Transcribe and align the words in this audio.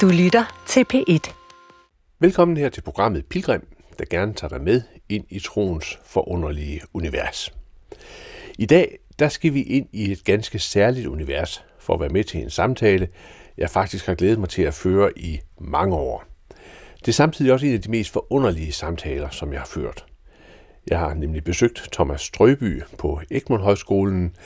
Du 0.00 0.08
lytter 0.08 0.64
til 0.66 0.84
P1. 0.94 1.32
Velkommen 2.20 2.56
her 2.56 2.68
til 2.68 2.80
programmet 2.80 3.26
Pilgrim, 3.26 3.66
der 3.98 4.04
gerne 4.10 4.34
tager 4.34 4.48
dig 4.48 4.62
med 4.62 4.82
ind 5.08 5.24
i 5.30 5.38
troens 5.38 5.98
forunderlige 6.04 6.80
univers. 6.94 7.52
I 8.58 8.66
dag 8.66 8.98
der 9.18 9.28
skal 9.28 9.54
vi 9.54 9.62
ind 9.62 9.86
i 9.92 10.12
et 10.12 10.24
ganske 10.24 10.58
særligt 10.58 11.06
univers 11.06 11.64
for 11.78 11.94
at 11.94 12.00
være 12.00 12.08
med 12.08 12.24
til 12.24 12.42
en 12.42 12.50
samtale, 12.50 13.08
jeg 13.58 13.70
faktisk 13.70 14.06
har 14.06 14.14
glædet 14.14 14.38
mig 14.38 14.48
til 14.48 14.62
at 14.62 14.74
føre 14.74 15.18
i 15.18 15.40
mange 15.60 15.96
år. 15.96 16.24
Det 17.00 17.08
er 17.08 17.12
samtidig 17.12 17.52
også 17.52 17.66
en 17.66 17.74
af 17.74 17.82
de 17.82 17.90
mest 17.90 18.10
forunderlige 18.10 18.72
samtaler, 18.72 19.30
som 19.30 19.52
jeg 19.52 19.60
har 19.60 19.66
ført. 19.66 20.04
Jeg 20.90 20.98
har 20.98 21.14
nemlig 21.14 21.44
besøgt 21.44 21.88
Thomas 21.92 22.20
Strøby 22.20 22.82
på 22.98 23.20
Egmont 23.30 23.62
Højskolen. 23.62 24.36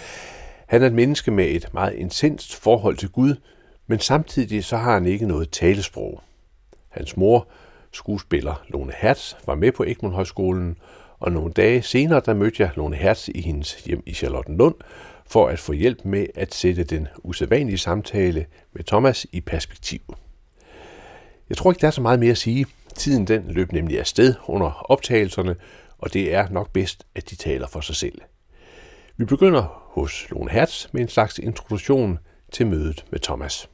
Han 0.66 0.82
er 0.82 0.86
et 0.86 0.92
menneske 0.92 1.30
med 1.30 1.44
et 1.48 1.74
meget 1.74 1.94
intenst 1.94 2.56
forhold 2.56 2.96
til 2.96 3.08
Gud, 3.08 3.34
men 3.90 3.98
samtidig 4.00 4.64
så 4.64 4.76
har 4.76 4.92
han 4.92 5.06
ikke 5.06 5.26
noget 5.26 5.50
talesprog. 5.50 6.20
Hans 6.88 7.16
mor, 7.16 7.48
skuespiller 7.92 8.64
Lone 8.68 8.92
Hertz, 8.96 9.34
var 9.46 9.54
med 9.54 9.72
på 9.72 9.84
Egmont 9.84 10.14
Højskolen, 10.14 10.76
og 11.18 11.32
nogle 11.32 11.52
dage 11.52 11.82
senere 11.82 12.22
der 12.26 12.34
mødte 12.34 12.62
jeg 12.62 12.70
Lone 12.76 12.96
Hertz 12.96 13.28
i 13.28 13.40
hendes 13.40 13.84
hjem 13.84 14.02
i 14.06 14.14
Charlottenlund 14.14 14.74
for 15.26 15.48
at 15.48 15.58
få 15.58 15.72
hjælp 15.72 16.04
med 16.04 16.26
at 16.34 16.54
sætte 16.54 16.84
den 16.84 17.08
usædvanlige 17.18 17.78
samtale 17.78 18.46
med 18.72 18.84
Thomas 18.84 19.26
i 19.32 19.40
perspektiv. 19.40 20.00
Jeg 21.48 21.56
tror 21.56 21.70
ikke, 21.70 21.80
der 21.80 21.86
er 21.86 21.90
så 21.90 22.00
meget 22.00 22.20
mere 22.20 22.30
at 22.30 22.38
sige. 22.38 22.66
Tiden 22.94 23.26
den 23.26 23.44
løb 23.48 23.72
nemlig 23.72 23.98
afsted 23.98 24.34
under 24.46 24.90
optagelserne, 24.90 25.56
og 25.98 26.12
det 26.12 26.34
er 26.34 26.48
nok 26.48 26.72
bedst, 26.72 27.06
at 27.14 27.30
de 27.30 27.36
taler 27.36 27.66
for 27.66 27.80
sig 27.80 27.96
selv. 27.96 28.20
Vi 29.16 29.24
begynder 29.24 29.88
hos 29.92 30.26
Lone 30.30 30.50
Hertz 30.50 30.86
med 30.92 31.00
en 31.00 31.08
slags 31.08 31.38
introduktion 31.38 32.18
til 32.52 32.66
mødet 32.66 33.04
med 33.10 33.20
Thomas. 33.20 33.68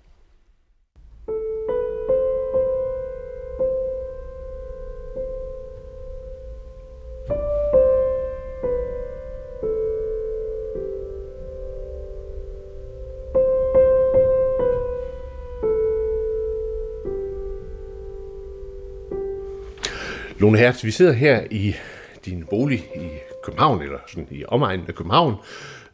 Lone 20.44 20.58
Hertz, 20.58 20.84
vi 20.84 20.90
sidder 20.90 21.12
her 21.12 21.42
i 21.50 21.74
din 22.24 22.44
bolig 22.50 22.78
i 22.78 23.08
København, 23.44 23.82
eller 23.82 23.98
sådan 24.08 24.26
i 24.30 24.44
omegnen 24.48 24.86
af 24.88 24.94
København, 24.94 25.34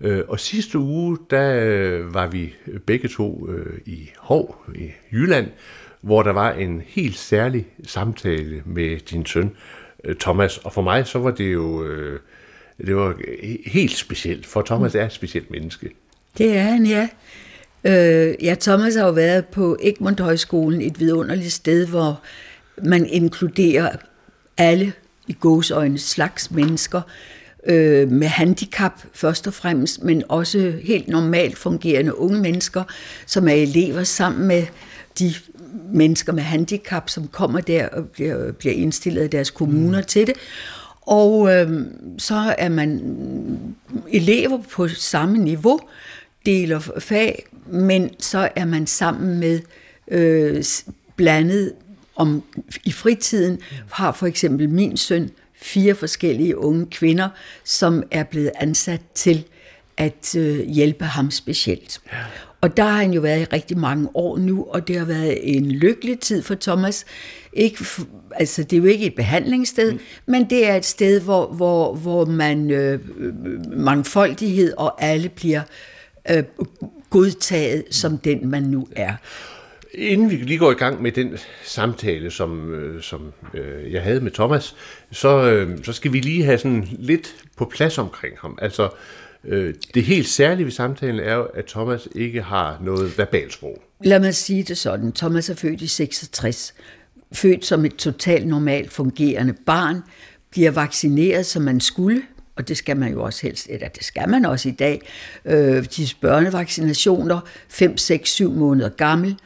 øh, 0.01 0.23
og 0.29 0.41
sidste 0.41 0.79
uge, 0.79 1.19
der 1.31 1.61
øh, 1.65 2.15
var 2.15 2.27
vi 2.27 2.55
begge 2.87 3.09
to 3.09 3.49
øh, 3.49 3.79
i 3.87 4.11
Hov 4.19 4.65
i 4.75 4.91
Jylland, 5.13 5.47
hvor 6.01 6.23
der 6.23 6.33
var 6.33 6.53
en 6.53 6.83
helt 6.87 7.17
særlig 7.17 7.67
samtale 7.87 8.63
med 8.67 8.99
din 8.99 9.27
søn 9.27 9.51
Thomas, 10.21 10.59
og 10.59 10.73
for 10.73 10.83
mig 10.83 11.07
så 11.07 11.19
var 11.19 11.31
det 11.31 11.53
jo 11.53 11.87
det 12.87 12.97
var 12.97 13.15
helt 13.67 13.97
specielt, 13.97 14.47
for 14.47 14.63
Thomas 14.63 14.95
er 14.95 15.07
et 15.07 15.13
specielt 15.13 15.51
menneske. 15.51 15.91
Det 16.39 16.57
er 16.57 16.63
han, 16.63 16.87
ja. 16.87 17.09
Øh, 17.85 18.45
ja, 18.45 18.55
Thomas 18.61 18.95
har 18.95 19.07
jo 19.07 19.13
været 19.13 19.47
på 19.47 19.77
Egmont 19.83 20.21
Højskolen, 20.21 20.81
et 20.81 21.01
vidunderligt 21.01 21.53
sted, 21.53 21.87
hvor 21.87 22.21
man 22.85 23.07
inkluderer 23.07 23.97
alle 24.59 24.93
i 25.29 25.33
gåsøjne 25.33 25.99
slags 25.99 26.51
mennesker 26.51 27.01
øh, 27.67 28.11
med 28.11 28.27
handicap 28.27 29.03
først 29.13 29.47
og 29.47 29.55
fremmest, 29.55 30.03
men 30.03 30.23
også 30.29 30.73
helt 30.83 31.09
normalt 31.09 31.59
fungerende 31.59 32.19
unge 32.19 32.41
mennesker, 32.41 32.85
som 33.27 33.49
er 33.49 33.53
elever 33.53 34.05
sammen 34.05 34.49
med 34.49 34.67
de 35.19 35.35
mennesker 35.93 36.33
med 36.33 36.43
handicap, 36.43 37.11
som 37.11 37.29
kommer 37.29 37.61
der 37.61 37.89
og 37.89 38.09
bliver, 38.09 38.53
bliver 38.53 38.75
indstillet 38.75 39.23
af 39.23 39.31
deres 39.31 39.51
kommuner 39.51 39.99
mm. 39.99 40.07
til 40.07 40.27
det. 40.27 40.35
Og 41.01 41.55
øh, 41.55 41.87
så 42.19 42.55
er 42.59 42.69
man 42.69 43.01
elever 44.13 44.59
på 44.73 44.89
samme 44.89 45.39
niveau, 45.39 45.81
deler 46.47 46.79
fag, 46.99 47.47
men 47.67 48.11
så 48.19 48.49
er 48.57 48.65
man 48.65 48.87
sammen 48.87 49.41
med 49.41 49.61
øh, 50.09 50.65
blandet 51.17 51.73
om 52.21 52.43
i 52.85 52.93
fritiden 52.93 53.59
har 53.93 54.13
for 54.13 54.27
eksempel 54.27 54.69
min 54.69 54.97
søn 54.97 55.31
fire 55.55 55.95
forskellige 55.95 56.59
unge 56.59 56.87
kvinder, 56.87 57.29
som 57.65 58.03
er 58.11 58.25
blevet 58.25 58.51
ansat 58.61 59.01
til 59.15 59.45
at 59.97 60.37
øh, 60.37 60.69
hjælpe 60.69 61.05
ham 61.05 61.31
specielt. 61.31 62.01
Ja. 62.13 62.19
Og 62.61 62.77
der 62.77 62.83
har 62.83 62.97
han 62.97 63.13
jo 63.13 63.21
været 63.21 63.41
i 63.41 63.45
rigtig 63.45 63.79
mange 63.79 64.09
år 64.15 64.39
nu, 64.39 64.65
og 64.65 64.89
det 64.89 64.99
har 64.99 65.05
været 65.05 65.57
en 65.57 65.71
lykkelig 65.71 66.21
tid 66.21 66.43
for 66.43 66.55
Thomas. 66.55 67.05
Ikke, 67.53 67.85
altså, 68.31 68.63
det 68.63 68.73
er 68.73 68.81
jo 68.81 68.87
ikke 68.87 69.07
et 69.07 69.15
behandlingssted, 69.15 69.93
mm. 69.93 70.01
men 70.27 70.51
det 70.51 70.69
er 70.69 70.77
et 70.77 70.85
sted, 70.85 71.21
hvor, 71.21 71.47
hvor, 71.47 71.95
hvor 71.95 72.25
man 72.25 72.71
øh, 72.71 73.01
mangfoldighed 73.77 74.73
og 74.77 75.03
alle 75.03 75.29
bliver 75.29 75.63
øh, 76.31 76.43
godtaget 77.11 77.85
som 77.91 78.19
den, 78.19 78.49
man 78.49 78.63
nu 78.63 78.89
er. 78.97 79.15
Inden 79.95 80.31
vi 80.31 80.37
lige 80.37 80.59
går 80.59 80.71
i 80.71 80.75
gang 80.75 81.03
med 81.03 81.13
den 81.13 81.39
samtale, 81.65 82.31
som, 82.31 82.75
øh, 82.75 83.03
som 83.03 83.33
øh, 83.55 83.93
jeg 83.93 84.03
havde 84.03 84.21
med 84.21 84.31
Thomas, 84.31 84.77
så, 85.11 85.51
øh, 85.51 85.85
så 85.85 85.93
skal 85.93 86.13
vi 86.13 86.21
lige 86.21 86.45
have 86.45 86.59
sådan 86.59 86.89
lidt 86.99 87.35
på 87.57 87.65
plads 87.65 87.99
omkring 87.99 88.35
ham. 88.39 88.59
Altså, 88.63 88.89
øh, 89.45 89.75
det 89.95 90.03
helt 90.03 90.29
særlige 90.29 90.65
ved 90.65 90.73
samtalen 90.73 91.21
er 91.21 91.35
jo, 91.35 91.43
at 91.43 91.65
Thomas 91.65 92.09
ikke 92.15 92.43
har 92.43 92.79
noget 92.85 93.19
verbalsprog. 93.19 93.83
Lad 94.05 94.21
mig 94.21 94.35
sige 94.35 94.63
det 94.63 94.79
sådan. 94.79 95.13
Thomas 95.13 95.51
er 95.51 95.55
født 95.55 95.83
i 95.83 95.87
66. 95.87 96.75
Født 97.33 97.67
som 97.67 97.85
et 97.85 97.97
totalt 97.97 98.47
normalt 98.47 98.93
fungerende 98.93 99.55
barn, 99.67 99.97
bliver 100.51 100.71
vaccineret, 100.71 101.47
som 101.47 101.63
man 101.63 101.81
skulle, 101.81 102.23
og 102.57 102.69
det 102.69 102.77
skal 102.77 102.97
man 102.97 103.13
jo 103.13 103.23
også 103.23 103.43
helst, 103.43 103.67
eller 103.71 103.89
det 103.89 104.05
skal 104.05 104.29
man 104.29 104.45
også 104.45 104.69
i 104.69 104.73
dag, 104.73 105.01
øh, 105.45 105.85
de 105.97 106.09
børnevaccinationer, 106.21 107.41
5, 107.69 107.97
6, 107.97 108.31
7 108.31 108.53
måneder 108.53 108.89
gammel, 108.89 109.37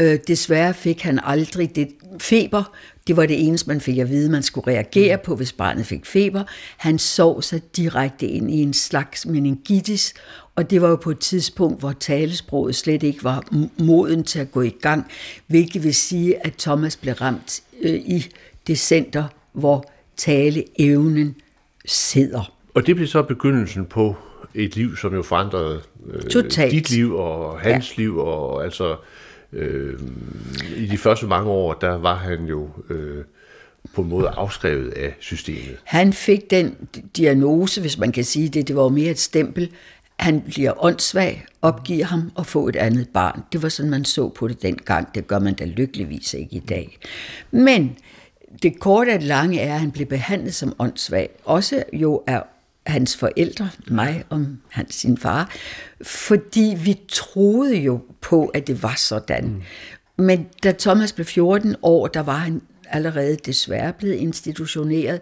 Øh, 0.00 0.18
desværre 0.28 0.74
fik 0.74 1.02
han 1.02 1.20
aldrig 1.22 1.76
det 1.76 1.88
feber. 2.18 2.76
Det 3.06 3.16
var 3.16 3.26
det 3.26 3.46
eneste, 3.46 3.68
man 3.68 3.80
fik 3.80 3.98
at 3.98 4.10
vide, 4.10 4.30
man 4.30 4.42
skulle 4.42 4.66
reagere 4.66 5.18
på, 5.18 5.36
hvis 5.36 5.52
barnet 5.52 5.86
fik 5.86 6.06
feber. 6.06 6.44
Han 6.76 6.98
sov 6.98 7.42
sig 7.42 7.76
direkte 7.76 8.26
ind 8.26 8.50
i 8.50 8.62
en 8.62 8.72
slags 8.72 9.26
meningitis, 9.26 10.14
og 10.54 10.70
det 10.70 10.82
var 10.82 10.88
jo 10.88 10.96
på 10.96 11.10
et 11.10 11.18
tidspunkt, 11.18 11.80
hvor 11.80 11.92
talesproget 11.92 12.74
slet 12.74 13.02
ikke 13.02 13.24
var 13.24 13.44
moden 13.78 14.24
til 14.24 14.38
at 14.38 14.52
gå 14.52 14.62
i 14.62 14.74
gang, 14.82 15.06
hvilket 15.46 15.84
vil 15.84 15.94
sige, 15.94 16.46
at 16.46 16.54
Thomas 16.58 16.96
blev 16.96 17.14
ramt 17.14 17.60
øh, 17.82 17.94
i 17.94 18.26
det 18.66 18.78
center, 18.78 19.24
hvor 19.52 19.84
taleevnen 20.16 21.36
sidder. 21.84 22.52
Og 22.74 22.86
det 22.86 22.96
blev 22.96 23.08
så 23.08 23.22
begyndelsen 23.22 23.84
på 23.86 24.16
et 24.54 24.76
liv, 24.76 24.96
som 24.96 25.14
jo 25.14 25.22
forandrede 25.22 25.82
øh, 26.06 26.70
dit 26.70 26.90
liv 26.90 27.14
og 27.14 27.60
hans 27.60 27.98
ja. 27.98 28.02
liv, 28.02 28.18
og 28.18 28.64
altså 28.64 28.96
øh, 29.56 30.00
i 30.76 30.86
de 30.86 30.98
første 30.98 31.26
mange 31.26 31.50
år, 31.50 31.72
der 31.72 31.98
var 31.98 32.14
han 32.14 32.44
jo 32.44 32.68
øh, 32.90 33.24
på 33.94 34.02
en 34.02 34.08
måde 34.08 34.28
afskrevet 34.28 34.90
af 34.90 35.16
systemet. 35.20 35.76
Han 35.84 36.12
fik 36.12 36.50
den 36.50 36.76
diagnose, 37.16 37.80
hvis 37.80 37.98
man 37.98 38.12
kan 38.12 38.24
sige 38.24 38.48
det, 38.48 38.68
det 38.68 38.76
var 38.76 38.82
jo 38.82 38.88
mere 38.88 39.10
et 39.10 39.18
stempel, 39.18 39.70
han 40.18 40.40
bliver 40.40 40.84
åndssvag, 40.84 41.46
opgiver 41.62 42.04
ham 42.04 42.32
og 42.34 42.46
får 42.46 42.68
et 42.68 42.76
andet 42.76 43.08
barn. 43.08 43.42
Det 43.52 43.62
var 43.62 43.68
sådan, 43.68 43.90
man 43.90 44.04
så 44.04 44.28
på 44.28 44.48
det 44.48 44.62
dengang. 44.62 45.14
Det 45.14 45.26
gør 45.26 45.38
man 45.38 45.54
da 45.54 45.64
lykkeligvis 45.64 46.34
ikke 46.34 46.56
i 46.56 46.62
dag. 46.68 46.98
Men 47.50 47.96
det 48.62 48.80
korte 48.80 49.10
og 49.10 49.20
det 49.20 49.22
lange 49.22 49.60
er, 49.60 49.74
at 49.74 49.80
han 49.80 49.90
blev 49.90 50.06
behandlet 50.06 50.54
som 50.54 50.72
åndssvag. 50.78 51.30
Også 51.44 51.82
jo 51.92 52.22
af 52.26 52.42
hans 52.86 53.16
forældre, 53.16 53.70
mig 53.88 54.24
og 54.30 54.46
hans, 54.68 54.94
sin 54.94 55.18
far, 55.18 55.54
fordi 56.02 56.76
vi 56.84 57.00
troede 57.08 57.76
jo 57.76 58.00
på, 58.20 58.46
at 58.46 58.66
det 58.66 58.82
var 58.82 58.94
sådan. 58.96 59.44
Mm. 59.44 59.62
Men 60.24 60.46
da 60.62 60.72
Thomas 60.78 61.12
blev 61.12 61.24
14 61.24 61.76
år, 61.82 62.06
der 62.06 62.20
var 62.20 62.36
han 62.36 62.62
allerede 62.88 63.36
desværre 63.36 63.92
blevet 63.92 64.14
institutioneret, 64.14 65.20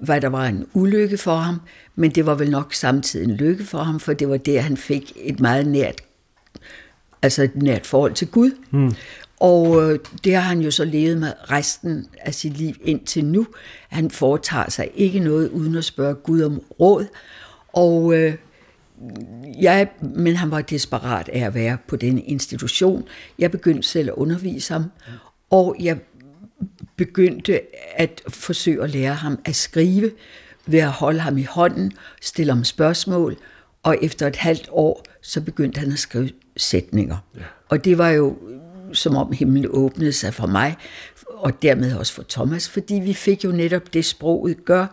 hvad 0.00 0.20
der 0.20 0.28
var 0.28 0.46
en 0.46 0.66
ulykke 0.74 1.18
for 1.18 1.36
ham, 1.36 1.60
men 1.94 2.10
det 2.10 2.26
var 2.26 2.34
vel 2.34 2.50
nok 2.50 2.74
samtidig 2.74 3.28
en 3.28 3.36
lykke 3.36 3.64
for 3.64 3.78
ham, 3.78 4.00
for 4.00 4.12
det 4.12 4.28
var 4.28 4.36
der, 4.36 4.60
han 4.60 4.76
fik 4.76 5.12
et 5.16 5.40
meget 5.40 5.66
nært, 5.66 6.00
altså 7.22 7.42
et 7.42 7.56
nært 7.56 7.86
forhold 7.86 8.12
til 8.12 8.28
Gud. 8.28 8.50
Mm. 8.70 8.94
Og 9.40 9.82
øh, 9.82 9.98
det 10.24 10.34
har 10.34 10.40
han 10.40 10.60
jo 10.60 10.70
så 10.70 10.84
levet 10.84 11.18
med 11.18 11.32
resten 11.50 12.06
af 12.20 12.34
sit 12.34 12.56
liv 12.56 12.74
indtil 12.84 13.24
nu. 13.24 13.46
Han 13.88 14.10
foretager 14.10 14.70
sig 14.70 14.90
ikke 14.94 15.20
noget 15.20 15.48
uden 15.48 15.76
at 15.76 15.84
spørge 15.84 16.14
Gud 16.14 16.42
om 16.42 16.62
råd. 16.80 17.06
Og 17.72 18.14
øh, 18.14 18.34
jeg, 19.60 19.88
men 20.00 20.36
han 20.36 20.50
var 20.50 20.60
desperat 20.60 21.28
af 21.28 21.40
at 21.40 21.54
være 21.54 21.78
på 21.88 21.96
den 21.96 22.18
institution. 22.18 23.04
Jeg 23.38 23.50
begyndte 23.50 23.88
selv 23.88 24.08
at 24.08 24.14
undervise 24.14 24.72
ham, 24.72 24.84
og 25.50 25.76
jeg 25.80 25.98
begyndte 26.96 27.60
at 27.94 28.22
forsøge 28.28 28.82
at 28.82 28.90
lære 28.90 29.14
ham 29.14 29.38
at 29.44 29.56
skrive 29.56 30.10
ved 30.66 30.78
at 30.78 30.90
holde 30.90 31.20
ham 31.20 31.38
i 31.38 31.42
hånden, 31.42 31.92
stille 32.22 32.52
ham 32.52 32.64
spørgsmål, 32.64 33.36
og 33.82 33.96
efter 34.02 34.26
et 34.26 34.36
halvt 34.36 34.68
år, 34.70 35.04
så 35.22 35.40
begyndte 35.40 35.80
han 35.80 35.92
at 35.92 35.98
skrive 35.98 36.30
sætninger. 36.56 37.16
Ja. 37.36 37.40
Og 37.68 37.84
det 37.84 37.98
var 37.98 38.10
jo 38.10 38.36
som 38.92 39.16
om 39.16 39.32
himlen 39.32 39.66
åbnede 39.70 40.12
sig 40.12 40.34
for 40.34 40.46
mig, 40.46 40.76
og 41.28 41.62
dermed 41.62 41.96
også 41.96 42.12
for 42.12 42.24
Thomas, 42.28 42.68
fordi 42.68 42.94
vi 42.94 43.14
fik 43.14 43.44
jo 43.44 43.52
netop 43.52 43.94
det, 43.94 44.04
sproget 44.04 44.64
gør. 44.64 44.86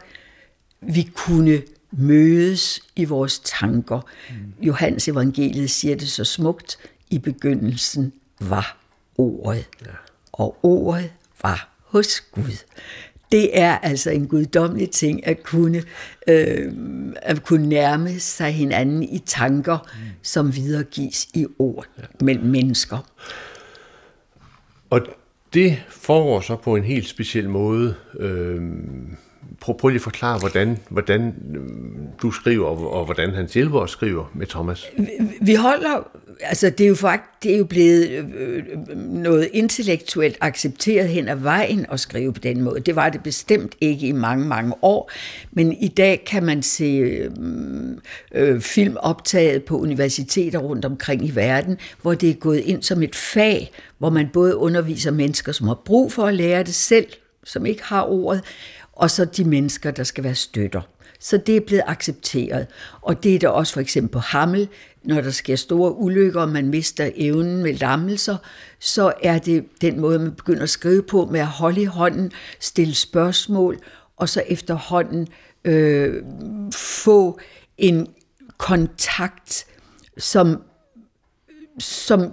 Vi 0.81 1.10
kunne 1.16 1.62
mødes 1.92 2.80
i 2.95 3.06
vores 3.06 3.40
tanker. 3.40 4.01
Mm. 4.30 4.66
Johannes 4.66 5.07
evangeliet 5.07 5.69
siger 5.69 5.95
det 5.95 6.10
så 6.10 6.24
smukt, 6.24 6.78
i 7.10 7.19
begyndelsen 7.19 8.13
var 8.40 8.78
ordet, 9.18 9.66
ja. 9.86 9.92
og 10.34 10.57
ordet 10.63 11.12
var 11.44 11.69
hos 11.86 12.22
Gud. 12.22 12.63
Det 13.31 13.60
er 13.60 13.78
altså 13.78 14.10
en 14.10 14.28
guddommelig 14.28 14.89
ting 14.89 15.28
at 15.28 15.44
kunne, 15.44 15.84
øh, 16.28 16.74
at 17.16 17.44
kunne 17.44 17.68
nærme 17.68 18.19
sig 18.19 18.51
hinanden 18.51 19.04
i 19.04 19.19
tanker, 19.25 19.78
mm. 19.78 20.00
som 20.22 20.56
videregives 20.56 21.28
i 21.34 21.46
ord 21.60 21.86
ja. 21.98 22.04
mellem 22.22 22.46
mennesker. 22.46 22.98
Og 24.94 25.01
det 25.54 25.84
foregår 25.90 26.42
så 26.42 26.56
på 26.56 26.75
en 26.75 26.84
helt 26.84 27.07
speciel 27.07 27.50
måde. 27.50 27.95
Øh, 28.19 28.62
prøv, 29.62 29.78
prøv 29.78 29.90
lige 29.90 29.98
at 29.98 30.01
forklare, 30.01 30.40
hvordan, 30.40 30.78
hvordan 30.90 31.22
øh, 31.56 31.62
du 32.22 32.31
skriver, 32.31 32.66
og, 32.66 32.94
og 32.94 33.06
hvordan 33.06 33.34
hans 33.34 33.54
hjælper 33.54 33.86
skriver 33.86 34.31
med 34.34 34.48
Thomas. 34.48 34.86
Vi, 34.98 35.07
vi 35.42 35.54
holder, 35.54 36.07
altså 36.42 36.69
det 36.69 36.84
er 36.84 36.88
jo 36.88 36.95
faktisk, 36.95 37.44
det 37.44 37.54
er 37.54 37.57
jo 37.57 37.63
blevet 37.66 38.10
øh, 38.10 38.25
øh, 38.38 38.98
noget 38.98 39.50
intellektuelt 39.54 40.38
accepteret 40.42 41.10
hen 41.10 41.28
ad 41.28 41.36
vejen 41.36 41.86
at 41.92 42.00
skrive 42.00 42.34
på 42.34 42.40
den 42.40 42.62
måde. 42.62 42.80
Det 42.80 42.95
var 42.95 43.10
det 43.10 43.24
bestemt 43.24 43.75
ikke 43.81 44.07
i 44.07 44.12
mange, 44.12 44.45
mange 44.45 44.74
år, 44.81 45.12
men 45.51 45.74
i 45.74 45.88
dag 45.88 46.24
kan 46.25 46.44
man 46.44 46.63
se 46.63 46.86
øh, 46.86 47.31
øh, 48.36 48.62
film 48.62 48.98
optaget 49.00 49.63
på 49.63 49.78
universiteter 49.80 50.60
rundt 50.60 50.86
omkring 50.86 51.25
i 51.25 51.36
verden, 51.36 51.78
hvor 52.01 52.13
det 52.13 52.30
er 52.30 52.34
gået 52.34 52.60
ind 52.60 52.84
som 52.84 53.04
et 53.04 53.16
fag, 53.16 53.72
hvor 53.98 54.10
man 54.10 54.30
både 54.34 54.56
underviser 54.56 55.12
mennesker, 55.12 55.51
som 55.51 55.68
har 55.68 55.81
brug 55.86 56.12
for 56.12 56.25
at 56.25 56.34
lære 56.34 56.63
det 56.63 56.75
selv, 56.75 57.07
som 57.44 57.66
ikke 57.66 57.84
har 57.84 58.04
ordet, 58.04 58.42
og 58.94 59.12
så 59.12 59.25
de 59.25 59.44
mennesker, 59.44 59.92
der 59.92 60.04
skal 60.04 60.24
være 60.24 60.36
støtter. 60.36 60.81
Så 61.19 61.38
det 61.38 61.57
er 61.57 61.62
blevet 61.62 61.84
accepteret. 61.88 62.68
Og 63.01 63.24
det 63.24 63.36
er 63.36 63.40
der 63.40 63.48
også 63.48 63.74
for 63.74 63.81
eksempel 63.81 64.12
på 64.12 64.19
Hammel, 64.19 64.69
når 65.04 65.22
der 65.22 65.31
sker 65.31 65.56
store 65.56 65.95
ulykker, 65.95 66.42
og 66.42 66.50
man 66.50 66.68
mister 66.68 67.12
evnen 67.16 67.63
med 67.63 67.74
lammelser, 67.74 68.38
så 68.80 69.13
er 69.24 69.40
det 69.40 69.66
den 69.81 70.00
måde, 70.00 70.19
man 70.19 70.36
begynder 70.36 70.63
at 70.63 70.69
skrive 70.69 71.04
på, 71.04 71.25
med 71.25 71.40
at 71.40 71.48
holde 71.48 71.81
i 71.81 71.86
hånden, 71.86 72.31
stille 72.60 72.95
spørgsmål, 72.95 73.80
og 74.18 74.30
så 74.30 74.44
efterhånden 74.48 75.28
øh, 75.63 76.24
få 76.74 77.39
en 77.78 78.07
kontakt, 78.57 79.66
som, 80.18 80.63
som 81.80 82.31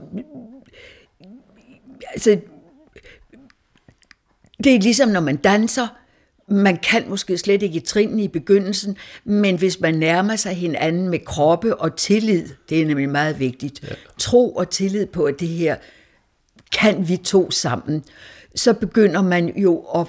altså, 2.13 2.41
det 4.65 4.75
er 4.75 4.81
ligesom, 4.81 5.09
når 5.09 5.21
man 5.21 5.37
danser, 5.37 5.89
man 6.51 6.77
kan 6.77 7.05
måske 7.09 7.39
slet 7.39 7.63
ikke 7.63 7.77
i 7.77 7.81
trinene 7.81 8.23
i 8.23 8.29
begyndelsen, 8.29 8.97
men 9.25 9.57
hvis 9.57 9.81
man 9.81 9.95
nærmer 9.95 10.37
sig 10.37 10.55
hinanden 10.55 11.09
med 11.09 11.19
kroppe 11.25 11.77
og 11.77 11.97
tillid, 11.97 12.49
det 12.69 12.83
er 12.83 12.87
nemlig 12.87 13.09
meget 13.09 13.41
vigtigt, 13.41 13.83
ja. 13.83 13.95
tro 14.19 14.51
og 14.51 14.71
tillid 14.71 15.07
på, 15.07 15.25
at 15.25 15.41
det 15.41 15.49
her 15.49 15.77
kan 16.73 17.09
vi 17.09 17.17
to 17.17 17.51
sammen, 17.51 18.05
så 18.55 18.73
begynder 18.73 19.23
man 19.23 19.59
jo, 19.59 19.79
at 19.79 20.07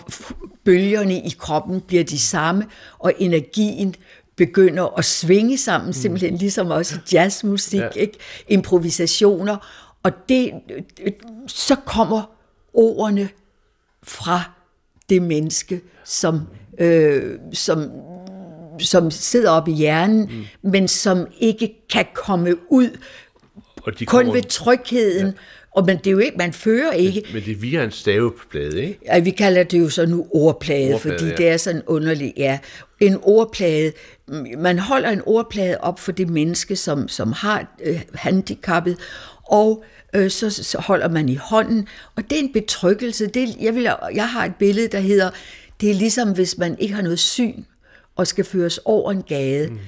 bølgerne 0.64 1.18
i 1.18 1.36
kroppen 1.40 1.82
bliver 1.82 2.04
de 2.04 2.20
samme, 2.20 2.66
og 3.00 3.14
energien 3.20 3.96
begynder 4.36 4.98
at 4.98 5.06
svinge 5.06 5.58
sammen, 5.58 5.88
mm. 5.88 5.94
simpelthen 5.94 6.38
ligesom 6.38 6.72
også 6.72 6.96
jazzmusik, 7.14 7.80
ja. 7.80 7.88
ikke? 7.88 8.18
improvisationer, 8.48 9.58
og 10.04 10.12
det, 10.30 10.52
så 11.48 11.76
kommer 11.76 12.24
ordene 12.74 13.30
fra 14.04 14.61
det 15.12 15.22
menneske, 15.22 15.82
som, 16.06 16.40
øh, 16.80 17.24
som, 17.54 17.90
som 18.80 19.12
sidder 19.12 19.52
oppe 19.52 19.72
i 19.72 19.74
hjernen, 19.74 20.22
mm. 20.22 20.70
men 20.72 20.88
som 20.88 21.28
ikke 21.40 21.74
kan 21.90 22.06
komme 22.14 22.56
ud 22.70 22.90
og 23.84 24.00
de 24.00 24.06
kun 24.06 24.20
kommer... 24.20 24.34
ved 24.34 24.44
trygheden. 24.44 25.28
Ja. 25.28 25.34
Og 25.76 25.86
man, 25.86 25.98
det 25.98 26.08
er 26.08 26.12
jo 26.12 26.18
ikke, 26.18 26.38
man 26.38 26.54
fører 26.54 26.92
ikke. 26.92 27.22
Men, 27.26 27.34
men 27.34 27.44
det 27.44 27.52
er 27.52 27.56
via 27.56 27.84
en 27.84 27.92
staveplade, 27.92 28.82
ikke? 28.82 29.00
Ja, 29.06 29.20
vi 29.20 29.32
kalder 29.32 29.64
det 29.64 29.80
jo 29.80 29.90
så 29.90 30.06
nu 30.06 30.28
ordplade, 30.32 30.94
ordplade 30.94 31.18
fordi 31.18 31.30
ja. 31.30 31.36
det 31.36 31.48
er 31.48 31.58
sådan 31.58 31.82
underligt, 31.88 32.34
ja. 32.38 32.60
En 33.00 33.18
ordplade, 33.22 33.92
man 34.58 34.80
holder 34.80 35.10
en 35.10 35.22
ordplade 35.26 35.78
op 35.80 36.00
for 36.00 36.12
det 36.12 36.30
menneske, 36.30 36.76
som, 36.76 37.08
som 37.08 37.32
har 37.32 37.76
øh, 37.84 38.02
handicappet, 38.14 38.98
og 39.44 39.84
øh, 39.84 40.01
så, 40.14 40.50
så 40.50 40.82
holder 40.82 41.10
man 41.10 41.30
i 41.30 41.36
hånden, 41.36 41.88
og 42.16 42.30
det 42.30 42.40
er 42.40 42.44
en 42.44 42.54
betryggelse. 42.54 43.28
Det, 43.28 43.56
jeg, 43.60 43.76
vil, 43.76 43.90
jeg 44.16 44.30
har 44.30 44.46
et 44.46 44.56
billede, 44.56 44.88
der 44.88 45.00
hedder, 45.00 45.30
det 45.82 45.90
er 45.90 45.96
ligesom 45.96 46.34
hvis 46.34 46.58
man 46.58 46.78
ikke 46.80 46.94
har 46.96 47.02
noget 47.02 47.20
syn, 47.20 47.64
og 48.16 48.28
skal 48.28 48.46
føres 48.46 48.80
over 48.86 49.12
en 49.12 49.24
gade. 49.24 49.68
Mm. 49.68 49.80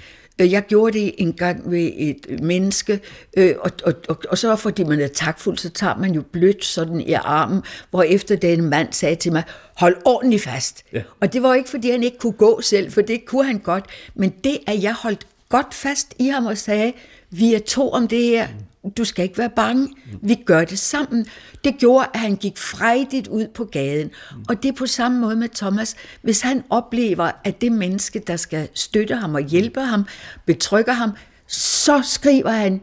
Øh, 0.41 0.51
jeg 0.51 0.65
gjorde 0.65 0.99
det 0.99 1.15
en 1.17 1.33
gang 1.33 1.71
ved 1.71 1.91
et 1.97 2.41
menneske, 2.41 2.99
øh, 3.37 3.55
og, 3.59 3.71
og, 3.85 3.93
og, 4.09 4.17
og 4.29 4.37
så 4.37 4.55
fordi 4.55 4.83
man 4.83 4.99
er 4.99 5.07
takfuld, 5.07 5.57
så 5.57 5.69
tager 5.69 5.97
man 5.97 6.11
jo 6.11 6.21
blødt 6.31 6.65
sådan 6.65 7.01
i 7.01 7.13
armen, 7.13 7.61
hvor 7.89 8.03
efter 8.03 8.35
den 8.35 8.69
mand 8.69 8.93
sagde 8.93 9.15
til 9.15 9.31
mig, 9.31 9.43
hold 9.77 9.95
ordentligt 10.05 10.43
fast. 10.43 10.83
Ja. 10.93 11.01
Og 11.19 11.33
det 11.33 11.43
var 11.43 11.53
ikke, 11.53 11.69
fordi 11.69 11.91
han 11.91 12.03
ikke 12.03 12.17
kunne 12.17 12.33
gå 12.33 12.61
selv, 12.61 12.91
for 12.91 13.01
det 13.01 13.25
kunne 13.25 13.45
han 13.45 13.59
godt, 13.59 13.85
men 14.15 14.33
det, 14.43 14.57
at 14.67 14.83
jeg 14.83 14.93
holdt 14.93 15.27
godt 15.49 15.73
fast 15.73 16.13
i 16.19 16.27
ham 16.27 16.45
og 16.45 16.57
sagde, 16.57 16.93
vi 17.29 17.53
er 17.53 17.59
to 17.59 17.91
om 17.91 18.07
det 18.07 18.23
her, 18.23 18.47
mm 18.47 18.53
du 18.97 19.05
skal 19.05 19.23
ikke 19.23 19.37
være 19.37 19.49
bange, 19.49 19.89
vi 20.21 20.35
gør 20.45 20.63
det 20.63 20.79
sammen. 20.79 21.25
Det 21.63 21.75
gjorde, 21.79 22.07
at 22.13 22.19
han 22.19 22.35
gik 22.35 22.57
frejdigt 22.57 23.27
ud 23.27 23.47
på 23.47 23.65
gaden. 23.65 24.11
Og 24.49 24.63
det 24.63 24.69
er 24.69 24.73
på 24.73 24.85
samme 24.85 25.19
måde 25.19 25.35
med 25.35 25.49
Thomas. 25.49 25.95
Hvis 26.21 26.41
han 26.41 26.63
oplever, 26.69 27.31
at 27.43 27.61
det 27.61 27.71
menneske, 27.71 28.19
der 28.27 28.35
skal 28.35 28.67
støtte 28.73 29.15
ham 29.15 29.35
og 29.35 29.41
hjælpe 29.41 29.81
ham, 29.81 30.05
betrykker 30.45 30.93
ham, 30.93 31.11
så 31.47 32.01
skriver 32.03 32.51
han, 32.51 32.81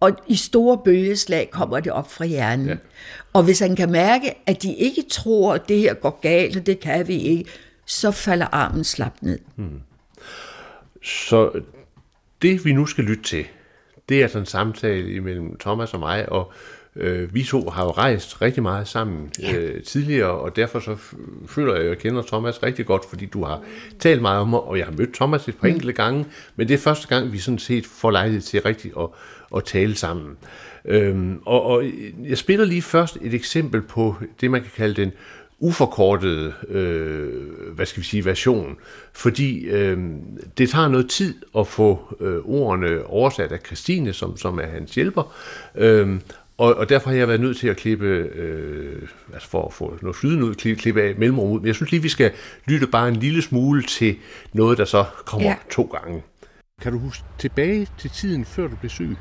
og 0.00 0.10
i 0.26 0.36
store 0.36 0.78
bølgeslag 0.84 1.50
kommer 1.50 1.80
det 1.80 1.92
op 1.92 2.12
fra 2.12 2.24
hjernen. 2.24 2.68
Ja. 2.68 2.74
Og 3.32 3.42
hvis 3.42 3.58
han 3.58 3.76
kan 3.76 3.92
mærke, 3.92 4.34
at 4.46 4.62
de 4.62 4.74
ikke 4.74 5.02
tror, 5.10 5.54
at 5.54 5.68
det 5.68 5.78
her 5.78 5.94
går 5.94 6.18
galt, 6.22 6.56
og 6.56 6.66
det 6.66 6.80
kan 6.80 7.08
vi 7.08 7.16
ikke, 7.16 7.50
så 7.86 8.10
falder 8.10 8.46
armen 8.52 8.84
slap 8.84 9.14
ned. 9.20 9.38
Hmm. 9.56 9.80
Så 11.02 11.50
det 12.42 12.64
vi 12.64 12.72
nu 12.72 12.86
skal 12.86 13.04
lytte 13.04 13.22
til, 13.22 13.44
det 14.08 14.22
er 14.22 14.26
sådan 14.26 14.42
en 14.42 14.46
samtale 14.46 15.12
imellem 15.12 15.58
Thomas 15.58 15.94
og 15.94 16.00
mig, 16.00 16.32
og 16.32 16.52
øh, 16.96 17.34
vi 17.34 17.42
to 17.42 17.70
har 17.70 17.84
jo 17.84 17.90
rejst 17.90 18.42
rigtig 18.42 18.62
meget 18.62 18.88
sammen 18.88 19.32
ja. 19.42 19.56
øh, 19.56 19.82
tidligere, 19.82 20.30
og 20.30 20.56
derfor 20.56 20.80
så 20.80 20.96
føler 21.46 21.74
jeg, 21.74 21.82
at 21.82 21.88
jeg 21.88 21.98
kender 21.98 22.22
Thomas 22.22 22.62
rigtig 22.62 22.86
godt, 22.86 23.02
fordi 23.10 23.26
du 23.26 23.44
har 23.44 23.62
talt 23.98 24.22
meget 24.22 24.40
om 24.40 24.48
mig, 24.48 24.60
og 24.60 24.78
jeg 24.78 24.86
har 24.86 24.94
mødt 24.98 25.14
Thomas 25.14 25.48
et 25.48 25.56
par 25.56 25.68
mm. 25.68 25.74
enkelte 25.74 25.92
gange, 25.92 26.26
men 26.56 26.68
det 26.68 26.74
er 26.74 26.78
første 26.78 27.08
gang, 27.08 27.32
vi 27.32 27.38
sådan 27.38 27.58
set 27.58 27.86
får 27.86 28.10
lejlighed 28.10 28.42
til 28.42 28.62
rigtig 28.62 28.92
at, 29.00 29.08
at 29.56 29.64
tale 29.64 29.94
sammen. 29.94 30.36
Øhm, 30.84 31.40
og, 31.46 31.62
og 31.62 31.84
jeg 32.24 32.38
spiller 32.38 32.64
lige 32.64 32.82
først 32.82 33.18
et 33.22 33.34
eksempel 33.34 33.82
på 33.82 34.16
det, 34.40 34.50
man 34.50 34.60
kan 34.60 34.70
kalde 34.76 34.94
den 34.94 35.12
uforkortede, 35.60 36.52
øh, 36.68 37.72
hvad 37.74 37.86
skal 37.86 38.00
vi 38.00 38.06
sige, 38.06 38.24
version, 38.24 38.76
fordi 39.12 39.64
øh, 39.64 39.98
det 40.58 40.70
tager 40.70 40.88
noget 40.88 41.10
tid 41.10 41.34
at 41.58 41.66
få 41.66 42.16
øh, 42.20 42.38
ordene 42.44 43.04
oversat 43.06 43.52
af 43.52 43.58
Christine, 43.66 44.12
som, 44.12 44.36
som 44.36 44.58
er 44.58 44.66
hans 44.66 44.94
hjælper, 44.94 45.34
øh, 45.74 46.20
og, 46.58 46.74
og 46.74 46.88
derfor 46.88 47.10
har 47.10 47.16
jeg 47.16 47.28
været 47.28 47.40
nødt 47.40 47.56
til 47.56 47.68
at 47.68 47.76
klippe, 47.76 48.06
øh, 48.06 49.02
altså 49.32 49.48
for 49.48 49.66
at 49.66 49.72
få 49.72 49.98
noget 50.02 50.16
flydende 50.16 50.44
ud, 50.44 50.54
klippe, 50.54 50.82
klippe 50.82 51.02
af 51.02 51.14
mellemrum 51.18 51.50
ud, 51.50 51.60
men 51.60 51.66
jeg 51.66 51.74
synes 51.74 51.90
lige, 51.90 52.02
vi 52.02 52.08
skal 52.08 52.32
lytte 52.66 52.86
bare 52.86 53.08
en 53.08 53.16
lille 53.16 53.42
smule 53.42 53.82
til 53.82 54.16
noget, 54.52 54.78
der 54.78 54.84
så 54.84 55.04
kommer 55.24 55.48
ja. 55.48 55.56
to 55.70 55.82
gange. 55.82 56.22
Kan 56.82 56.92
du 56.92 56.98
huske 56.98 57.24
tilbage 57.38 57.86
til 57.98 58.10
tiden, 58.10 58.44
før 58.44 58.68
du 58.68 58.76
blev 58.76 58.90
syg? 58.90 59.16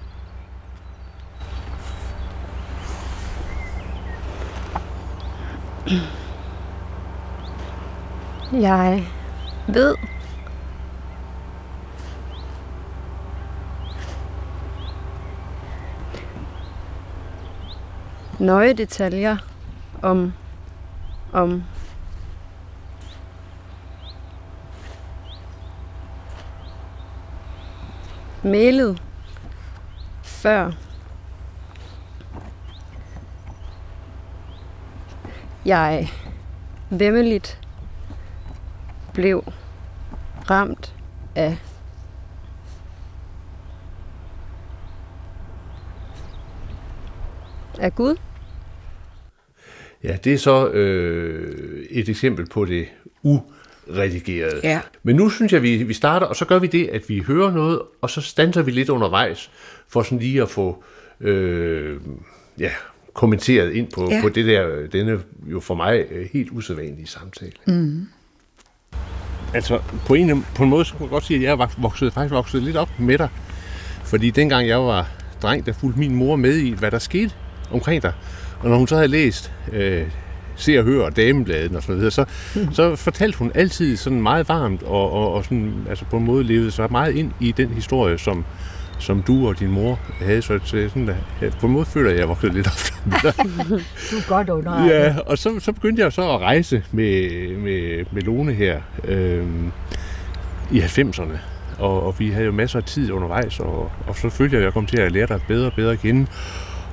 Jeg 8.52 9.08
ved, 9.68 9.96
nøje 18.40 18.74
detaljer 18.74 19.38
om, 20.02 20.34
om 21.34 21.64
mailet 28.44 29.02
før 30.24 30.72
jeg 35.66 36.10
vemmeligt 36.90 37.67
blev 39.18 39.44
ramt 40.50 40.96
af 41.36 41.58
af 47.80 47.96
Gud. 47.96 48.16
Ja, 50.04 50.18
det 50.24 50.34
er 50.34 50.38
så 50.38 50.70
øh, 50.70 51.86
et 51.90 52.10
eksempel 52.10 52.46
på 52.46 52.66
det 52.66 52.88
uredigerede. 53.24 54.60
Ja. 54.64 54.82
Men 55.04 55.16
nu 55.16 55.30
synes 55.30 55.54
jeg, 55.54 55.64
vi, 55.64 55.84
vi 55.84 55.94
starter, 55.94 56.28
og 56.28 56.36
så 56.36 56.46
gør 56.46 56.60
vi 56.60 56.68
det, 56.68 56.88
at 56.88 57.10
vi 57.10 57.20
hører 57.20 57.52
noget, 57.52 57.82
og 58.02 58.10
så 58.10 58.22
standser 58.22 58.62
vi 58.62 58.72
lidt 58.72 58.90
undervejs, 58.90 59.52
for 59.88 60.04
sådan 60.04 60.20
lige 60.20 60.42
at 60.42 60.50
få 60.50 60.84
øh, 61.20 62.00
ja, 62.60 62.72
kommenteret 63.14 63.74
ind 63.74 63.92
på, 63.92 64.08
ja. 64.12 64.22
På 64.22 64.30
det 64.30 64.46
der, 64.46 64.88
denne 64.88 65.20
jo 65.46 65.60
for 65.60 65.76
mig 65.76 66.06
øh, 66.12 66.30
helt 66.34 66.52
usædvanlige 66.52 67.08
samtale. 67.08 67.54
Mm. 67.68 68.08
Altså, 69.54 69.80
på 70.06 70.14
en, 70.14 70.46
på 70.56 70.64
en 70.64 70.70
måde, 70.70 70.86
så 70.86 70.94
kunne 70.94 71.04
jeg 71.04 71.10
godt 71.10 71.26
sige, 71.26 71.38
at 71.38 71.44
jeg 71.44 71.52
er 71.52 71.68
vokset, 71.78 72.14
faktisk 72.14 72.34
vokset 72.34 72.64
lidt 72.64 72.78
op 72.78 72.90
med 73.00 73.18
dig. 73.18 73.30
Fordi 74.04 74.30
dengang 74.30 74.68
jeg 74.68 74.80
var 74.80 75.10
dreng, 75.42 75.66
der 75.66 75.74
fulgte 75.74 76.00
min 76.00 76.16
mor 76.16 76.36
med 76.36 76.58
i, 76.58 76.72
hvad 76.72 76.92
der 76.92 77.00
skete 77.00 77.32
omkring 77.72 78.04
dig. 78.04 78.14
Og 78.60 78.70
når 78.70 78.78
hun 78.78 78.88
så 78.88 78.96
havde 78.96 79.08
læst 79.08 79.52
øh, 79.72 80.08
Se 80.56 80.80
og 80.80 80.86
Hør 80.86 81.06
og 81.06 81.16
Damebladen 81.16 81.76
og 81.76 81.84
så 81.84 81.94
videre, 81.94 82.12
så, 82.12 82.26
mm. 82.56 82.74
så 82.74 82.96
fortalte 82.96 83.38
hun 83.38 83.52
altid 83.56 83.98
sådan 83.98 84.22
meget 84.22 84.50
varmt 84.50 84.84
og, 84.84 85.12
og, 85.12 85.34
og 85.34 85.44
sådan, 85.44 85.74
altså 85.90 86.06
på 86.06 86.18
en 86.18 86.26
måde 86.26 86.44
levede 86.44 86.72
sig 86.72 86.92
meget 86.92 87.16
ind 87.16 87.32
i 87.40 87.52
den 87.52 87.70
historie, 87.70 88.18
som, 88.18 88.46
som 89.00 89.22
du 89.22 89.48
og 89.48 89.60
din 89.60 89.72
mor 89.72 90.00
havde. 90.22 90.42
Så 90.42 90.60
så 90.64 90.90
sådan, 90.90 91.10
at, 91.42 91.58
på 91.60 91.68
en 91.68 91.74
måde 91.74 91.86
føler 91.86 92.10
jeg, 92.10 92.16
at 92.16 92.20
jeg 92.20 92.30
voksede 92.30 92.54
lidt 92.54 92.68
op. 92.68 92.74
Du 94.12 94.16
er 94.18 94.28
godt 94.28 94.50
under. 94.50 94.86
Ja, 94.86 95.16
og 95.26 95.38
så, 95.38 95.60
så 95.60 95.72
begyndte 95.72 96.04
jeg 96.04 96.14
så 96.14 96.32
at 96.32 96.40
rejse 96.40 96.84
med, 96.92 97.48
med, 97.58 98.06
med 98.12 98.22
Lone 98.22 98.54
her 98.54 98.82
øh, 99.04 99.46
i 100.72 100.80
90'erne. 100.80 101.38
Og, 101.80 102.04
og 102.04 102.20
vi 102.20 102.30
havde 102.30 102.46
jo 102.46 102.52
masser 102.52 102.80
af 102.80 102.86
tid 102.86 103.12
undervejs, 103.12 103.60
og, 103.60 103.92
og 104.08 104.16
så 104.16 104.30
følte 104.30 104.54
jeg, 104.54 104.62
at 104.62 104.66
jeg 104.66 104.74
kom 104.74 104.86
til 104.86 104.98
at 104.98 105.12
lære 105.12 105.28
dig 105.28 105.42
bedre 105.48 105.66
og 105.68 105.74
bedre 105.74 105.92
at 105.92 106.00
kende. 106.00 106.28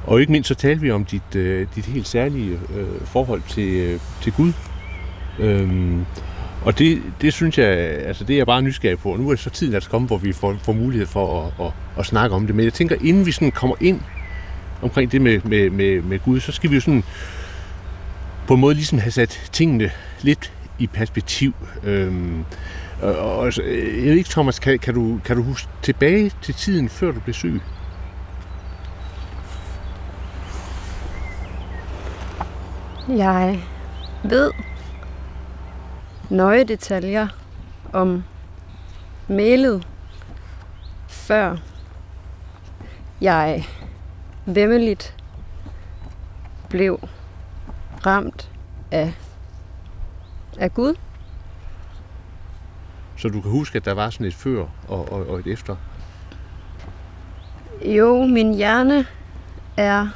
Og 0.06 0.20
ikke 0.20 0.32
mindst 0.32 0.48
så 0.48 0.54
talte 0.54 0.80
vi 0.80 0.90
om 0.90 1.04
dit, 1.04 1.36
øh, 1.36 1.66
dit 1.74 1.86
helt 1.86 2.06
særlige 2.08 2.58
øh, 2.76 3.00
forhold 3.04 3.42
til, 3.48 3.68
øh, 3.74 4.00
til 4.22 4.32
Gud. 4.32 4.52
Øhm, 5.38 6.06
og 6.64 6.78
det, 6.78 7.02
det 7.20 7.32
synes 7.32 7.58
jeg, 7.58 7.68
altså 8.06 8.24
det 8.24 8.34
er 8.34 8.38
jeg 8.38 8.46
bare 8.46 8.62
nysgerrig 8.62 8.98
på. 8.98 9.12
Og 9.12 9.18
nu 9.18 9.28
er 9.28 9.32
det 9.32 9.40
så 9.40 9.50
tiden 9.50 9.74
altså 9.74 9.90
kommet, 9.90 10.08
hvor 10.08 10.16
vi 10.16 10.32
får, 10.32 10.56
får 10.62 10.72
mulighed 10.72 11.06
for 11.06 11.42
at, 11.42 11.66
at, 11.66 11.72
at 11.98 12.06
snakke 12.06 12.36
om 12.36 12.46
det. 12.46 12.54
Men 12.54 12.64
jeg 12.64 12.72
tænker, 12.72 12.96
inden 13.00 13.26
vi 13.26 13.32
sådan 13.32 13.50
kommer 13.50 13.76
ind 13.80 14.00
omkring 14.82 15.12
det 15.12 15.20
med, 15.20 15.40
med, 15.44 15.70
med, 15.70 16.02
med 16.02 16.18
Gud, 16.18 16.40
så 16.40 16.52
skal 16.52 16.70
vi 16.70 16.74
jo 16.74 16.80
sådan 16.80 17.04
på 18.46 18.54
en 18.54 18.60
måde 18.60 18.74
ligesom 18.74 18.98
have 18.98 19.10
sat 19.10 19.50
tingene 19.52 19.90
lidt 20.22 20.52
i 20.78 20.86
perspektiv. 20.86 21.54
Øhm, 21.84 22.44
og, 23.02 23.16
og, 23.16 23.52
jeg 23.56 24.04
ved 24.04 24.14
ikke, 24.14 24.30
Thomas, 24.30 24.58
kan, 24.58 24.78
kan, 24.78 24.94
du, 24.94 25.20
kan 25.24 25.36
du 25.36 25.42
huske 25.42 25.68
tilbage 25.82 26.30
til 26.42 26.54
tiden, 26.54 26.88
før 26.88 27.12
du 27.12 27.20
blev 27.20 27.34
syg? 27.34 27.60
Jeg 33.08 33.58
ved 34.22 34.50
nøje 36.30 36.64
detaljer 36.64 37.28
om 37.92 38.24
mailet, 39.28 39.86
før 41.08 41.56
jeg 43.20 43.64
vemmeligt 44.46 45.16
blev 46.70 47.00
ramt 48.06 48.50
af, 48.90 49.14
af 50.58 50.74
Gud. 50.74 50.94
Så 53.16 53.28
du 53.28 53.40
kan 53.40 53.50
huske, 53.50 53.76
at 53.76 53.84
der 53.84 53.94
var 53.94 54.10
sådan 54.10 54.26
et 54.26 54.34
før 54.34 54.66
og, 54.88 55.12
og, 55.12 55.26
og 55.26 55.38
et 55.38 55.46
efter? 55.46 55.76
Jo, 57.82 58.26
min 58.26 58.54
hjerne 58.54 59.06
er... 59.76 60.08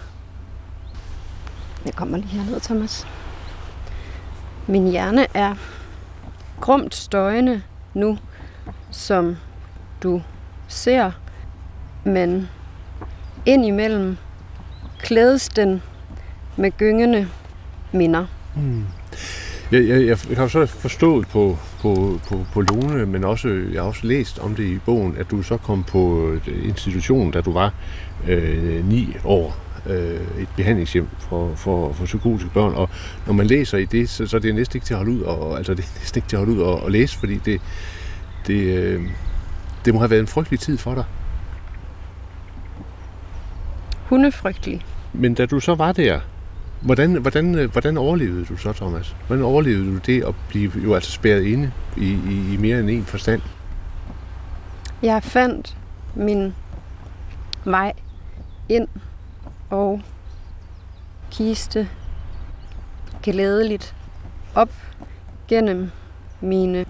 Jeg 1.84 1.94
kommer 1.94 2.16
lige 2.16 2.28
herned, 2.28 2.60
Thomas. 2.60 3.06
Min 4.66 4.90
hjerne 4.90 5.26
er 5.34 5.54
grumt 6.60 6.94
støjende 6.94 7.62
nu, 7.94 8.18
som 8.90 9.36
du 10.02 10.22
ser, 10.68 11.10
men 12.04 12.48
indimellem 13.46 14.16
klædes 14.98 15.48
den 15.48 15.82
med 16.56 16.70
gyngende 16.78 17.28
minder. 17.92 18.26
Hmm. 18.54 18.86
Jeg, 19.72 19.88
jeg, 19.88 20.18
jeg 20.30 20.36
har 20.36 20.48
så 20.48 20.66
forstået 20.66 21.28
på, 21.28 21.58
på, 21.80 22.20
på, 22.28 22.46
på 22.52 22.60
Lone, 22.60 23.06
men 23.06 23.24
også, 23.24 23.48
jeg 23.48 23.82
har 23.82 23.88
også 23.88 24.06
læst 24.06 24.38
om 24.38 24.54
det 24.54 24.64
i 24.64 24.78
bogen, 24.78 25.16
at 25.18 25.30
du 25.30 25.42
så 25.42 25.56
kom 25.56 25.84
på 25.84 26.30
øh, 26.30 26.68
institutionen, 26.68 27.30
da 27.30 27.40
du 27.40 27.52
var 27.52 27.74
øh, 28.28 28.88
ni 28.88 29.16
år, 29.24 29.56
øh, 29.88 30.42
et 30.42 30.48
behandlingshjem 30.56 31.08
for, 31.18 31.54
for, 31.54 31.92
for 31.92 32.04
psykotiske 32.04 32.50
børn, 32.54 32.74
og 32.74 32.90
når 33.26 33.32
man 33.32 33.46
læser 33.46 33.78
i 33.78 33.84
det, 33.84 34.08
så, 34.08 34.26
så 34.26 34.36
er 34.36 34.40
det 34.40 34.54
næsten 34.54 34.76
ikke 34.76 34.86
til 34.86 34.94
at 34.94 34.98
holde 34.98 35.12
ud, 35.12 35.20
og, 35.20 35.56
altså 35.56 35.74
det 35.74 35.84
er 35.84 35.98
næsten 35.98 36.18
ikke 36.18 36.28
til 36.28 36.36
at 36.36 36.40
holde 36.40 36.52
ud 36.52 36.60
og, 36.60 36.82
og 36.82 36.90
læse, 36.90 37.18
fordi 37.18 37.38
det, 37.44 37.60
det, 38.46 38.54
øh, 38.54 39.02
det 39.84 39.94
må 39.94 40.00
have 40.00 40.10
været 40.10 40.20
en 40.20 40.26
frygtelig 40.26 40.60
tid 40.60 40.78
for 40.78 40.94
dig. 40.94 41.04
Hundefrygtelig. 44.08 44.84
Men 45.12 45.34
da 45.34 45.46
du 45.46 45.60
så 45.60 45.74
var 45.74 45.92
der, 45.92 46.20
hvordan, 46.80 47.14
hvordan, 47.14 47.68
hvordan 47.72 47.98
overlevede 47.98 48.44
du 48.44 48.56
så, 48.56 48.72
Thomas? 48.72 49.16
Hvordan 49.26 49.44
overlevede 49.44 49.92
du 49.92 49.98
det 49.98 50.24
at 50.24 50.34
blive 50.48 50.72
jo 50.84 50.94
altså 50.94 51.12
spærret 51.12 51.42
inde 51.42 51.72
i, 51.96 52.18
i, 52.30 52.54
i 52.54 52.56
mere 52.56 52.80
end 52.80 52.90
en 52.90 53.04
forstand? 53.04 53.40
Jeg 55.02 55.22
fandt 55.22 55.76
min 56.14 56.54
vej 57.64 57.92
ind 58.68 58.88
og 59.70 60.02
kiste 61.30 61.88
glædeligt 63.22 63.94
op 64.54 64.70
gennem 65.48 65.90
mine 66.40 66.86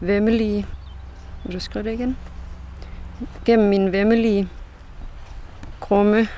vemmelige... 0.00 0.66
Vil 1.44 1.54
du 1.54 1.60
skrive 1.60 1.84
det 1.84 1.92
igen? 1.92 2.16
Gennem 3.44 3.68
mine 3.68 3.92
vemmelige 3.92 4.48
krumme... 5.80 6.28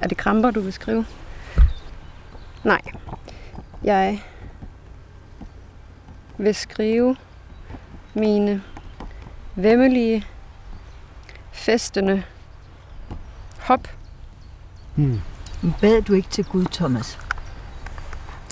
Er 0.00 0.08
det 0.08 0.16
kramper, 0.16 0.50
du 0.50 0.60
vil 0.60 0.72
skrive? 0.72 1.06
Nej. 2.64 2.80
Jeg 3.84 4.22
vil 6.38 6.54
skrive 6.54 7.16
mine 8.14 8.62
vemmelige, 9.54 10.26
festende 11.52 12.22
hop. 13.60 13.88
Men 14.96 15.74
Bad 15.80 16.02
du 16.02 16.12
ikke 16.12 16.28
til 16.28 16.44
Gud, 16.44 16.64
Thomas? 16.64 17.18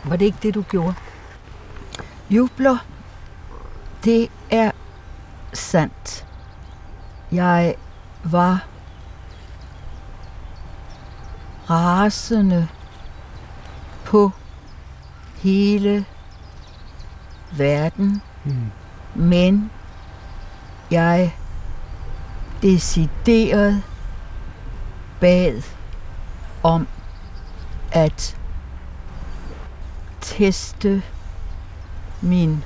Var 0.05 0.17
det 0.17 0.25
ikke 0.25 0.39
det, 0.43 0.55
du 0.55 0.63
gjorde? 0.63 0.95
Jubler, 2.31 2.87
det 4.05 4.31
er 4.51 4.71
sandt. 5.53 6.27
Jeg 7.33 7.75
var 8.25 8.67
rasende 11.71 12.69
på 14.05 14.31
hele 15.43 16.05
verden, 17.57 18.23
mm. 18.45 18.71
men 19.15 19.71
jeg 20.91 21.35
decideret 22.63 23.83
bad 25.21 25.63
om 26.63 26.89
at 27.93 28.37
teste 30.21 31.03
min 32.21 32.65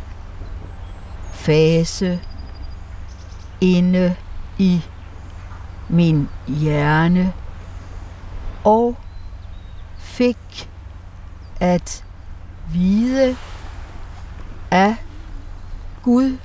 fase 1.33 2.21
inde 3.61 4.17
i 4.59 4.85
min 5.89 6.29
hjerne 6.47 7.33
og 8.65 8.97
fik 9.99 10.71
at 11.61 12.05
vide 12.73 13.37
af 14.71 14.97
Gud, 16.03 16.39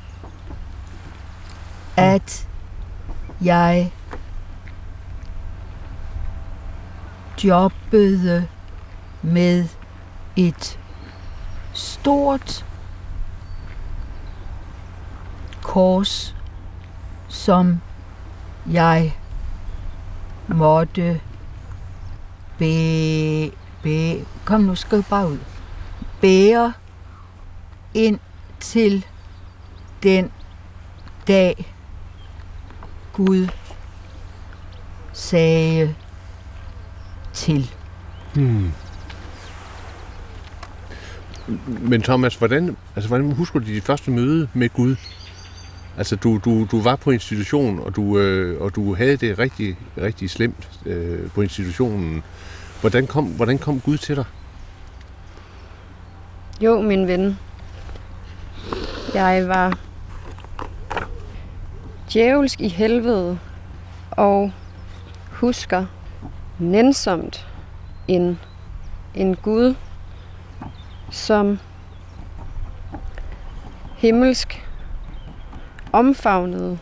at 1.97 2.47
jeg 3.41 3.91
jobbede 7.43 8.47
øh, 9.23 9.31
med 9.31 9.67
et 10.35 10.79
stort 11.73 12.65
kors, 15.61 16.35
som 17.27 17.81
jeg 18.71 19.17
måtte 20.47 21.21
bæ, 22.57 23.49
bæ, 23.83 24.19
kom 24.45 24.61
nu, 24.61 24.75
skriv 24.75 25.03
bare 25.03 25.29
ud, 25.29 25.39
bære 26.21 26.73
ind 27.93 28.19
til 28.59 29.05
den 30.03 30.31
dag, 31.27 31.73
Gud 33.13 33.47
sagde 35.13 35.95
til. 37.41 37.71
Hmm. 38.35 38.71
Men 41.79 42.01
Thomas, 42.01 42.35
hvordan, 42.35 42.77
altså, 42.95 43.07
hvordan 43.07 43.31
husker 43.31 43.59
du 43.59 43.65
dit 43.65 43.83
første 43.83 44.11
møde 44.11 44.47
med 44.53 44.69
Gud? 44.69 44.95
Altså, 45.97 46.15
du, 46.15 46.39
du, 46.45 46.67
du 46.71 46.81
var 46.81 46.95
på 46.95 47.11
institution, 47.11 47.79
og 47.79 47.95
du, 47.95 48.19
øh, 48.19 48.61
og 48.61 48.75
du 48.75 48.95
havde 48.95 49.17
det 49.17 49.39
rigtig, 49.39 49.77
rigtig 49.97 50.29
slemt 50.29 50.69
øh, 50.85 51.29
på 51.29 51.41
institutionen. 51.41 52.23
Hvordan 52.81 53.07
kom, 53.07 53.25
hvordan 53.25 53.57
kom 53.57 53.79
Gud 53.79 53.97
til 53.97 54.15
dig? 54.15 54.25
Jo, 56.61 56.81
min 56.81 57.07
ven. 57.07 57.37
Jeg 59.13 59.47
var 59.47 59.77
djævelsk 62.13 62.61
i 62.61 62.67
helvede 62.67 63.39
og 64.11 64.51
husker 65.31 65.85
nænsomt 66.61 67.47
en, 68.07 68.39
en 69.15 69.35
Gud, 69.35 69.75
som 71.11 71.59
himmelsk 73.97 74.67
omfavnede 75.91 76.79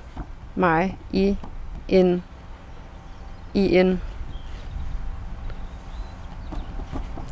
mig 0.55 0.97
i 1.11 1.37
en 1.87 2.23
i 3.53 3.75
en 3.77 4.01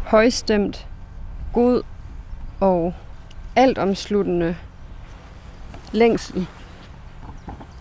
højstemt, 0.05 0.87
god 1.53 1.83
og 2.59 2.93
altomsluttende 3.55 4.55
længsel 5.91 6.47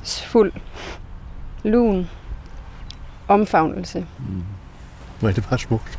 fuld 0.05 0.53
lun 1.63 2.09
omfavnelse. 3.29 4.07
Mm. 4.19 4.56
Nej, 5.23 5.33
det 5.33 5.47
bare 5.49 5.59
smukt. 5.59 5.99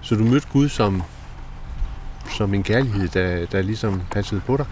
Så 0.00 0.14
du 0.14 0.24
mødte 0.24 0.48
Gud 0.52 0.68
som, 0.68 1.02
som 2.36 2.54
en 2.54 2.62
kærlighed, 2.62 3.08
der, 3.08 3.46
der 3.46 3.62
ligesom 3.62 4.02
passede 4.10 4.40
på 4.40 4.56
dig? 4.56 4.66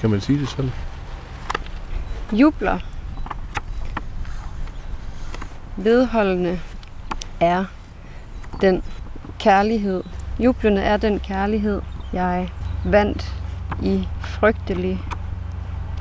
Kan 0.00 0.10
man 0.10 0.20
sige 0.20 0.38
det 0.38 0.48
sådan? 0.48 0.70
Jubler. 2.32 2.78
Vedholdende 5.76 6.60
er 7.40 7.64
den 8.60 8.82
kærlighed. 9.38 10.02
Jublende 10.38 10.82
er 10.82 10.96
den 10.96 11.20
kærlighed, 11.20 11.82
jeg 12.12 12.52
vandt 12.84 13.34
i 13.82 14.08
frygtelig 14.20 15.00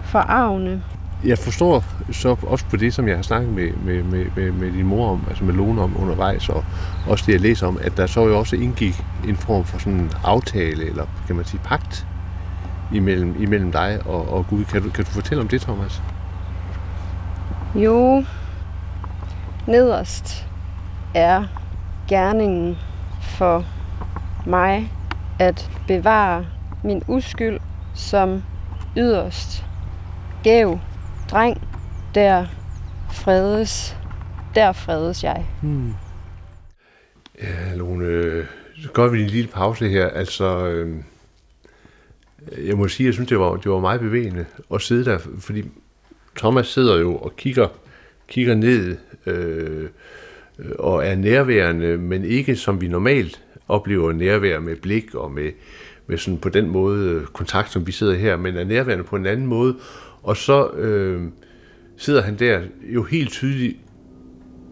forarvende. 0.03 0.83
Jeg 1.25 1.37
forstår 1.37 1.83
så 2.11 2.35
også 2.47 2.65
på 2.65 2.77
det, 2.77 2.93
som 2.93 3.07
jeg 3.07 3.15
har 3.15 3.23
snakket 3.23 3.53
med, 3.53 3.71
med, 3.85 4.03
med, 4.03 4.25
med, 4.35 4.51
med 4.51 4.71
din 4.71 4.85
mor 4.85 5.09
om, 5.09 5.25
altså 5.27 5.43
med 5.43 5.53
Lone 5.53 5.81
om 5.81 5.97
undervejs, 6.01 6.49
og 6.49 6.63
også 7.07 7.23
det, 7.27 7.33
jeg 7.33 7.41
læser 7.41 7.67
om, 7.67 7.79
at 7.81 7.97
der 7.97 8.05
så 8.05 8.27
jo 8.27 8.39
også 8.39 8.55
indgik 8.55 9.03
en 9.27 9.35
form 9.35 9.63
for 9.63 9.79
sådan 9.79 9.93
en 9.93 10.11
aftale, 10.23 10.85
eller 10.89 11.05
kan 11.27 11.35
man 11.35 11.45
sige 11.45 11.59
pagt, 11.63 12.07
imellem, 12.93 13.35
imellem 13.41 13.71
dig 13.71 13.99
og, 14.05 14.33
og 14.33 14.47
Gud. 14.47 14.65
Kan 14.65 14.83
du, 14.83 14.89
kan 14.89 15.05
du 15.05 15.09
fortælle 15.09 15.41
om 15.41 15.47
det, 15.47 15.61
Thomas? 15.61 16.01
Jo, 17.75 18.23
nederst 19.67 20.47
er 21.13 21.43
gerningen 22.07 22.77
for 23.21 23.65
mig 24.45 24.91
at 25.39 25.71
bevare 25.87 26.45
min 26.83 27.03
uskyld 27.07 27.59
som 27.93 28.43
yderst 28.97 29.65
gæv 30.43 30.79
dreng, 31.31 31.61
der 32.15 32.45
fredes, 33.13 33.97
der 34.55 34.71
fredes 34.71 35.23
jeg. 35.23 35.45
Hmm. 35.61 35.93
Ja, 37.41 37.75
Lone, 37.75 38.47
så 38.83 38.91
gør 38.93 39.07
vi 39.07 39.21
en 39.21 39.27
lille 39.27 39.49
pause 39.49 39.89
her. 39.89 40.07
Altså, 40.07 40.67
øh, 40.67 40.95
jeg 42.67 42.77
må 42.77 42.87
sige, 42.87 43.07
jeg 43.07 43.13
synes, 43.13 43.29
det 43.29 43.39
var, 43.39 43.55
det 43.55 43.71
var 43.71 43.79
meget 43.79 43.99
bevægende 43.99 44.45
at 44.73 44.81
sidde 44.81 45.05
der, 45.05 45.17
fordi 45.39 45.63
Thomas 46.37 46.67
sidder 46.67 46.99
jo 46.99 47.15
og 47.15 47.35
kigger, 47.35 47.67
kigger 48.27 48.55
ned 48.55 48.97
øh, 49.25 49.89
og 50.79 51.07
er 51.07 51.15
nærværende, 51.15 51.97
men 51.97 52.25
ikke 52.25 52.55
som 52.55 52.81
vi 52.81 52.87
normalt 52.87 53.41
oplever 53.67 54.11
nærvær 54.11 54.59
med 54.59 54.75
blik 54.75 55.15
og 55.15 55.31
med, 55.31 55.51
med 56.07 56.17
sådan 56.17 56.39
på 56.39 56.49
den 56.49 56.69
måde 56.69 57.25
kontakt, 57.33 57.71
som 57.71 57.87
vi 57.87 57.91
sidder 57.91 58.15
her, 58.15 58.37
men 58.37 58.57
er 58.57 58.63
nærværende 58.63 59.03
på 59.03 59.15
en 59.15 59.25
anden 59.25 59.45
måde. 59.45 59.75
Og 60.25 60.37
så 60.37 60.69
øh, 60.69 61.21
sidder 61.97 62.21
han 62.21 62.35
der 62.39 62.61
jo 62.83 63.03
helt 63.03 63.31
tydeligt 63.31 63.77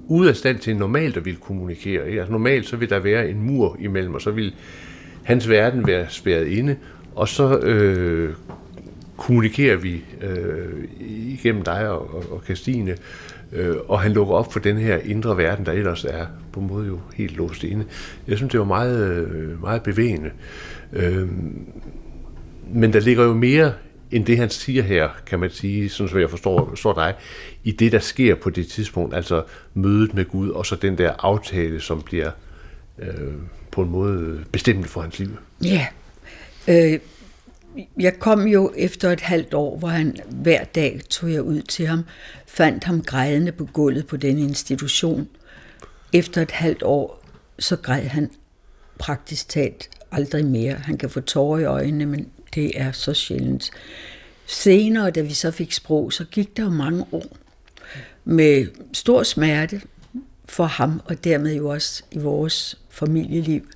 ude 0.08 0.30
af 0.30 0.36
stand 0.36 0.60
til 0.60 0.78
normalt 0.78 1.18
at 1.18 1.26
ville 1.26 1.40
kommunikere. 1.40 2.08
Ikke? 2.08 2.20
Altså 2.20 2.32
normalt 2.32 2.66
så 2.66 2.78
vil 2.78 2.90
der 2.90 3.00
være 3.00 3.30
en 3.30 3.42
mur 3.42 3.78
imellem, 3.80 4.14
og 4.14 4.22
så 4.22 4.32
vil 4.32 4.56
hans 5.24 5.50
verden 5.50 5.88
være 5.88 6.06
spærret 6.10 6.48
inde, 6.48 6.76
og 7.16 7.28
så 7.28 7.58
øh, 7.58 8.34
kommunikerer 9.18 9.78
vi 9.78 10.04
øh, 10.22 10.84
igennem 11.00 11.62
dig 11.62 11.90
og, 11.90 12.14
og, 12.16 12.24
og 12.32 12.42
Christine, 12.44 12.96
øh, 13.52 13.76
og 13.88 14.00
han 14.00 14.12
lukker 14.12 14.34
op 14.34 14.54
for 14.54 14.60
den 14.60 14.78
her 14.78 14.98
indre 14.98 15.38
verden, 15.38 15.66
der 15.66 15.72
ellers 15.72 16.06
er 16.06 16.26
på 16.54 16.60
en 16.60 16.68
måde 16.68 16.88
jo 16.88 17.00
helt 17.16 17.38
låst 17.38 17.64
inde. 17.64 17.86
Jeg 18.28 18.38
synes, 18.38 18.52
det 18.52 18.60
var 18.60 18.66
meget, 18.66 19.26
øh, 19.26 19.62
meget 19.62 19.84
bevægende. 19.84 20.32
Øh, 20.94 21.28
men 22.74 22.94
der 22.94 23.00
ligger 23.00 23.24
jo 23.24 23.34
mere 23.34 23.74
end 24.14 24.26
det, 24.26 24.38
han 24.38 24.50
siger 24.50 24.84
her, 24.84 25.10
kan 25.26 25.40
man 25.40 25.50
sige, 25.50 25.90
sådan 25.90 26.10
som 26.10 26.20
jeg 26.20 26.30
forstår, 26.30 26.70
forstår 26.70 26.94
dig, 26.94 27.14
i 27.64 27.72
det, 27.72 27.92
der 27.92 28.00
sker 28.00 28.36
på 28.36 28.50
det 28.50 28.68
tidspunkt, 28.68 29.16
altså 29.16 29.44
mødet 29.74 30.14
med 30.14 30.26
Gud, 30.26 30.50
og 30.50 30.66
så 30.66 30.76
den 30.76 30.98
der 30.98 31.14
aftale, 31.20 31.82
som 31.82 32.02
bliver 32.02 32.32
øh, 33.00 33.34
på 33.72 33.82
en 33.82 33.90
måde 33.90 34.44
bestemt 34.52 34.88
for 34.88 35.02
hans 35.02 35.20
liv. 35.20 35.30
Ja, 35.64 35.88
øh, 36.68 37.00
jeg 38.00 38.20
kom 38.20 38.48
jo 38.48 38.74
efter 38.78 39.12
et 39.12 39.22
halvt 39.22 39.54
år, 39.54 39.78
hvor 39.78 39.88
han 39.88 40.18
hver 40.30 40.64
dag 40.64 41.02
tog 41.10 41.32
jeg 41.32 41.42
ud 41.42 41.62
til 41.62 41.88
ham, 41.88 42.04
fandt 42.48 42.84
ham 42.84 43.02
grædende 43.02 43.52
på 43.52 43.66
gulvet 43.66 44.08
på 44.08 44.18
den 44.18 44.40
institution. 44.40 45.28
Efter 46.14 46.42
et 46.42 46.52
halvt 46.52 46.84
år, 46.84 47.26
så 47.60 47.76
græd 47.76 48.04
han 48.04 48.30
praktisk 49.00 49.50
talt 49.50 49.90
aldrig 50.12 50.46
mere. 50.46 50.74
Han 50.74 50.98
kan 50.98 51.10
få 51.10 51.20
tårer 51.20 51.60
i 51.60 51.64
øjnene, 51.64 52.06
men 52.06 52.28
det 52.56 52.72
er 52.76 52.92
så 52.92 53.14
sjældent. 53.14 53.72
Senere, 54.46 55.12
da 55.12 55.22
vi 55.22 55.34
så 55.34 55.52
fik 55.52 55.72
sprog, 55.72 56.14
så 56.14 56.26
gik 56.26 56.58
der 56.58 56.64
jo 56.64 56.70
mange 56.70 57.06
år 57.12 57.38
med 58.26 58.68
stor 58.94 59.24
smerte 59.24 59.82
for 60.46 60.66
ham, 60.66 61.02
og 61.06 61.24
dermed 61.24 61.56
jo 61.56 61.70
også 61.70 62.04
i 62.12 62.18
vores 62.18 62.78
familieliv. 62.90 63.68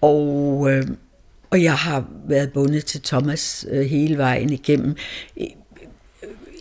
Og, 0.00 0.70
øh, 0.70 0.86
og 1.50 1.62
jeg 1.62 1.74
har 1.74 2.08
været 2.28 2.52
bundet 2.52 2.84
til 2.84 3.02
Thomas 3.02 3.66
øh, 3.70 3.86
hele 3.86 4.18
vejen 4.18 4.52
igennem. 4.52 4.96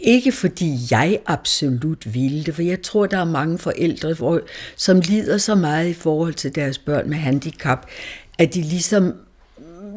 Ikke 0.02 0.32
fordi 0.32 0.78
jeg 0.92 1.20
absolut 1.26 2.14
ville 2.14 2.44
det, 2.44 2.56
for 2.56 2.62
jeg 2.62 2.82
tror, 2.82 3.06
der 3.06 3.18
er 3.18 3.26
mange 3.26 3.58
forældre, 3.58 4.14
hvor, 4.14 4.42
som 4.76 5.00
lider 5.00 5.38
så 5.38 5.56
meget 5.56 5.90
i 5.90 5.94
forhold 5.94 6.34
til 6.34 6.56
deres 6.56 6.78
børn 6.78 7.10
med 7.10 7.18
handicap, 7.18 7.90
at 8.38 8.54
de 8.54 8.62
ligesom 8.62 9.14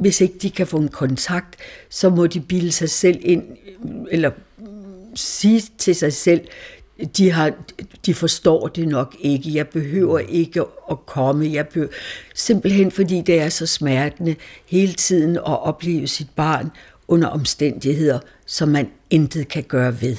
hvis 0.01 0.21
ikke 0.21 0.39
de 0.43 0.51
kan 0.51 0.67
få 0.67 0.77
en 0.77 0.89
kontakt, 0.89 1.57
så 1.89 2.11
må 2.11 2.27
de 2.27 2.41
bilde 2.41 2.73
sig 2.73 2.91
selv 2.91 3.19
ind, 3.23 3.43
eller 4.11 4.31
sige 5.15 5.63
til 5.79 5.95
sig 5.95 6.13
selv, 6.13 6.41
de, 7.17 7.31
har, 7.31 7.53
de 8.07 8.15
forstår 8.15 8.69
det 8.69 8.89
nok 8.89 9.17
ikke. 9.21 9.55
Jeg 9.55 9.69
behøver 9.69 10.19
ikke 10.19 10.61
at 10.91 11.07
komme. 11.07 11.53
Jeg 11.53 11.69
behøver, 11.69 11.93
simpelthen 12.35 12.91
fordi 12.91 13.21
det 13.21 13.41
er 13.41 13.49
så 13.49 13.67
smertende 13.67 14.37
hele 14.67 14.93
tiden 14.93 15.37
at 15.37 15.63
opleve 15.63 16.07
sit 16.07 16.31
barn 16.37 16.71
under 17.09 17.29
omstændigheder, 17.29 18.19
som 18.47 18.69
man 18.69 18.89
intet 19.11 19.49
kan 19.49 19.63
gøre 19.63 20.01
ved. 20.01 20.17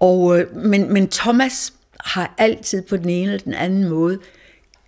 Og, 0.00 0.38
øh, 0.38 0.56
men, 0.56 0.92
men 0.92 1.08
Thomas 1.08 1.72
har 2.00 2.34
altid 2.38 2.82
på 2.82 2.96
den 2.96 3.08
ene 3.08 3.32
eller 3.32 3.44
den 3.44 3.54
anden 3.54 3.88
måde 3.88 4.18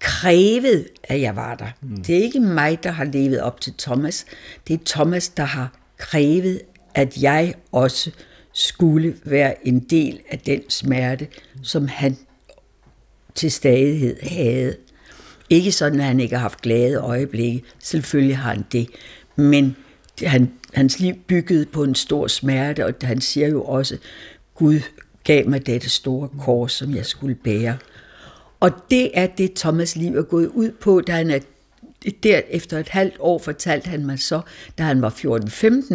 krævet, 0.00 0.88
at 1.04 1.20
jeg 1.20 1.36
var 1.36 1.54
der. 1.54 1.68
Mm. 1.82 1.96
Det 1.96 2.18
er 2.18 2.22
ikke 2.22 2.40
mig, 2.40 2.82
der 2.82 2.90
har 2.90 3.04
levet 3.04 3.40
op 3.40 3.60
til 3.60 3.74
Thomas. 3.78 4.26
Det 4.68 4.74
er 4.74 4.84
Thomas, 4.86 5.28
der 5.28 5.44
har 5.44 5.72
krævet, 5.98 6.60
at 6.94 7.22
jeg 7.22 7.54
også 7.72 8.10
skulle 8.52 9.16
være 9.24 9.68
en 9.68 9.80
del 9.80 10.20
af 10.30 10.38
den 10.38 10.70
smerte, 10.70 11.26
som 11.62 11.88
han 11.88 12.16
til 13.34 13.52
stadighed 13.52 14.22
havde. 14.22 14.76
Ikke 15.50 15.72
sådan, 15.72 16.00
at 16.00 16.06
han 16.06 16.20
ikke 16.20 16.34
har 16.34 16.42
haft 16.42 16.62
glade 16.62 16.96
øjeblikke. 16.96 17.62
Selvfølgelig 17.78 18.36
har 18.36 18.50
han 18.50 18.64
det. 18.72 18.88
Men 19.36 19.76
han, 20.22 20.52
hans 20.74 20.98
liv 21.00 21.14
byggede 21.26 21.66
på 21.66 21.82
en 21.82 21.94
stor 21.94 22.26
smerte, 22.26 22.86
og 22.86 22.94
han 23.02 23.20
siger 23.20 23.48
jo 23.48 23.62
også, 23.62 23.98
Gud 24.54 24.80
gav 25.24 25.48
mig 25.48 25.66
dette 25.66 25.90
store 25.90 26.28
kors, 26.40 26.72
som 26.72 26.94
jeg 26.94 27.06
skulle 27.06 27.34
bære. 27.34 27.76
Og 28.66 28.72
det 28.90 29.10
er 29.14 29.26
det, 29.26 29.54
Thomas 29.54 29.96
liv 29.96 30.16
er 30.16 30.22
gået 30.22 30.46
ud 30.46 30.70
på, 30.70 31.00
da 31.00 31.12
han 31.12 31.30
er 31.30 31.38
der 32.22 32.40
efter 32.48 32.78
et 32.78 32.88
halvt 32.88 33.16
år 33.18 33.38
fortalte 33.38 33.88
han 33.88 34.06
mig 34.06 34.18
så, 34.18 34.40
da 34.78 34.82
han 34.82 35.02
var 35.02 35.10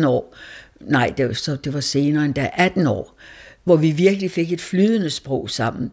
14-15 0.02 0.08
år, 0.08 0.36
nej, 0.80 1.14
det 1.18 1.28
var, 1.28 1.34
så, 1.34 1.56
det 1.56 1.74
var 1.74 1.80
senere 1.80 2.26
end 2.26 2.34
da 2.34 2.50
18 2.54 2.88
år, 2.88 3.18
hvor 3.64 3.76
vi 3.76 3.92
virkelig 3.92 4.32
fik 4.32 4.54
et 4.54 4.62
flydende 4.62 5.10
sprog 5.10 5.50
sammen, 5.50 5.92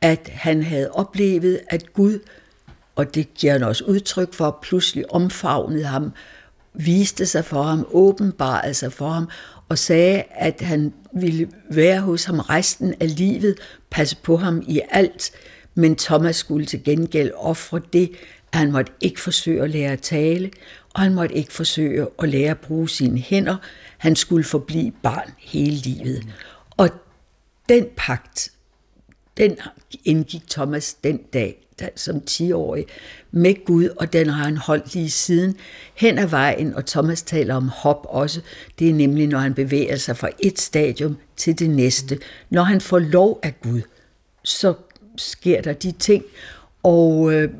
at 0.00 0.30
han 0.32 0.62
havde 0.62 0.90
oplevet, 0.90 1.60
at 1.68 1.92
Gud 1.92 2.18
og 2.96 3.14
det 3.14 3.34
giver 3.34 3.52
han 3.52 3.62
også 3.62 3.84
udtryk 3.84 4.34
for, 4.34 4.58
pludselig 4.62 5.12
omfavnede 5.12 5.84
ham, 5.84 6.12
viste 6.74 7.26
sig 7.26 7.44
for 7.44 7.62
ham, 7.62 7.86
åbenbarede 7.90 8.74
sig 8.74 8.92
for 8.92 9.08
ham, 9.08 9.28
og 9.68 9.78
sagde, 9.78 10.22
at 10.30 10.60
han 10.60 10.92
ville 11.14 11.48
være 11.70 12.00
hos 12.00 12.24
ham 12.24 12.38
resten 12.38 12.94
af 13.00 13.16
livet, 13.16 13.54
passe 13.90 14.16
på 14.22 14.36
ham 14.36 14.62
i 14.66 14.80
alt, 14.90 15.32
men 15.78 15.96
Thomas 15.96 16.36
skulle 16.36 16.66
til 16.66 16.84
gengæld 16.84 17.30
ofre 17.36 17.80
det, 17.92 18.10
at 18.52 18.58
han 18.58 18.72
måtte 18.72 18.92
ikke 19.00 19.20
forsøge 19.20 19.62
at 19.62 19.70
lære 19.70 19.92
at 19.92 20.00
tale, 20.00 20.50
og 20.94 21.00
han 21.00 21.14
måtte 21.14 21.34
ikke 21.34 21.52
forsøge 21.52 22.06
at 22.18 22.28
lære 22.28 22.50
at 22.50 22.58
bruge 22.58 22.88
sine 22.88 23.18
hænder. 23.18 23.56
Han 23.98 24.16
skulle 24.16 24.44
forblive 24.44 24.92
barn 25.02 25.30
hele 25.38 25.76
livet. 25.76 26.26
Og 26.76 26.88
den 27.68 27.86
pagt, 27.96 28.52
den 29.36 29.56
indgik 30.04 30.42
Thomas 30.50 30.94
den 30.94 31.18
dag, 31.32 31.66
som 31.96 32.22
10-årig, 32.30 32.86
med 33.30 33.64
Gud, 33.64 33.88
og 33.88 34.12
den 34.12 34.28
har 34.28 34.44
han 34.44 34.56
holdt 34.56 34.94
lige 34.94 35.10
siden 35.10 35.56
hen 35.94 36.18
ad 36.18 36.26
vejen, 36.26 36.74
og 36.74 36.86
Thomas 36.86 37.22
taler 37.22 37.54
om 37.54 37.68
hop 37.68 38.06
også. 38.08 38.40
Det 38.78 38.90
er 38.90 38.94
nemlig, 38.94 39.26
når 39.26 39.38
han 39.38 39.54
bevæger 39.54 39.96
sig 39.96 40.16
fra 40.16 40.28
et 40.38 40.60
stadium 40.60 41.16
til 41.36 41.58
det 41.58 41.70
næste. 41.70 42.18
Når 42.50 42.62
han 42.62 42.80
får 42.80 42.98
lov 42.98 43.40
af 43.42 43.60
Gud, 43.60 43.82
så 44.44 44.74
sker 45.18 45.62
der 45.62 45.72
de 45.72 45.92
ting, 45.92 46.24
og 46.82 47.32
øh, 47.32 47.50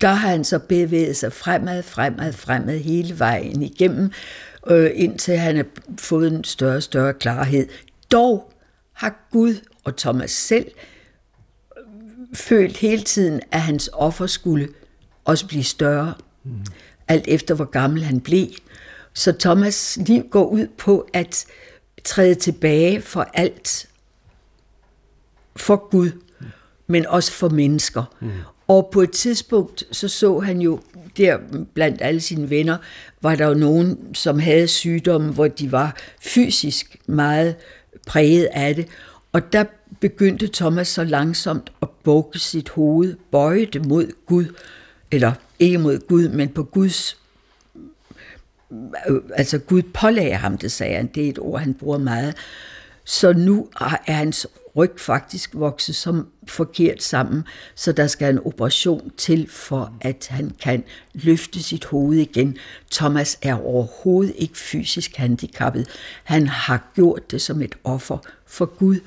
der 0.00 0.08
har 0.08 0.28
han 0.28 0.44
så 0.44 0.58
bevæget 0.58 1.16
sig 1.16 1.32
fremad, 1.32 1.82
fremad, 1.82 2.32
fremad 2.32 2.78
hele 2.78 3.18
vejen 3.18 3.62
igennem, 3.62 4.12
øh, 4.70 4.90
indtil 4.94 5.36
han 5.36 5.56
har 5.56 5.66
fået 5.98 6.32
en 6.32 6.44
større 6.44 6.76
og 6.76 6.82
større 6.82 7.14
klarhed. 7.14 7.66
Dog 8.12 8.52
har 8.92 9.28
Gud 9.30 9.54
og 9.84 9.96
Thomas 9.96 10.30
selv 10.30 10.66
følt 12.34 12.76
hele 12.76 13.02
tiden, 13.02 13.40
at 13.50 13.60
hans 13.60 13.90
offer 13.92 14.26
skulle 14.26 14.68
også 15.24 15.46
blive 15.46 15.64
større, 15.64 16.14
mm. 16.44 16.64
alt 17.08 17.24
efter 17.28 17.54
hvor 17.54 17.64
gammel 17.64 18.04
han 18.04 18.20
blev. 18.20 18.48
Så 19.14 19.32
Thomas 19.32 19.98
liv 20.06 20.28
går 20.30 20.44
ud 20.44 20.66
på 20.78 21.08
at 21.12 21.46
træde 22.04 22.34
tilbage 22.34 23.00
for 23.00 23.26
alt, 23.34 23.88
for 25.56 25.88
Gud, 25.90 26.10
men 26.86 27.06
også 27.06 27.32
for 27.32 27.48
mennesker. 27.48 28.04
Mm. 28.20 28.30
Og 28.68 28.88
på 28.92 29.00
et 29.00 29.10
tidspunkt, 29.10 29.84
så 29.92 30.08
så 30.08 30.38
han 30.38 30.60
jo, 30.60 30.80
der 31.16 31.38
blandt 31.74 32.02
alle 32.02 32.20
sine 32.20 32.50
venner, 32.50 32.76
var 33.22 33.34
der 33.34 33.46
jo 33.48 33.54
nogen, 33.54 34.14
som 34.14 34.38
havde 34.38 34.68
sygdomme, 34.68 35.32
hvor 35.32 35.48
de 35.48 35.72
var 35.72 35.96
fysisk 36.20 36.96
meget 37.06 37.54
præget 38.06 38.48
af 38.52 38.74
det. 38.74 38.88
Og 39.32 39.52
der 39.52 39.64
begyndte 40.00 40.46
Thomas 40.52 40.88
så 40.88 41.04
langsomt 41.04 41.72
at 41.82 41.88
bukke 42.04 42.38
sit 42.38 42.68
hoved, 42.68 43.16
bøje 43.30 43.64
det 43.64 43.86
mod 43.86 44.06
Gud, 44.26 44.46
eller 45.10 45.32
ikke 45.58 45.78
mod 45.78 45.98
Gud, 46.08 46.28
men 46.28 46.48
på 46.48 46.62
Guds 46.62 47.16
altså 49.34 49.58
Gud 49.58 49.82
pålagde 49.82 50.34
ham 50.34 50.58
det, 50.58 50.72
sagde 50.72 50.96
han. 50.96 51.06
Det 51.06 51.24
er 51.24 51.28
et 51.28 51.38
ord, 51.38 51.60
han 51.60 51.74
bruger 51.74 51.98
meget. 51.98 52.34
Så 53.04 53.32
nu 53.32 53.68
er 53.80 54.12
hans 54.12 54.46
ryg 54.76 54.90
faktisk 54.96 55.54
vokset 55.54 55.96
som 55.96 56.28
forkert 56.48 57.02
sammen, 57.02 57.44
så 57.74 57.92
der 57.92 58.06
skal 58.06 58.34
en 58.34 58.40
operation 58.44 59.12
til, 59.16 59.48
for 59.50 59.92
at 60.00 60.26
han 60.30 60.50
kan 60.62 60.84
løfte 61.14 61.62
sit 61.62 61.84
hoved 61.84 62.18
igen. 62.18 62.56
Thomas 62.92 63.38
er 63.42 63.54
overhovedet 63.54 64.34
ikke 64.36 64.58
fysisk 64.58 65.16
handicappet. 65.16 65.88
Han 66.24 66.46
har 66.46 66.92
gjort 66.94 67.30
det 67.30 67.42
som 67.42 67.62
et 67.62 67.74
offer 67.84 68.18
for 68.46 68.64
Gud, 68.64 69.00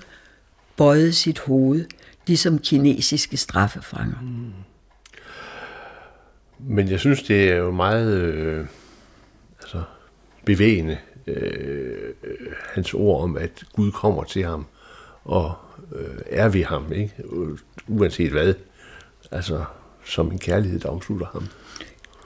bøjet 0.78 1.16
sit 1.16 1.40
hoved, 1.40 1.86
ligesom 2.28 2.60
kinesiske 2.60 3.38
straffefanger. 3.38 4.22
Mm. 4.22 4.52
Men 6.60 6.90
jeg 6.90 7.00
synes, 7.00 7.24
det 7.24 7.52
er 7.52 7.56
jo 7.56 7.72
meget 7.72 8.18
øh, 8.18 8.68
altså, 9.62 9.84
bevægende, 10.46 10.98
øh, 11.28 12.14
øh 12.24 12.36
hans 12.74 12.94
ord 12.94 13.24
om, 13.24 13.38
at 13.38 13.64
Gud 13.74 13.92
kommer 13.92 14.24
til 14.24 14.44
ham 14.44 14.66
og 15.26 15.54
øh, 15.96 16.18
er 16.30 16.50
vi 16.50 16.62
ham, 16.62 16.92
ikke? 16.94 17.14
uanset 17.88 18.32
hvad. 18.32 18.54
Altså, 19.32 19.64
som 20.06 20.32
en 20.32 20.40
kærlighed, 20.40 20.80
der 20.80 20.90
omslutter 20.90 21.26
ham. 21.34 21.48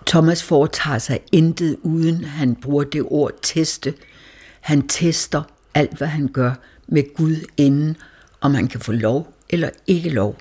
Thomas 0.07 0.43
foretager 0.43 0.97
sig 0.97 1.19
intet, 1.31 1.77
uden 1.81 2.23
han 2.23 2.55
bruger 2.55 2.83
det 2.83 3.03
ord 3.05 3.31
teste. 3.41 3.93
Han 4.59 4.87
tester 4.87 5.43
alt, 5.73 5.97
hvad 5.97 6.07
han 6.07 6.27
gør 6.27 6.53
med 6.87 7.15
Gud 7.15 7.35
inden, 7.57 7.97
om 8.41 8.53
han 8.53 8.67
kan 8.67 8.79
få 8.79 8.91
lov 8.91 9.33
eller 9.49 9.69
ikke 9.87 10.09
lov. 10.09 10.37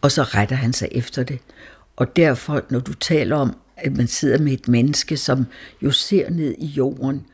Og 0.00 0.12
så 0.12 0.22
retter 0.22 0.56
han 0.56 0.72
sig 0.72 0.88
efter 0.92 1.22
det. 1.22 1.38
Og 1.96 2.16
derfor, 2.16 2.62
når 2.70 2.80
du 2.80 2.94
taler 2.94 3.36
om, 3.36 3.56
at 3.76 3.96
man 3.96 4.06
sidder 4.06 4.38
med 4.38 4.52
et 4.52 4.68
menneske, 4.68 5.16
som 5.16 5.46
jo 5.82 5.90
ser 5.90 6.30
ned 6.30 6.54
i 6.58 6.66
jorden, 6.66 7.26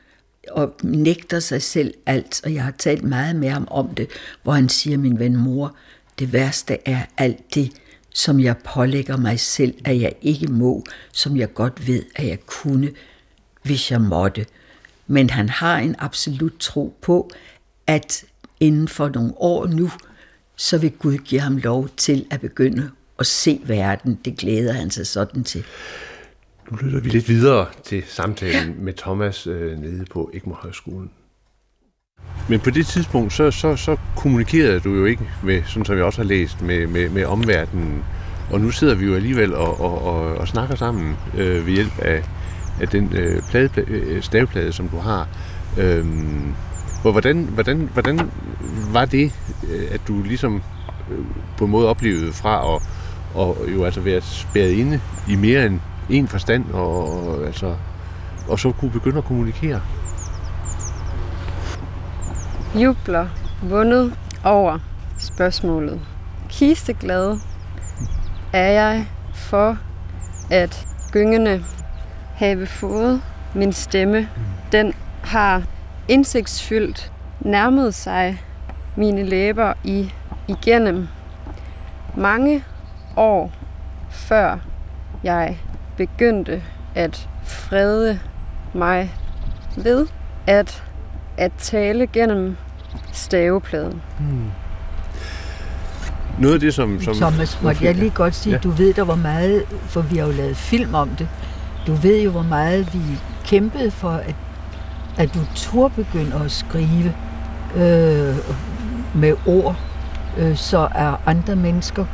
og 0.51 0.75
nægter 0.83 1.41
sig 1.41 1.63
selv 1.63 1.95
alt, 2.07 2.41
og 2.45 2.55
jeg 2.55 2.65
har 2.65 2.75
talt 2.79 3.05
meget 3.05 3.37
med 3.37 3.49
ham 3.49 3.69
om 3.71 3.95
det, 3.95 4.09
hvor 4.43 4.53
han 4.53 4.69
siger, 4.69 4.99
min 4.99 5.19
ven 5.19 5.37
mor, 5.37 5.77
det 6.19 6.33
værste 6.33 6.79
er 6.85 7.03
alt 7.17 7.55
det, 7.55 7.73
som 8.15 8.41
jeg 8.41 8.57
pålægger 8.57 9.17
mig 9.17 9.41
selv, 9.41 9.75
at 9.85 10.01
jeg 10.01 10.13
ikke 10.23 10.47
må, 10.47 10.85
som 11.13 11.37
jeg 11.37 11.55
godt 11.55 11.87
ved, 11.87 12.03
at 12.17 12.27
jeg 12.27 12.39
kunne, 12.47 12.91
hvis 13.63 13.91
jeg 13.91 14.01
måtte. 14.01 14.47
Men 15.07 15.31
han 15.31 15.49
har 15.49 15.79
en 15.79 15.97
absolut 15.99 16.53
tro 16.59 16.95
på, 17.03 17.31
at 17.87 18.25
inden 18.61 18.89
for 18.89 19.09
nogle 19.09 19.33
år 19.37 19.67
nu, 19.67 19.91
så 20.57 20.79
vil 20.79 20.91
Gud 20.91 21.17
give 21.17 21.41
ham 21.41 21.57
lov 21.57 21.89
til 21.97 22.27
at 22.31 22.41
begynde 22.41 22.91
at 23.19 23.27
se 23.27 23.61
verden. 23.65 24.19
Det 24.25 24.37
glæder 24.37 24.73
han 24.73 24.91
sig 24.91 25.07
sådan 25.07 25.45
til. 25.45 25.65
Nu 26.71 26.77
lytter 26.83 27.01
vi 27.01 27.09
lidt 27.09 27.29
videre 27.29 27.67
til 27.85 28.03
samtalen 28.07 28.69
ja. 28.69 28.83
med 28.83 28.93
Thomas 28.93 29.47
øh, 29.47 29.79
nede 29.79 30.05
på 30.05 30.31
Egmont 30.35 30.59
Højskolen. 30.61 31.11
Men 32.49 32.61
på 32.61 32.71
det 32.71 32.87
tidspunkt, 32.87 33.33
så, 33.33 33.51
så, 33.51 33.77
så 33.77 33.97
kommunikerede 34.17 34.81
du 34.81 34.95
jo 34.95 35.05
ikke 35.05 35.29
med, 35.43 35.63
sådan 35.67 35.85
som 35.85 35.97
vi 35.97 36.03
også 36.03 36.23
har 36.23 36.29
læst, 36.29 36.63
med, 36.63 36.87
med, 36.87 37.09
med 37.09 37.25
omverdenen. 37.25 38.05
Og 38.51 38.61
nu 38.61 38.71
sidder 38.71 38.95
vi 38.95 39.07
jo 39.07 39.15
alligevel 39.15 39.55
og, 39.55 39.81
og, 39.81 40.03
og, 40.03 40.35
og 40.35 40.49
snakker 40.49 40.77
sammen 40.77 41.17
øh, 41.35 41.67
ved 41.67 41.73
hjælp 41.73 41.99
af, 41.99 42.25
af 42.81 42.89
den 42.89 43.13
øh, 43.17 43.43
plade, 43.51 43.71
øh, 43.89 44.23
stavplade, 44.23 44.73
som 44.73 44.89
du 44.89 44.99
har. 44.99 45.29
Øhm, 45.79 46.55
hvor, 47.03 47.13
hvordan, 47.13 47.45
hvordan, 47.45 47.91
hvordan 47.93 48.31
var 48.93 49.05
det, 49.05 49.33
øh, 49.71 49.89
at 49.91 50.01
du 50.09 50.23
ligesom 50.23 50.63
øh, 51.11 51.25
på 51.59 51.65
en 51.65 51.71
måde 51.71 51.89
oplevede 51.89 52.33
fra 52.33 52.75
at 52.75 52.83
og 53.35 53.57
jo 53.75 53.85
altså 53.85 54.01
være 54.01 54.21
spærret 54.21 54.71
inde 54.71 55.01
i 55.29 55.37
mere 55.37 55.67
end 55.67 55.81
en 56.11 56.29
forstand, 56.29 56.71
og, 56.73 57.29
og, 57.29 57.47
altså, 57.47 57.75
og 58.49 58.59
så 58.59 58.73
kunne 58.73 58.91
begynde 58.91 59.19
at 59.19 59.25
kommunikere. 59.25 59.81
Jubler 62.75 63.29
vundet 63.63 64.15
over 64.45 64.79
spørgsmålet. 65.19 66.01
Kisteglad 66.49 67.39
er 68.53 68.71
jeg 68.71 69.07
for, 69.35 69.79
at 70.51 70.87
gyngende 71.13 71.65
have 72.35 72.67
fået 72.67 73.23
min 73.55 73.73
stemme. 73.73 74.29
Den 74.73 74.93
har 75.23 75.63
indsigtsfyldt 76.09 77.13
nærmet 77.41 77.95
sig 77.95 78.43
mine 78.97 79.23
læber 79.23 79.73
i 79.85 80.13
igennem 80.49 81.09
mange 82.17 82.65
år 83.17 83.53
før 84.11 84.59
jeg 85.23 85.59
begyndte 85.99 86.63
at 86.95 87.29
frede 87.45 88.19
mig 88.75 89.15
ved 89.77 90.07
at, 90.47 90.83
at 91.37 91.53
tale 91.59 92.07
gennem 92.07 92.57
stavepladen. 93.13 94.03
Hmm. 94.19 94.51
Noget 96.39 96.55
af 96.55 96.61
det, 96.61 96.75
som... 96.75 97.01
som 97.01 97.15
Thomas, 97.15 97.63
må 97.63 97.73
jeg 97.81 97.95
lige 97.95 98.11
godt 98.11 98.35
sige, 98.35 98.53
ja. 98.53 98.59
du 98.59 98.71
ved, 98.71 98.95
der 98.95 99.03
var 99.05 99.15
meget, 99.15 99.65
for 99.71 100.01
vi 100.01 100.17
har 100.17 100.27
jo 100.27 100.33
lavet 100.33 100.57
film 100.57 100.95
om 100.95 101.09
det, 101.09 101.29
du 101.87 101.95
ved 101.95 102.23
jo, 102.23 102.31
hvor 102.31 102.43
meget 102.43 102.95
vi 102.95 103.01
kæmpede 103.45 103.91
for, 103.91 104.11
at, 104.11 104.35
at 105.17 105.35
du 105.35 105.41
turde 105.55 105.95
begynde 105.95 106.37
at 106.45 106.51
skrive 106.51 107.15
øh, 107.77 108.37
med 109.15 109.37
ord, 109.47 109.77
øh, 110.39 110.57
så 110.57 110.89
at 110.95 111.15
andre 111.27 111.57
mennesker 111.57 112.05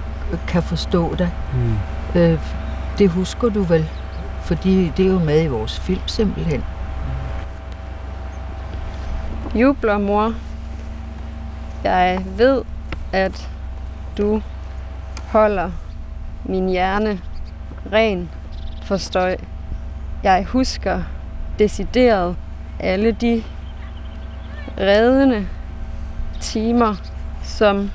kan 0.48 0.62
forstå 0.62 1.14
dig. 1.14 1.30
Hmm. 1.52 2.20
Øh, 2.20 2.38
det 2.98 3.11
husker 3.11 3.48
du 3.48 3.62
vel? 3.62 3.90
Fordi 4.42 4.92
det 4.96 5.07
er 5.07 5.11
jo 5.11 5.18
med 5.18 5.44
i 5.44 5.46
vores 5.46 5.80
film 5.80 6.00
simpelthen. 6.07 6.64
Jubler, 9.54 9.98
mor. 9.98 10.35
Jeg 11.85 12.24
ved, 12.37 12.62
at 13.12 13.50
du 14.18 14.42
holder 15.33 15.70
min 16.44 16.68
hjerne 16.68 17.20
ren 17.92 18.30
for 18.83 18.96
støj. 18.96 19.37
Jeg 20.22 20.44
husker 20.44 21.02
decideret 21.59 22.37
alle 22.80 23.12
de 23.12 23.42
reddende 24.78 25.48
timer, 26.40 26.94
som 27.42 27.90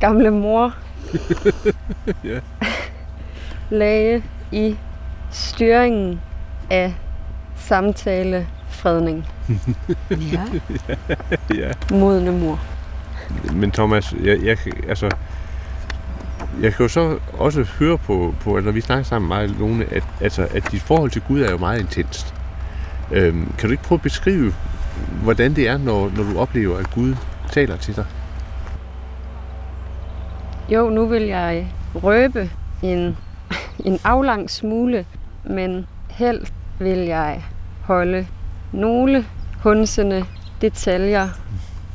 gamle 0.00 0.30
mor 0.30 0.74
ja. 2.24 2.40
Lage 3.70 4.24
i 4.52 4.76
styringen 5.30 6.20
af 6.70 6.94
samtalefredning. 7.56 9.26
Ja. 10.10 10.44
ja. 11.60 11.72
Modne 11.90 12.32
mor. 12.32 12.60
Men 13.52 13.70
Thomas, 13.70 14.14
jeg, 14.24 14.42
jeg, 14.42 14.58
altså, 14.88 15.10
jeg 16.62 16.74
kan 16.74 16.84
jo 16.84 16.88
så 16.88 17.18
også 17.38 17.62
høre 17.62 17.98
på, 17.98 18.34
på 18.40 18.60
når 18.60 18.72
vi 18.72 18.80
snakker 18.80 19.04
sammen 19.04 19.28
meget, 19.28 19.50
Lone, 19.50 19.84
at, 19.90 20.04
altså, 20.20 20.48
at 20.50 20.72
dit 20.72 20.82
forhold 20.82 21.10
til 21.10 21.22
Gud 21.28 21.40
er 21.40 21.50
jo 21.50 21.58
meget 21.58 21.80
intenst. 21.80 22.34
Øhm, 23.12 23.52
kan 23.58 23.68
du 23.68 23.70
ikke 23.70 23.82
prøve 23.82 23.96
at 23.96 24.02
beskrive, 24.02 24.52
hvordan 25.22 25.56
det 25.56 25.68
er, 25.68 25.78
når, 25.78 26.10
når 26.16 26.22
du 26.22 26.38
oplever, 26.38 26.78
at 26.78 26.90
Gud 26.90 27.14
taler 27.52 27.76
til 27.76 27.96
dig? 27.96 28.04
Jo, 30.68 30.90
nu 30.90 31.06
vil 31.06 31.22
jeg 31.22 31.72
røbe 31.94 32.50
en, 32.82 33.16
en 33.84 33.98
aflang 34.04 34.50
smule, 34.50 35.06
men 35.44 35.86
helst 36.10 36.54
vil 36.78 36.98
jeg 36.98 37.44
holde 37.84 38.26
nogle 38.72 39.26
hunsende 39.62 40.24
detaljer 40.60 41.28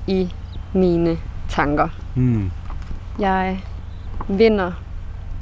i 0.08 0.34
mine 0.74 1.18
tanker. 1.50 1.90
Hmm. 2.16 2.52
Jeg 3.20 3.64
vinder 4.30 4.72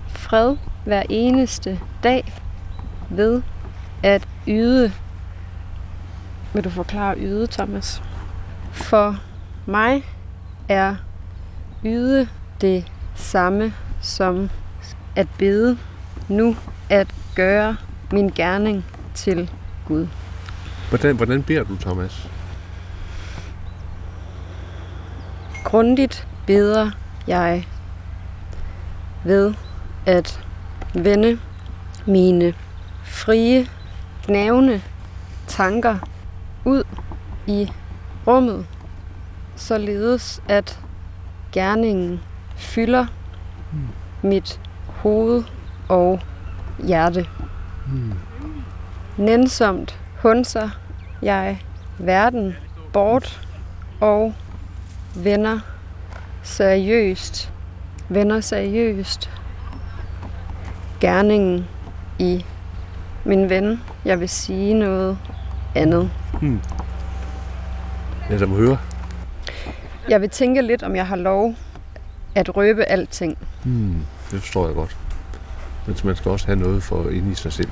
fred 0.08 0.56
hver 0.86 1.04
eneste 1.10 1.80
dag 2.04 2.34
ved 3.10 3.42
at 4.04 4.28
yde. 4.48 4.92
Vil 6.54 6.64
du 6.64 6.70
forklare 6.70 7.18
yde, 7.18 7.48
Thomas? 7.48 8.04
For 8.72 9.16
mig 9.66 10.04
er 10.70 10.96
yde 11.86 12.28
det 12.62 12.92
samme 13.16 13.74
som 14.02 14.50
at 15.16 15.28
bede 15.38 15.78
nu 16.28 16.56
at 16.90 17.08
gøre 17.36 17.78
min 18.12 18.30
gerning 18.36 18.86
til 19.14 19.52
Gud. 19.86 20.08
Hvordan, 20.90 21.16
hvordan 21.16 21.44
beder 21.44 21.64
du, 21.64 21.76
Thomas? 21.78 22.30
Grundigt 25.64 26.28
beder 26.48 26.92
jeg 27.28 27.68
ved 29.24 29.54
at 30.06 30.46
vende 30.94 31.40
mine 32.06 32.54
frie, 33.04 33.68
gnavne 34.28 34.82
tanker 35.48 35.98
ud 36.66 36.84
i 37.48 37.72
rummet, 38.28 38.66
således 39.56 40.42
at 40.50 40.80
gerningen 41.52 42.22
fylder 42.56 43.06
mit 44.22 44.60
hoved 44.88 45.44
og 45.90 46.20
hjerte. 46.84 47.28
Hmm. 47.88 48.14
Nænsomt 49.18 50.00
hunser 50.22 50.70
jeg 51.22 51.62
verden 51.98 52.56
bort 52.94 53.48
og 54.02 54.34
vender 55.16 55.60
seriøst, 56.44 57.54
vender 58.10 58.42
seriøst 58.42 59.30
gerningen 61.00 61.68
i 62.20 62.46
min 63.26 63.50
ven. 63.50 63.82
Jeg 64.06 64.20
vil 64.20 64.30
sige 64.30 64.74
noget 64.74 65.18
andet. 65.76 66.12
Hmm. 66.40 66.62
Jeg 68.30 68.40
lad 68.40 68.48
mig 68.48 68.58
høre. 68.58 68.78
Jeg 70.10 70.22
vil 70.22 70.30
tænke 70.30 70.62
lidt, 70.62 70.84
om 70.84 70.96
jeg 70.96 71.08
har 71.08 71.16
lov 71.16 71.56
at 72.36 72.58
røbe 72.58 72.84
alting. 72.84 73.38
Hmm. 73.64 74.06
Det 74.32 74.40
forstår 74.40 74.66
jeg 74.66 74.76
godt. 74.76 74.98
Men 75.88 75.96
man 76.04 76.16
skal 76.16 76.32
også 76.32 76.46
have 76.46 76.60
noget 76.60 76.84
for 76.84 77.10
inde 77.10 77.32
i 77.32 77.36
sig 77.36 77.54
selv. 77.54 77.70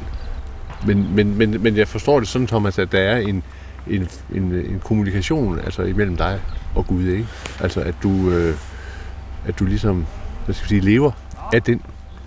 Men, 0.86 1.16
men, 1.16 1.38
men, 1.38 1.64
men 1.64 1.78
jeg 1.78 1.88
forstår 1.88 2.20
det 2.20 2.28
sådan, 2.28 2.48
Thomas, 2.48 2.80
at 2.80 2.92
der 2.92 3.00
er 3.00 3.18
en, 3.18 3.44
en, 3.88 4.08
en, 4.34 4.54
en 4.54 4.82
kommunikation 4.84 5.60
altså 5.60 5.84
imellem 5.84 6.18
dig 6.18 6.42
og 6.76 6.88
Gud, 6.88 7.04
ikke? 7.04 7.28
Altså 7.60 7.82
at 7.82 7.96
du, 8.04 8.30
øh, 8.30 8.56
at 9.48 9.60
du 9.60 9.66
ligesom, 9.66 10.06
hvad 10.46 10.56
skal 10.56 10.64
jeg 10.64 10.70
sige, 10.70 10.92
lever 10.92 11.12
af 11.54 11.64
den, 11.64 11.82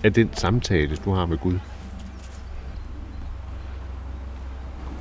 af 0.04 0.12
den 0.12 0.30
samtale, 0.34 0.96
du 0.96 1.14
har 1.14 1.26
med 1.26 1.38
Gud. 1.38 1.58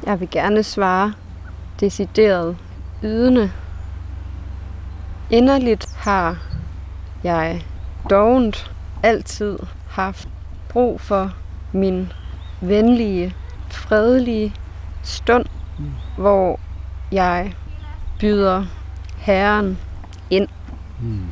Jeg 0.05 0.19
vil 0.19 0.29
gerne 0.31 0.63
svare 0.63 1.13
decideret 1.79 2.57
ydende. 3.03 3.51
Inderligt 5.29 5.95
har 5.95 6.37
jeg 7.23 7.65
dovent 8.09 8.71
altid 9.03 9.59
haft 9.89 10.29
brug 10.73 11.01
for 11.01 11.31
min 11.71 12.11
venlige, 12.61 13.35
fredelige 13.69 14.53
stund, 15.03 15.45
mm. 15.79 15.91
hvor 16.17 16.59
jeg 17.11 17.53
byder 18.19 18.65
Herren 19.17 19.77
ind. 20.29 20.47
Mm. 21.01 21.27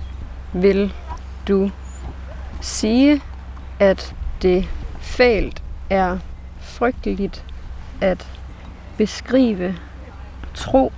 Vil 0.54 0.94
du 1.48 1.72
sige, 2.62 3.22
at 3.80 4.16
det 4.42 4.70
fælt 5.00 5.64
er 5.90 6.18
frygteligt 6.60 7.46
at 8.02 8.28
beskrive 8.98 9.76
tro 10.54 10.94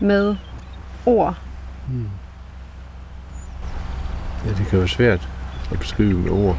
med 0.00 0.36
ord? 1.06 1.34
Mm. 1.88 2.08
Ja, 4.46 4.50
det 4.50 4.66
kan 4.66 4.78
være 4.78 4.88
svært 4.88 5.28
at 5.72 5.78
beskrive 5.78 6.18
med 6.18 6.30
ord. 6.30 6.56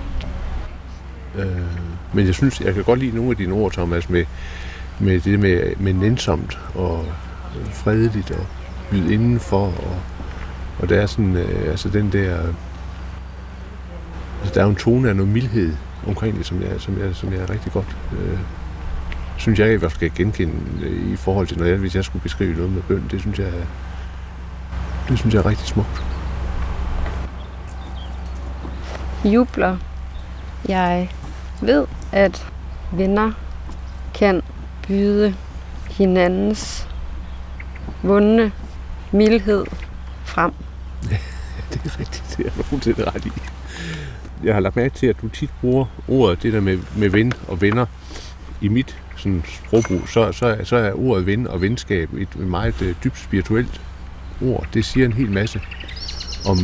Øh, 1.36 1.62
men 2.13 2.26
jeg 2.26 2.34
synes, 2.34 2.62
jeg 2.62 2.74
kan 2.74 2.84
godt 2.84 3.00
lide 3.00 3.15
nogle 3.15 3.32
af 3.32 3.38
dine 3.38 3.54
ord, 3.54 3.72
Thomas, 3.72 4.10
med, 4.10 4.26
med 5.00 5.20
det 5.20 5.39
med, 5.39 5.76
med 5.80 5.94
nænsomt 5.94 6.60
og 6.76 7.06
øh, 7.60 7.74
fredeligt 7.74 8.32
og 8.32 8.46
byde 8.89 9.13
indenfor. 9.13 9.65
Og, 9.65 10.00
og 10.80 10.89
der 10.89 11.02
er 11.02 11.06
sådan, 11.06 11.36
øh, 11.36 11.70
altså 11.70 11.89
den 11.89 12.12
der, 12.12 12.38
altså 14.39 14.54
der 14.54 14.62
er 14.62 14.70
en 14.70 14.76
tone 14.76 15.10
af 15.10 15.15
noget 15.15 15.32
mildhed 15.32 15.74
omkring 16.08 16.38
det, 16.38 16.46
som 16.46 16.62
jeg, 16.62 16.72
som 16.78 17.00
jeg, 17.00 17.15
som 17.15 17.34
jeg 17.34 17.41
er 17.41 17.50
rigtig 17.50 17.72
godt, 17.72 17.98
øh, 18.12 18.39
synes 19.38 19.60
jeg 19.60 19.74
i 19.74 19.76
hvert 19.76 19.91
fald 19.91 19.98
skal 19.98 20.12
genkende 20.15 20.54
øh, 20.82 21.13
i 21.13 21.15
forhold 21.15 21.48
til, 21.48 21.58
når 21.58 21.65
jeg, 21.65 21.78
hvis 21.78 21.96
jeg 21.96 22.04
skulle 22.04 22.24
beskrive 22.24 22.56
noget 22.56 22.72
med 22.72 22.82
bøn, 22.82 23.04
det 23.12 23.22
synes 23.22 23.39
jeg, 23.39 23.52
det 25.10 25.20
synes 25.20 25.34
jeg 25.34 25.39
er 25.39 25.46
rigtig 25.46 25.67
smukt. 25.67 26.04
Jubler. 29.26 29.78
Jeg 30.67 31.10
ved, 31.62 31.88
at 32.12 32.47
venner 32.91 33.32
kan 34.13 34.41
byde 34.88 35.36
hinandens 35.89 36.88
vundne 38.04 38.52
mildhed 39.12 39.65
frem. 40.24 40.52
Ja, 41.12 41.17
det 41.74 41.82
er 41.86 42.00
rigtigt. 42.00 42.36
Det 42.38 42.45
er 42.45 42.52
du 42.58 42.63
fuldstændig 42.63 43.15
ret 43.15 43.26
i. 43.26 43.32
Jeg 44.43 44.54
har 44.54 44.62
lagt 44.62 44.76
mærke 44.76 44.95
til, 44.95 45.08
at 45.08 45.21
du 45.21 45.28
tit 45.28 45.50
bruger 45.62 45.86
ordet, 46.08 46.43
det 46.43 46.54
der 46.54 46.60
med, 46.60 46.78
med 46.95 47.10
ven 47.10 47.34
og 47.47 47.62
venner, 47.62 47.86
i 48.62 48.67
mit 48.67 48.97
sådan, 49.17 49.43
sprogbrug, 49.47 50.08
så, 50.08 50.32
så, 50.32 50.58
så 50.63 50.76
er 50.76 50.93
ordet 50.93 51.26
ven 51.26 51.47
og 51.47 51.62
venskab 51.62 52.13
et 52.13 52.36
meget 52.36 52.82
uh, 52.82 52.88
dybt 53.04 53.17
spirituelt 53.17 53.82
ord. 54.41 54.67
Det 54.74 54.86
siger 54.86 55.06
en 55.06 55.13
hel 55.13 55.32
masse 55.32 55.62
om, 56.45 56.58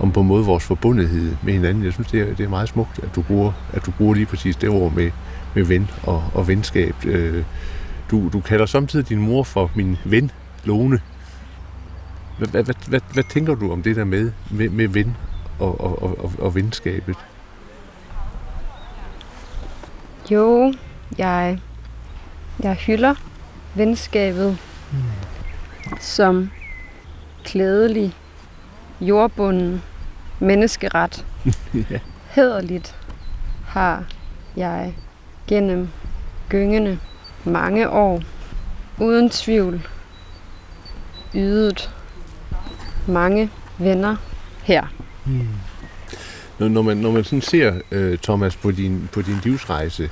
om 0.00 0.12
på 0.12 0.20
en 0.20 0.26
måde 0.26 0.44
vores 0.44 0.64
forbundethed 0.64 1.36
med 1.42 1.52
hinanden. 1.52 1.84
Jeg 1.84 1.92
synes, 1.92 2.08
det 2.08 2.20
er, 2.20 2.34
det 2.34 2.44
er 2.44 2.48
meget 2.48 2.68
smukt, 2.68 2.98
at 3.02 3.14
du 3.14 3.22
bruger, 3.22 3.52
at 3.72 3.86
du 3.86 3.90
bruger 3.90 4.14
lige 4.14 4.26
præcis 4.26 4.56
det 4.56 4.68
ord 4.68 4.92
med, 4.92 5.10
med 5.54 5.64
ven 5.64 5.90
og, 6.02 6.24
og 6.34 6.48
venskab. 6.48 6.94
Øh, 7.04 7.44
du, 8.10 8.28
du 8.32 8.40
kalder 8.40 8.66
samtidig 8.66 9.08
din 9.08 9.18
mor 9.18 9.42
for 9.42 9.70
min 9.74 9.96
ven, 10.04 10.30
Lone. 10.64 11.00
Hvad, 12.38 12.48
hvad, 12.48 12.64
hvad, 12.64 12.74
hvad, 12.88 13.00
hvad 13.12 13.24
tænker 13.24 13.54
du 13.54 13.72
om 13.72 13.82
det 13.82 13.96
der 13.96 14.04
med, 14.04 14.32
med, 14.50 14.68
med 14.68 14.88
ven 14.88 15.16
og, 15.58 15.80
og, 15.80 16.02
og, 16.02 16.32
og 16.38 16.54
venskabet? 16.54 17.16
Jo, 20.30 20.74
jeg, 21.18 21.58
jeg 22.62 22.74
hylder 22.74 23.14
venskabet 23.74 24.58
mm. 24.92 24.98
som 26.00 26.50
klædelig, 27.44 28.14
jordbunden 29.00 29.82
menneskeret. 30.38 31.24
ja. 31.90 31.98
Hederligt 32.30 32.96
har 33.66 34.04
jeg 34.56 34.94
gennem 35.46 35.88
gyngende 36.48 36.98
mange 37.44 37.90
år 37.90 38.22
uden 38.98 39.30
tvivl 39.30 39.88
ydet 41.34 41.90
mange 43.08 43.50
venner 43.78 44.16
her. 44.62 44.84
Mm. 45.26 45.48
Når, 46.58 46.68
når, 46.68 46.82
man, 46.82 46.96
når 46.96 47.10
man 47.10 47.24
sådan 47.24 47.42
ser, 47.42 47.80
uh, 47.92 48.18
Thomas, 48.18 48.56
på 48.56 48.70
din, 48.70 49.08
på 49.12 49.22
din 49.22 49.36
livsrejse, 49.44 50.10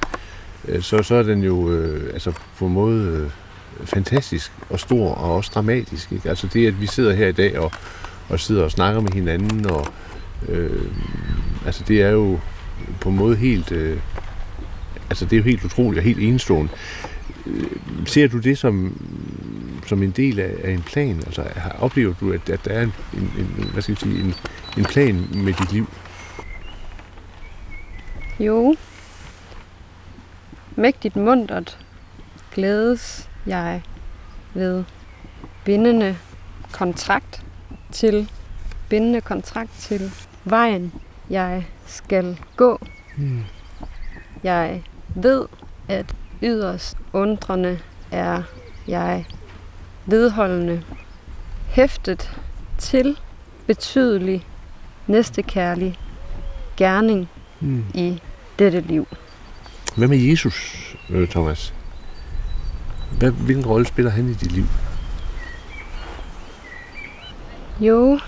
uh, 0.68 0.80
så, 0.82 1.02
så 1.02 1.14
er 1.14 1.22
den 1.22 1.42
jo 1.42 1.54
uh, 1.54 2.00
altså 2.12 2.32
på 2.58 2.66
en 2.66 2.72
måde 2.72 3.30
uh, 3.80 3.86
fantastisk 3.86 4.52
og 4.70 4.80
stor 4.80 5.14
og 5.14 5.34
også 5.34 5.50
dramatisk. 5.54 6.12
Ikke? 6.12 6.28
Altså 6.28 6.46
det, 6.46 6.66
at 6.66 6.80
vi 6.80 6.86
sidder 6.86 7.12
her 7.14 7.28
i 7.28 7.32
dag 7.32 7.58
og, 7.58 7.72
og 8.32 8.40
sidder 8.40 8.64
og 8.64 8.70
snakker 8.70 9.00
med 9.00 9.12
hinanden 9.12 9.66
og 9.66 9.86
Øh, 10.48 10.90
altså 11.66 11.84
det 11.88 12.02
er 12.02 12.10
jo 12.10 12.38
på 13.00 13.08
en 13.08 13.16
måde 13.16 13.36
helt... 13.36 13.72
Øh, 13.72 13.98
altså 15.10 15.24
det 15.24 15.32
er 15.32 15.36
jo 15.36 15.44
helt 15.44 15.64
utroligt 15.64 15.98
og 15.98 16.04
helt 16.04 16.18
enestående. 16.18 16.72
Øh, 17.46 17.66
ser 18.06 18.28
du 18.28 18.38
det 18.38 18.58
som, 18.58 19.00
som 19.86 20.02
en 20.02 20.10
del 20.10 20.40
af, 20.40 20.54
af 20.64 20.70
en 20.70 20.82
plan? 20.82 21.16
Altså 21.16 21.44
oplever 21.78 22.14
du, 22.20 22.32
at, 22.32 22.50
at 22.50 22.64
der 22.64 22.70
er 22.70 22.82
en, 22.82 22.94
en, 23.14 23.32
en, 23.38 23.68
hvad 23.72 23.82
skal 23.82 23.92
jeg 23.92 23.98
sige, 23.98 24.20
en, 24.20 24.34
en 24.78 24.84
plan 24.84 25.28
med 25.34 25.52
dit 25.52 25.72
liv? 25.72 25.88
Jo. 28.40 28.76
Mægtigt 30.76 31.16
mundret 31.16 31.78
glædes 32.54 33.28
jeg 33.46 33.82
ved 34.54 34.84
bindende 35.64 36.16
kontrakt 36.72 37.42
til 37.92 38.30
bindende 38.88 39.20
kontrakt 39.20 39.70
til 39.78 40.10
vejen, 40.44 40.92
jeg 41.30 41.66
skal 41.86 42.38
gå. 42.56 42.80
Mm. 43.16 43.42
Jeg 44.42 44.82
ved, 45.14 45.46
at 45.88 46.14
yderst 46.42 46.96
undrende 47.12 47.78
er 48.10 48.42
jeg 48.88 49.26
vedholdende 50.06 50.82
hæftet 51.68 52.30
til 52.78 53.16
betydelig 53.66 54.46
næstekærlig 55.06 55.98
gerning 56.76 57.28
mm. 57.60 57.84
i 57.94 58.20
dette 58.58 58.80
liv. 58.80 59.06
Hvad 59.96 60.08
med 60.08 60.18
Jesus, 60.18 60.76
øh, 61.10 61.28
Thomas? 61.28 61.74
Hvad, 63.18 63.30
hvilken 63.30 63.66
rolle 63.66 63.86
spiller 63.86 64.10
han 64.10 64.28
i 64.28 64.34
dit 64.34 64.52
liv? 64.52 64.64
Jo, 67.80 68.20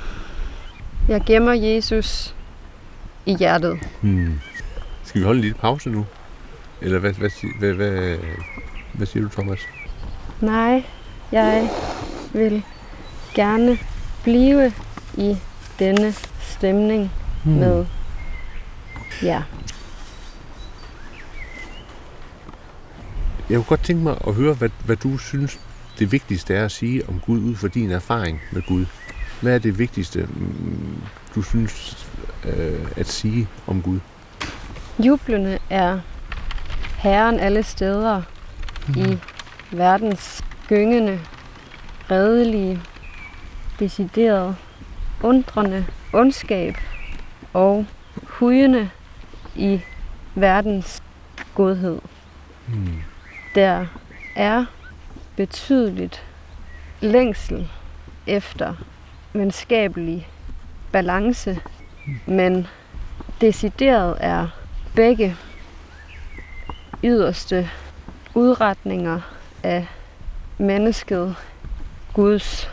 jeg 1.09 1.23
gemmer 1.27 1.53
Jesus 1.53 2.35
i 3.27 3.37
hjertet. 3.37 3.79
Hmm. 4.01 4.41
Skal 5.05 5.21
vi 5.21 5.25
holde 5.25 5.39
en 5.39 5.43
lille 5.43 5.59
pause 5.59 5.91
nu? 5.91 6.07
Eller 6.81 6.99
hvad, 6.99 7.13
hvad, 7.13 7.31
hvad, 7.59 7.73
hvad, 7.73 8.17
hvad 8.93 9.07
siger 9.07 9.23
du, 9.23 9.29
Thomas? 9.29 9.61
Nej, 10.41 10.85
jeg 11.33 11.69
vil 12.33 12.63
gerne 13.35 13.79
blive 14.23 14.73
i 15.15 15.37
denne 15.79 16.13
stemning 16.41 17.11
hmm. 17.45 17.55
med 17.55 17.87
ja. 19.23 19.43
Jeg 23.51 23.57
kunne 23.57 23.65
godt 23.65 23.85
tænke 23.85 24.03
mig 24.03 24.19
at 24.27 24.35
høre, 24.35 24.55
hvad, 24.55 24.71
hvad 24.85 24.97
du 24.97 25.19
synes, 25.19 25.61
det 25.99 26.13
vigtigste 26.13 26.55
er 26.55 26.65
at 26.65 26.73
sige 26.73 27.09
om 27.09 27.21
Gud 27.21 27.39
ud 27.39 27.55
fra 27.55 27.69
din 27.69 27.91
erfaring 27.91 28.41
med 28.53 28.63
Gud. 28.63 28.87
Hvad 29.45 29.55
er 29.55 29.59
det 29.59 29.79
vigtigste, 29.79 30.29
mm, 30.35 31.03
du 31.35 31.43
synes 31.43 32.07
øh, 32.45 32.89
at 32.97 33.07
sige 33.07 33.49
om 33.67 33.83
Gud? 33.83 34.01
Jublende 34.99 35.59
er 35.71 36.01
Herren 36.97 37.41
alle 37.41 37.63
steder 37.63 38.23
mm. 38.89 38.95
i 39.03 39.19
verdens 39.73 40.45
gyngende, 40.69 41.21
redelige, 42.11 42.81
decideret, 43.79 44.57
undrende 45.23 45.87
ondskab 46.13 46.77
og 47.53 47.87
hujende 48.23 48.91
i 49.57 49.81
verdens 50.35 51.03
godhed. 51.55 51.99
Mm. 52.69 52.89
Der 53.55 53.87
er 54.37 54.65
betydeligt 55.37 56.23
længsel 57.01 57.69
efter 58.27 58.75
venskabelig 59.35 60.29
balance, 60.93 61.61
men 62.27 62.67
decideret 63.41 64.17
er 64.21 64.49
begge 64.95 65.37
yderste 67.05 67.71
udretninger 68.35 69.21
af 69.63 69.87
mennesket 70.59 71.35
Guds 72.13 72.71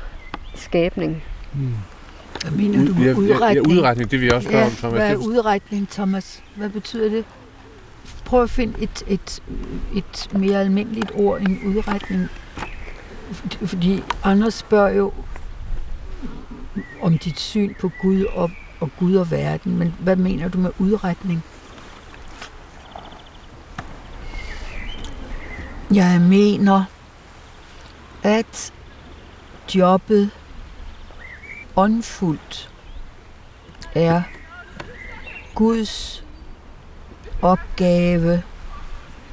skabning. 0.56 1.24
Hmm. 1.54 1.74
Hvad 2.42 2.52
mener 2.52 2.86
du 2.86 2.94
med 2.94 3.16
udretning? 3.16 3.68
Ja, 3.68 3.74
ja, 3.74 3.78
udretning, 3.78 4.12
det 4.12 4.20
vil 4.20 4.26
jeg 4.26 4.36
også 4.36 4.50
spørge 4.50 4.64
ja, 4.64 4.70
om, 4.70 4.76
Thomas. 4.76 4.98
Hvad 4.98 5.12
er 5.12 5.16
udretning, 5.16 5.90
Thomas? 5.90 6.44
Hvad 6.56 6.70
betyder 6.70 7.10
det? 7.10 7.26
Prøv 8.26 8.44
at 8.44 8.50
finde 8.50 8.74
et, 8.80 9.04
et, 9.08 9.44
et 9.96 10.30
mere 10.32 10.60
almindeligt 10.60 11.12
ord 11.16 11.42
end 11.42 11.58
udretning. 11.66 12.28
Fordi 13.66 14.04
Anders 14.24 14.54
spørger 14.54 14.90
jo, 14.90 15.14
om 17.02 17.18
dit 17.18 17.40
syn 17.40 17.74
på 17.80 17.92
Gud 18.02 18.26
og, 18.26 18.52
og 18.80 18.90
Gud 19.00 19.16
og 19.16 19.32
verden, 19.32 19.78
men 19.78 19.96
hvad 20.00 20.16
mener 20.16 20.48
du 20.48 20.58
med 20.58 20.72
udretning? 20.80 21.44
Jeg 25.94 26.22
mener, 26.22 26.84
at 28.24 28.74
jobbet 29.76 30.30
åndfuldt 31.76 32.72
er 33.96 34.22
Guds 35.56 36.24
opgave 37.42 38.44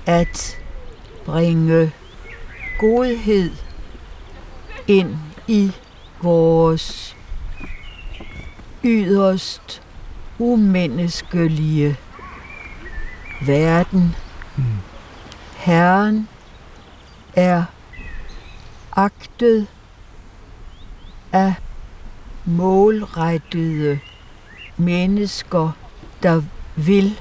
at 0.07 0.59
bringe 1.25 1.93
godhed 2.79 3.51
ind 4.87 5.17
i 5.49 5.73
vores 6.23 7.18
yderst 8.89 9.83
umenneskelige 10.39 11.97
verden. 13.47 14.15
Mm. 14.57 14.65
Herren 15.57 16.29
er 17.35 17.65
agtet 18.93 19.67
af 21.33 21.55
målrettede 22.45 23.99
mennesker, 24.77 25.71
der 26.23 26.43
vil 26.77 27.21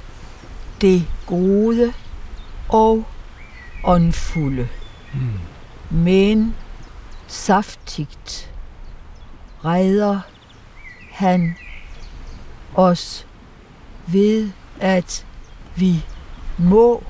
det 0.82 1.08
gode 1.25 1.93
og 2.69 3.06
åndfulde. 3.84 4.67
Mm. 5.13 5.39
Men 5.97 6.56
saftigt 7.27 8.53
redder 9.65 10.19
han 11.17 11.56
os 12.75 13.25
ved, 14.08 14.51
at 14.80 15.25
vi 15.75 16.06
må 16.58 17.03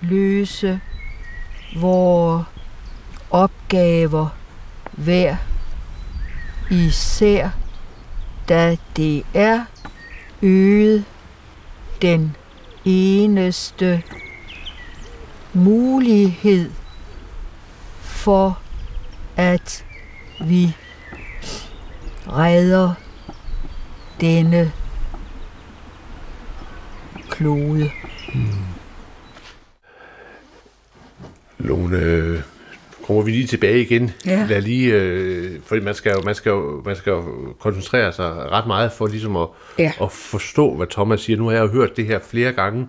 løse 0.00 0.80
vores 1.76 2.44
opgaver 3.30 4.28
hver 4.92 5.36
især, 6.70 7.50
da 8.48 8.76
det 8.96 9.26
er 9.34 9.64
øget 10.42 11.04
den 12.02 12.36
eneste 12.84 14.02
mulighed 15.52 16.70
for, 18.00 18.58
at 19.36 19.84
vi 20.40 20.76
redder 22.28 22.94
denne 24.22 24.72
klode. 27.30 27.90
Hmm. 28.34 28.42
Lone, 31.58 32.42
kommer 33.06 33.22
vi 33.22 33.30
lige 33.30 33.46
tilbage 33.46 33.80
igen. 33.80 34.10
Ja. 34.26 34.46
Lad 34.48 34.62
lige, 34.62 34.94
øh, 34.94 35.60
fordi 35.64 35.80
man 35.80 35.94
skal, 35.94 36.12
jo, 36.12 36.22
man, 36.24 36.34
skal 36.34 36.50
jo, 36.50 36.82
man 36.84 36.96
skal 36.96 37.10
jo 37.10 37.22
koncentrere 37.60 38.12
sig 38.12 38.34
ret 38.34 38.66
meget 38.66 38.92
for 38.92 39.06
ligesom 39.06 39.36
at, 39.36 39.48
ja. 39.78 39.92
at 40.02 40.12
forstå, 40.12 40.74
hvad 40.74 40.86
Thomas 40.86 41.20
siger. 41.20 41.36
Nu 41.36 41.44
har 41.46 41.52
jeg 41.52 41.62
jo 41.62 41.68
hørt 41.68 41.96
det 41.96 42.06
her 42.06 42.18
flere 42.18 42.52
gange, 42.52 42.88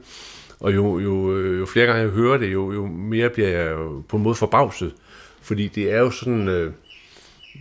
og 0.60 0.76
jo, 0.76 1.00
jo, 1.00 1.38
jo 1.38 1.66
flere 1.66 1.86
gange 1.86 2.02
jeg 2.02 2.10
hører 2.10 2.38
det, 2.38 2.54
jo, 2.54 2.72
jo 2.74 2.86
mere 2.86 3.30
bliver 3.30 3.50
jeg 3.50 3.72
jo 3.72 4.04
på 4.10 4.18
en 4.18 4.24
måde 4.24 4.36
forbavset. 4.36 4.94
Fordi 5.42 5.68
det 5.68 5.94
er 5.94 6.00
jo 6.00 6.12
sådan, 6.12 6.48
øh, 6.48 6.72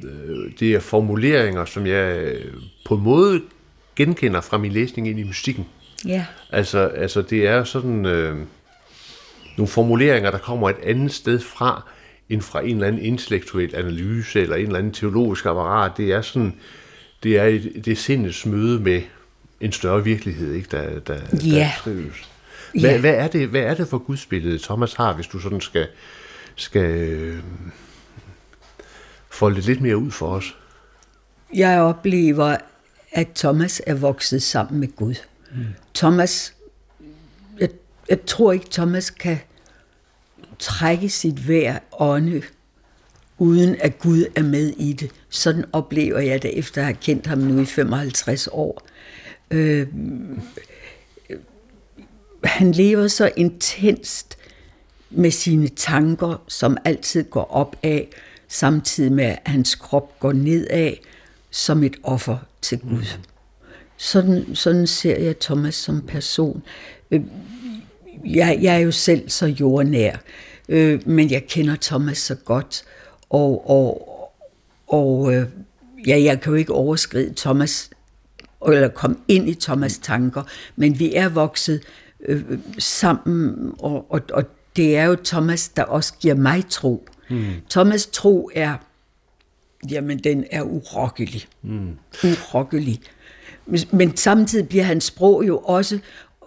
øh 0.05 0.53
det 0.61 0.75
er 0.75 0.81
formuleringer, 0.81 1.65
som 1.65 1.87
jeg 1.87 2.33
på 2.85 2.95
en 2.95 3.03
måde 3.03 3.41
genkender 3.97 4.41
fra 4.41 4.59
min 4.59 4.73
læsning 4.73 5.09
ind 5.09 5.19
i 5.19 5.23
mystikken. 5.23 5.67
Ja. 6.07 6.27
Altså, 6.51 6.79
altså 6.79 7.23
det 7.23 7.47
er 7.47 7.65
sådan 7.65 8.07
øh, 8.07 8.37
nogle 9.57 9.69
formuleringer, 9.69 10.31
der 10.31 10.39
kommer 10.39 10.71
et 10.71 10.77
andet 10.85 11.13
sted 11.13 11.41
fra, 11.41 11.83
end 12.29 12.43
fra 12.43 12.61
en 12.61 12.75
eller 12.75 12.87
anden 12.87 13.03
intellektuel 13.03 13.77
analyse, 13.77 14.41
eller 14.41 14.57
en 14.57 14.67
eller 14.67 14.79
anden 14.79 14.93
teologisk 14.93 15.47
apparat. 15.47 15.93
Det 15.97 16.13
er 16.13 16.23
sådan, 16.23 16.55
det 17.23 17.39
er, 17.39 17.45
et, 17.45 17.73
det 17.85 17.89
er 17.89 17.97
sindets 17.97 18.47
møde 18.47 18.81
med 18.81 19.03
en 19.61 19.73
større 19.73 20.05
virkelighed, 20.05 20.53
ikke, 20.53 20.69
der, 20.71 21.01
der, 21.01 21.15
ja. 21.33 21.59
der 21.59 21.69
skrives. 21.79 22.29
Hvad, 22.81 22.91
ja. 22.91 23.01
hvad, 23.01 23.15
er 23.15 23.29
det, 23.29 23.49
hvad 23.49 23.61
er 23.61 23.75
det 23.75 23.89
for 23.89 23.99
gudsbillede, 23.99 24.59
Thomas 24.59 24.95
har, 24.95 25.15
hvis 25.15 25.27
du 25.27 25.39
sådan 25.39 25.61
skal, 25.61 25.87
skal 26.57 26.91
øh, 26.91 27.39
folde 29.31 29.57
det 29.57 29.67
lidt 29.67 29.81
mere 29.81 29.97
ud 29.97 30.11
for 30.11 30.29
os? 30.29 30.57
Jeg 31.55 31.81
oplever, 31.81 32.57
at 33.13 33.29
Thomas 33.35 33.83
er 33.87 33.95
vokset 33.95 34.43
sammen 34.43 34.81
med 34.81 34.89
Gud. 34.97 35.15
Mm. 35.55 35.65
Thomas, 35.95 36.55
jeg, 37.61 37.69
jeg 38.09 38.19
tror 38.27 38.53
ikke, 38.53 38.67
Thomas 38.71 39.11
kan 39.11 39.39
trække 40.59 41.09
sit 41.09 41.35
hver 41.35 41.79
ånde, 41.93 42.43
uden 43.39 43.77
at 43.81 43.99
Gud 43.99 44.25
er 44.37 44.43
med 44.43 44.69
i 44.69 44.93
det. 44.93 45.11
Sådan 45.29 45.65
oplever 45.73 46.19
jeg 46.19 46.43
det, 46.43 46.59
efter 46.59 46.81
at 46.81 46.85
have 46.85 46.97
kendt 47.01 47.27
ham 47.27 47.39
nu 47.39 47.61
i 47.61 47.65
55 47.65 48.49
år. 48.53 48.87
Øh, 49.51 49.87
han 52.45 52.73
lever 52.73 53.09
så 53.09 53.31
intenst 53.37 54.39
med 55.11 55.31
sine 55.31 55.69
tanker, 55.69 56.45
som 56.49 56.77
altid 56.85 57.25
går 57.25 57.45
op 57.45 57.77
af, 57.83 58.09
samtidig 58.49 59.13
med 59.13 59.25
at 59.25 59.39
hans 59.47 59.75
krop 59.75 60.21
går 60.21 60.33
nedad 60.33 60.93
som 61.51 61.83
et 61.83 61.97
offer 62.03 62.39
til 62.63 62.79
Gud. 62.79 63.19
Sådan, 63.97 64.55
sådan 64.55 64.87
ser 64.87 65.19
jeg 65.21 65.39
Thomas 65.39 65.75
som 65.75 66.01
person. 66.01 66.63
Øh, 67.11 67.21
jeg, 68.25 68.59
jeg 68.63 68.75
er 68.75 68.79
jo 68.79 68.91
selv 68.91 69.29
så 69.29 69.47
jordnær, 69.47 70.17
øh, 70.69 71.09
men 71.09 71.31
jeg 71.31 71.47
kender 71.47 71.77
Thomas 71.81 72.19
så 72.19 72.35
godt, 72.35 72.85
og, 73.31 73.71
og, 73.71 74.09
og 74.87 75.35
øh, 75.35 75.47
ja, 76.07 76.23
jeg 76.23 76.41
kan 76.41 76.51
jo 76.51 76.57
ikke 76.57 76.73
overskride 76.73 77.35
Thomas, 77.37 77.91
eller 78.67 78.89
komme 78.89 79.17
ind 79.29 79.49
i 79.49 79.55
Thomas 79.55 79.99
tanker, 79.99 80.43
men 80.77 80.99
vi 80.99 81.15
er 81.15 81.29
vokset 81.29 81.81
øh, 82.29 82.43
sammen, 82.79 83.73
og, 83.79 84.13
og, 84.13 84.21
og 84.33 84.45
det 84.77 84.97
er 84.97 85.05
jo 85.05 85.17
Thomas, 85.25 85.69
der 85.69 85.83
også 85.83 86.13
giver 86.21 86.35
mig 86.35 86.65
tro. 86.69 87.09
Mm. 87.31 87.45
Thomas 87.71 88.07
tro 88.07 88.51
er, 88.55 88.77
jamen 89.91 90.19
den 90.19 90.45
er 90.51 90.63
urokkelig. 90.63 91.47
Mm. 91.63 91.97
Urokkelig. 92.25 93.01
Men 93.91 94.17
samtidig 94.17 94.69
bliver 94.69 94.85
hans 94.85 95.05
sprog 95.05 95.47
jo 95.47 95.59
også 95.59 95.99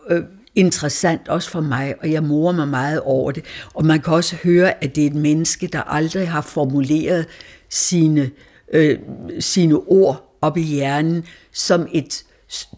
øh, 0.09 0.23
interessant, 0.55 1.27
også 1.27 1.49
for 1.49 1.61
mig, 1.61 1.95
og 2.01 2.11
jeg 2.11 2.23
morer 2.23 2.53
mig 2.53 2.67
meget 2.67 3.01
over 3.01 3.31
det. 3.31 3.45
Og 3.73 3.85
man 3.85 4.01
kan 4.01 4.13
også 4.13 4.35
høre, 4.43 4.83
at 4.83 4.95
det 4.95 5.03
er 5.03 5.07
et 5.07 5.15
menneske, 5.15 5.67
der 5.67 5.81
aldrig 5.81 6.29
har 6.29 6.41
formuleret 6.41 7.25
sine, 7.69 8.31
øh, 8.73 8.99
sine 9.39 9.75
ord 9.75 10.37
op 10.41 10.57
i 10.57 10.61
hjernen 10.61 11.23
som 11.51 11.87
et 11.93 12.25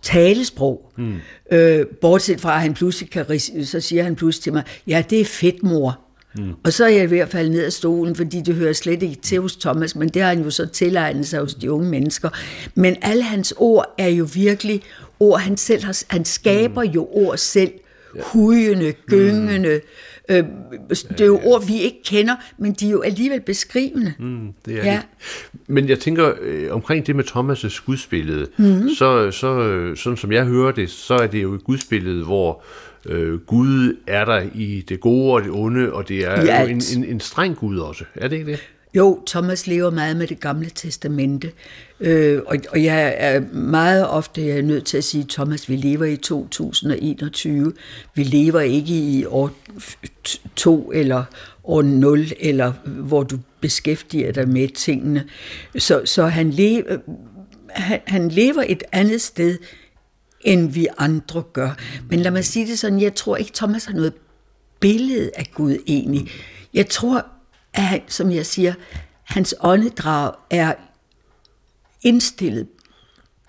talesprog. 0.01 0.91
Mm. 0.97 1.15
Øh, 1.51 1.85
bortset 2.01 2.41
fra, 2.41 2.55
at 2.55 2.61
han 2.61 2.73
pludselig 2.73 3.09
kan, 3.09 3.39
så 3.65 3.79
siger 3.79 4.03
han 4.03 4.15
pludselig 4.15 4.43
til 4.43 4.53
mig, 4.53 4.63
ja, 4.87 5.03
det 5.09 5.21
er 5.21 5.25
fedt, 5.25 5.63
mor. 5.63 6.06
Mm. 6.37 6.53
Og 6.63 6.73
så 6.73 6.85
er 6.85 6.89
jeg 6.89 7.03
i 7.03 7.07
hvert 7.07 7.29
fald 7.29 7.49
ned 7.49 7.65
af 7.65 7.73
stolen, 7.73 8.15
fordi 8.15 8.41
det 8.41 8.55
hører 8.55 8.73
slet 8.73 9.03
ikke 9.03 9.15
til 9.21 9.41
hos 9.41 9.55
Thomas, 9.55 9.95
men 9.95 10.09
det 10.09 10.21
har 10.21 10.29
han 10.29 10.43
jo 10.43 10.49
så 10.49 10.65
tilegnet 10.65 11.27
sig 11.27 11.39
hos 11.39 11.53
de 11.53 11.71
unge 11.71 11.89
mennesker. 11.89 12.29
Men 12.75 12.95
alle 13.01 13.23
hans 13.23 13.53
ord 13.57 13.95
er 13.97 14.07
jo 14.07 14.27
virkelig 14.33 14.81
ord, 15.19 15.39
han 15.39 15.57
selv 15.57 15.83
har, 15.83 16.03
han 16.07 16.25
skaber 16.25 16.83
mm. 16.83 16.89
jo 16.89 17.07
ord 17.11 17.37
selv, 17.37 17.71
hujende, 18.21 18.93
gyngende, 19.07 19.73
mm. 19.73 20.07
Øh, 20.29 20.43
det 21.09 21.21
er 21.21 21.25
jo 21.25 21.39
ord, 21.43 21.67
vi 21.67 21.81
ikke 21.81 22.03
kender, 22.05 22.35
men 22.57 22.73
de 22.73 22.87
er 22.87 22.91
jo 22.91 23.01
alligevel 23.01 23.41
beskrivende. 23.41 24.13
Mm, 24.19 24.53
det 24.65 24.79
er 24.79 24.85
ja. 24.85 24.91
det. 24.91 25.05
Men 25.67 25.89
jeg 25.89 25.99
tænker, 25.99 26.31
øh, 26.41 26.73
omkring 26.73 27.07
det 27.07 27.15
med 27.15 27.23
Thomas' 27.23 27.85
gudsbillede, 27.85 28.47
mm. 28.57 28.89
så, 28.89 29.31
så, 29.31 29.91
sådan 29.95 30.17
som 30.17 30.31
jeg 30.31 30.45
hører 30.45 30.71
det, 30.71 30.89
så 30.89 31.13
er 31.13 31.27
det 31.27 31.43
jo 31.43 31.53
et 31.53 31.63
gudsbillede, 31.63 32.23
hvor 32.23 32.63
øh, 33.05 33.39
Gud 33.39 33.97
er 34.07 34.25
der 34.25 34.41
i 34.55 34.85
det 34.89 34.99
gode 34.99 35.33
og 35.33 35.43
det 35.43 35.51
onde, 35.51 35.93
og 35.93 36.07
det 36.07 36.25
er 36.27 36.61
jo 36.61 36.67
en, 36.67 36.81
en, 36.97 37.03
en 37.03 37.19
streng 37.19 37.55
Gud 37.55 37.77
også. 37.77 38.03
Er 38.15 38.27
det 38.27 38.35
ikke 38.35 38.51
det? 38.51 38.59
Jo, 38.97 39.19
Thomas 39.27 39.67
lever 39.67 39.89
meget 39.89 40.17
med 40.17 40.27
det 40.27 40.39
gamle 40.39 40.69
testamente, 40.75 41.51
øh, 41.99 42.41
og, 42.45 42.57
og 42.69 42.83
jeg 42.83 43.15
er 43.17 43.41
meget 43.53 44.07
ofte 44.07 44.45
jeg 44.45 44.57
er 44.57 44.61
nødt 44.61 44.85
til 44.85 44.97
at 44.97 45.03
sige, 45.03 45.25
Thomas, 45.29 45.69
vi 45.69 45.75
lever 45.75 46.05
i 46.05 46.15
2021. 46.15 47.73
Vi 48.15 48.23
lever 48.23 48.59
ikke 48.59 48.93
i 48.93 49.25
år 49.25 49.51
2 50.55 50.91
eller 50.91 51.23
år 51.63 51.81
0, 51.81 52.27
eller 52.39 52.73
hvor 52.85 53.23
du 53.23 53.39
beskæftiger 53.61 54.31
dig 54.31 54.49
med 54.49 54.67
tingene. 54.67 55.23
Så, 55.77 56.01
så 56.05 56.25
han, 56.25 56.49
lever, 56.49 56.97
han, 57.69 57.99
han 58.05 58.29
lever 58.29 58.63
et 58.67 58.83
andet 58.91 59.21
sted, 59.21 59.57
end 60.41 60.71
vi 60.71 60.87
andre 60.97 61.43
gør. 61.53 61.71
Men 62.09 62.19
lad 62.19 62.31
mig 62.31 62.45
sige 62.45 62.67
det 62.67 62.79
sådan, 62.79 63.01
jeg 63.01 63.15
tror 63.15 63.35
ikke, 63.35 63.51
Thomas 63.55 63.85
har 63.85 63.93
noget 63.93 64.13
billede 64.79 65.31
af 65.35 65.51
Gud 65.53 65.77
egentlig. 65.87 66.27
Jeg 66.73 66.89
tror, 66.89 67.25
at 67.73 67.83
han, 67.83 68.01
som 68.07 68.31
jeg 68.31 68.45
siger, 68.45 68.73
hans 69.23 69.55
åndedrag 69.59 70.33
er 70.49 70.73
indstillet 72.03 72.67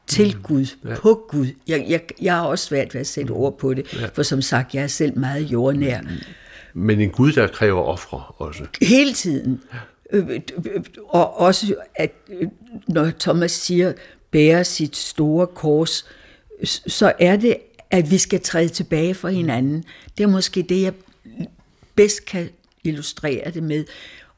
til 0.06 0.36
mm. 0.36 0.42
Gud, 0.42 0.66
ja. 0.84 0.94
på 0.94 1.26
Gud. 1.28 1.46
Jeg, 1.68 1.84
jeg, 1.88 2.00
jeg 2.22 2.34
har 2.34 2.42
også 2.42 2.64
svært 2.64 2.94
ved 2.94 3.00
at 3.00 3.06
sætte 3.06 3.30
ord 3.30 3.58
på 3.58 3.74
det, 3.74 4.00
ja. 4.00 4.06
for 4.14 4.22
som 4.22 4.42
sagt, 4.42 4.74
jeg 4.74 4.82
er 4.82 4.86
selv 4.86 5.18
meget 5.18 5.42
jordnær. 5.42 6.00
Mm. 6.00 6.08
Men 6.74 7.00
en 7.00 7.10
Gud, 7.10 7.32
der 7.32 7.46
kræver 7.46 7.82
ofre 7.82 8.22
også. 8.36 8.66
Hele 8.82 9.12
tiden. 9.12 9.62
Øh, 10.12 10.28
øh, 10.28 10.40
øh, 10.74 10.84
og 11.08 11.40
også, 11.40 11.74
at 11.94 12.12
når 12.88 13.10
Thomas 13.20 13.52
siger, 13.52 13.92
bære 14.30 14.64
sit 14.64 14.96
store 14.96 15.46
kors, 15.46 16.06
så 16.64 17.12
er 17.18 17.36
det, 17.36 17.56
at 17.90 18.10
vi 18.10 18.18
skal 18.18 18.40
træde 18.40 18.68
tilbage 18.68 19.14
for 19.14 19.28
hinanden. 19.28 19.84
Det 20.18 20.24
er 20.24 20.28
måske 20.28 20.62
det, 20.62 20.82
jeg 20.82 20.92
bedst 21.94 22.24
kan 22.24 22.48
illustrere 22.84 23.50
det 23.50 23.62
med. 23.62 23.84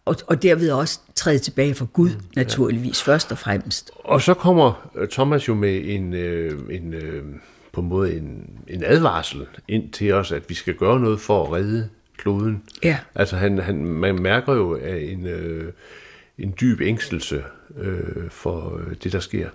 Og, 0.04 0.16
og 0.26 0.42
derved 0.42 0.70
også 0.70 1.00
træde 1.14 1.38
tilbage 1.38 1.74
for 1.74 1.84
Gud, 1.84 2.10
mm, 2.10 2.22
naturligvis, 2.36 3.06
ja. 3.06 3.12
først 3.12 3.32
og 3.32 3.38
fremmest. 3.38 3.90
Og 3.94 4.22
så 4.22 4.34
kommer 4.34 4.90
øh, 4.96 5.08
Thomas 5.08 5.48
jo 5.48 5.54
med 5.54 5.80
en, 5.84 6.14
øh, 6.14 6.60
en 6.70 6.94
øh, 6.94 7.24
på 7.72 7.80
en 7.80 7.88
måde 7.88 8.16
en, 8.16 8.50
en 8.68 8.84
advarsel 8.84 9.46
ind 9.68 9.90
til 9.92 10.12
os, 10.12 10.32
at 10.32 10.42
vi 10.48 10.54
skal 10.54 10.74
gøre 10.74 11.00
noget 11.00 11.20
for 11.20 11.44
at 11.44 11.52
redde 11.52 11.88
kloden. 12.16 12.62
Ja. 12.84 12.98
Altså 13.14 13.36
han, 13.36 13.58
han, 13.58 13.84
man 13.84 14.22
mærker 14.22 14.54
jo 14.54 14.76
en, 14.76 15.26
øh, 15.26 15.72
en 16.38 16.54
dyb 16.60 16.80
ængstelse 16.80 17.44
øh, 17.76 18.30
for 18.30 18.78
øh, 18.78 18.96
det, 19.04 19.12
der 19.12 19.20
sker. 19.20 19.48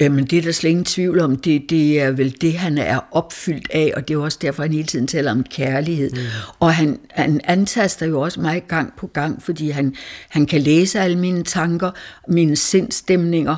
Jamen, 0.00 0.26
det 0.26 0.38
er 0.38 0.42
der 0.42 0.52
slet 0.52 0.70
ingen 0.70 0.84
tvivl 0.84 1.20
om. 1.20 1.36
Det, 1.36 1.70
det 1.70 2.00
er 2.00 2.10
vel 2.10 2.36
det, 2.40 2.52
han 2.52 2.78
er 2.78 2.98
opfyldt 3.10 3.68
af, 3.70 3.92
og 3.96 4.08
det 4.08 4.14
er 4.14 4.18
også 4.18 4.38
derfor, 4.42 4.62
han 4.62 4.72
hele 4.72 4.86
tiden 4.86 5.06
taler 5.06 5.30
om 5.30 5.44
kærlighed. 5.44 6.10
Mm. 6.10 6.18
Og 6.58 6.74
han, 6.74 6.98
han 7.10 7.40
antaster 7.44 8.06
jo 8.06 8.20
også 8.20 8.40
mig 8.40 8.62
gang 8.68 8.92
på 8.96 9.06
gang, 9.06 9.42
fordi 9.42 9.70
han, 9.70 9.94
han 10.28 10.46
kan 10.46 10.60
læse 10.60 11.00
alle 11.00 11.18
mine 11.18 11.44
tanker, 11.44 11.90
mine 12.28 12.56
sindstemninger, 12.56 13.56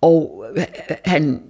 og 0.00 0.44
han, 1.04 1.40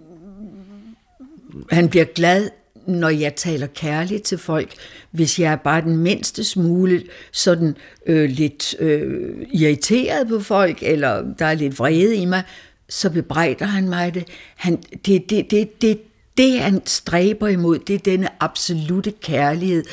han 1.70 1.88
bliver 1.88 2.05
glad, 2.05 2.51
når 2.86 3.09
jeg 3.09 3.34
taler 3.34 3.66
kærligt 3.66 4.22
til 4.22 4.38
folk, 4.38 4.74
hvis 5.11 5.38
jeg 5.38 5.53
er 5.53 5.57
bare 5.57 5.80
den 5.80 5.96
mindste 5.96 6.44
smule 6.44 7.03
sådan 7.32 7.76
øh, 8.07 8.30
lidt 8.30 8.74
øh, 8.80 9.46
irriteret 9.53 10.28
på 10.28 10.40
folk, 10.40 10.78
eller 10.82 11.24
der 11.38 11.46
er 11.46 11.55
lidt 11.55 11.78
vrede 11.78 12.16
i 12.16 12.24
mig, 12.24 12.42
så 12.89 13.11
bebrejder 13.11 13.66
han 13.66 13.89
mig 13.89 14.14
det. 14.14 14.28
Han, 14.57 14.76
det, 15.07 15.30
det, 15.30 15.51
det, 15.51 15.82
det, 15.82 16.01
det, 16.36 16.61
han 16.61 16.86
stræber 16.86 17.49
imod, 17.49 17.78
det 17.78 17.95
er 17.95 17.99
denne 17.99 18.43
absolute 18.43 19.12
kærlighed 19.22 19.84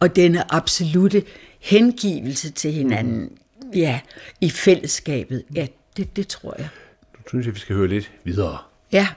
og 0.00 0.16
denne 0.16 0.54
absolute 0.54 1.22
hengivelse 1.60 2.50
til 2.50 2.72
hinanden. 2.72 3.30
Ja, 3.74 4.00
i 4.40 4.50
fællesskabet. 4.50 5.44
Ja, 5.54 5.66
det, 5.96 6.16
det 6.16 6.28
tror 6.28 6.54
jeg. 6.58 6.68
Nu 7.14 7.28
synes 7.28 7.46
jeg, 7.46 7.54
vi 7.54 7.60
skal 7.60 7.76
høre 7.76 7.88
lidt 7.88 8.12
videre. 8.24 8.58
Ja. 8.92 9.08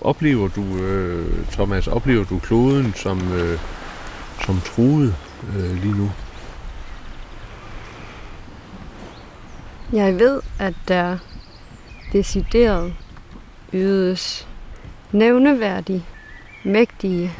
Oplever 0.00 0.48
du, 0.48 0.78
øh, 0.78 1.46
Thomas, 1.50 1.86
oplever 1.86 2.24
du 2.24 2.38
kloden 2.38 2.94
som, 2.94 3.32
øh, 3.32 3.58
som 4.46 4.60
truet 4.60 5.14
øh, 5.56 5.82
lige 5.82 5.94
nu? 5.96 6.10
Jeg 9.92 10.18
ved, 10.18 10.40
at 10.58 10.74
der 10.88 11.18
decideret 12.12 12.94
ydes 13.72 14.48
nævneværdige, 15.12 16.04
mægtige 16.64 17.32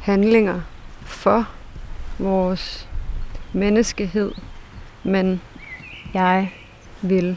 handlinger 0.00 0.60
for 1.04 1.48
vores 2.18 2.88
menneskehed, 3.52 4.32
men 5.04 5.40
jeg 6.14 6.52
vil 7.02 7.36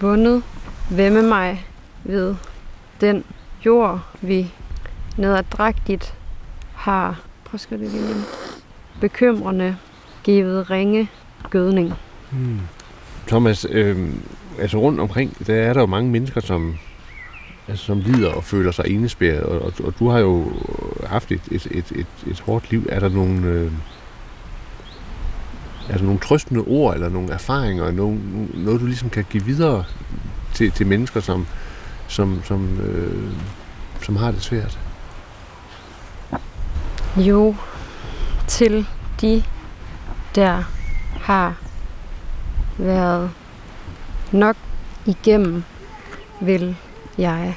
vundet 0.00 0.42
vemme 0.90 1.22
mig 1.22 1.66
ved 2.04 2.34
den 3.00 3.24
jord, 3.66 4.00
vi 4.20 4.52
nedadrægtigt 5.16 6.14
har 6.74 7.20
prøv 7.44 7.58
det 7.70 7.80
lige, 7.80 8.14
bekymrende 9.00 9.76
givet 10.24 10.70
ringe 10.70 11.08
gødning. 11.50 11.94
Hmm. 12.30 12.60
Thomas, 13.26 13.66
øh, 13.70 14.08
altså 14.58 14.78
rundt 14.78 15.00
omkring, 15.00 15.46
der 15.46 15.54
er 15.54 15.72
der 15.72 15.80
jo 15.80 15.86
mange 15.86 16.10
mennesker, 16.10 16.40
som, 16.40 16.76
altså, 17.68 17.84
som 17.84 18.00
lider 18.00 18.32
og 18.32 18.44
føler 18.44 18.70
sig 18.70 18.84
enespærret, 18.86 19.42
og, 19.42 19.62
og, 19.62 19.72
og 19.84 19.94
du 19.98 20.08
har 20.08 20.18
jo 20.18 20.52
haft 21.06 21.32
et, 21.32 21.40
et, 21.50 21.66
et, 21.70 21.92
et, 21.94 22.06
et 22.26 22.40
hårdt 22.40 22.70
liv. 22.70 22.86
Er 22.88 23.00
der 23.00 23.08
nogle, 23.08 23.46
øh, 23.46 23.72
er 25.88 25.96
der 25.96 26.04
nogle 26.04 26.20
trøstende 26.20 26.60
ord, 26.60 26.94
eller 26.94 27.08
nogle 27.08 27.32
erfaringer, 27.32 27.90
nogle, 27.90 28.20
noget 28.54 28.80
du 28.80 28.86
ligesom 28.86 29.10
kan 29.10 29.24
give 29.30 29.44
videre 29.44 29.84
til, 30.54 30.70
til 30.70 30.86
mennesker, 30.86 31.20
som, 31.20 31.46
som, 32.08 32.40
som, 32.44 32.80
øh, 32.80 33.32
som 34.02 34.16
har 34.16 34.30
det 34.30 34.42
svært? 34.42 34.78
Jo, 37.16 37.54
til 38.46 38.86
de, 39.20 39.42
der 40.34 40.62
har 41.20 41.54
været 42.78 43.30
nok 44.32 44.56
igennem, 45.06 45.64
vil 46.40 46.76
jeg 47.18 47.56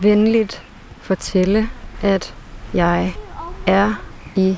venligt 0.00 0.62
fortælle, 1.00 1.70
at 2.02 2.34
jeg 2.74 3.14
er 3.66 3.94
i 4.36 4.56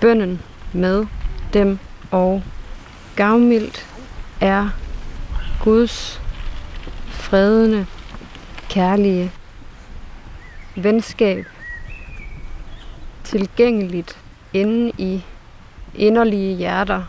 bønden 0.00 0.42
med 0.72 1.06
dem, 1.52 1.78
og 2.10 2.42
gavmildt 3.16 3.86
er 4.40 4.68
Guds 5.64 6.22
fredende, 7.08 7.86
kærlige 8.68 9.32
venskab 10.76 11.46
tilgængeligt 13.24 14.18
inde 14.52 14.92
i 14.98 15.24
inderlige 15.94 16.56
hjerter, 16.56 17.04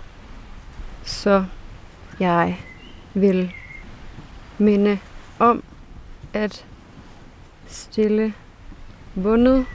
så 1.03 1.45
jeg 2.19 2.59
vil 3.13 3.53
minde 4.57 4.99
om 5.39 5.63
at 6.33 6.65
stille 7.67 8.33
vundet 9.15 9.65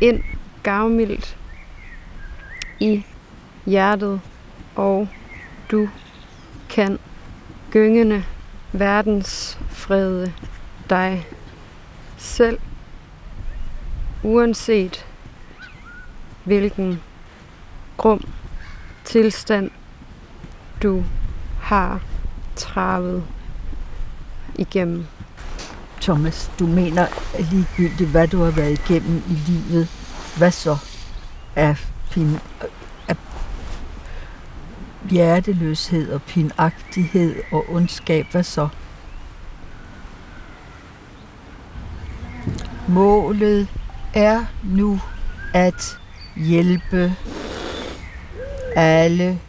ind 0.00 0.22
gavmildt 0.62 1.38
i 2.80 3.04
hjertet, 3.66 4.20
og 4.76 5.08
du 5.70 5.88
kan 6.70 6.98
gyngende 7.70 8.24
verdens 8.72 9.58
frede 9.70 10.32
dig 10.90 11.26
selv, 12.16 12.58
uanset 14.22 15.06
hvilken 16.44 17.02
grum 17.96 18.24
tilstand 19.04 19.70
du 20.82 21.04
har 21.64 22.00
travet 22.56 23.24
igennem. 24.54 25.06
Thomas, 26.00 26.50
du 26.58 26.66
mener 26.66 27.06
ligegyldigt, 27.50 28.10
hvad 28.10 28.28
du 28.28 28.42
har 28.42 28.50
været 28.50 28.70
igennem 28.70 29.22
i 29.30 29.50
livet, 29.50 29.88
hvad 30.38 30.50
så 30.50 30.76
er, 31.56 31.74
pin, 32.10 32.36
er 33.08 33.14
hjerteløshed 35.10 36.12
og 36.12 36.22
pinagtighed 36.22 37.42
og 37.52 37.64
ondskab, 37.68 38.26
hvad 38.30 38.42
så? 38.42 38.68
Målet 42.88 43.68
er 44.14 44.44
nu 44.64 45.00
at 45.54 45.98
hjælpe 46.36 47.14
alle 48.76 49.40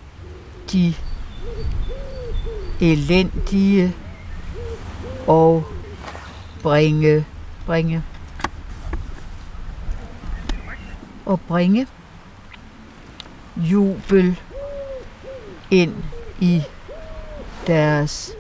de 0.72 0.93
elendige 2.82 3.95
og 5.28 5.67
bringe, 6.63 7.26
bringe 7.65 8.03
og 11.26 11.39
bringe 11.41 11.88
jubel 13.57 14.39
ind 15.71 15.95
i 16.39 16.61
deres 17.67 18.32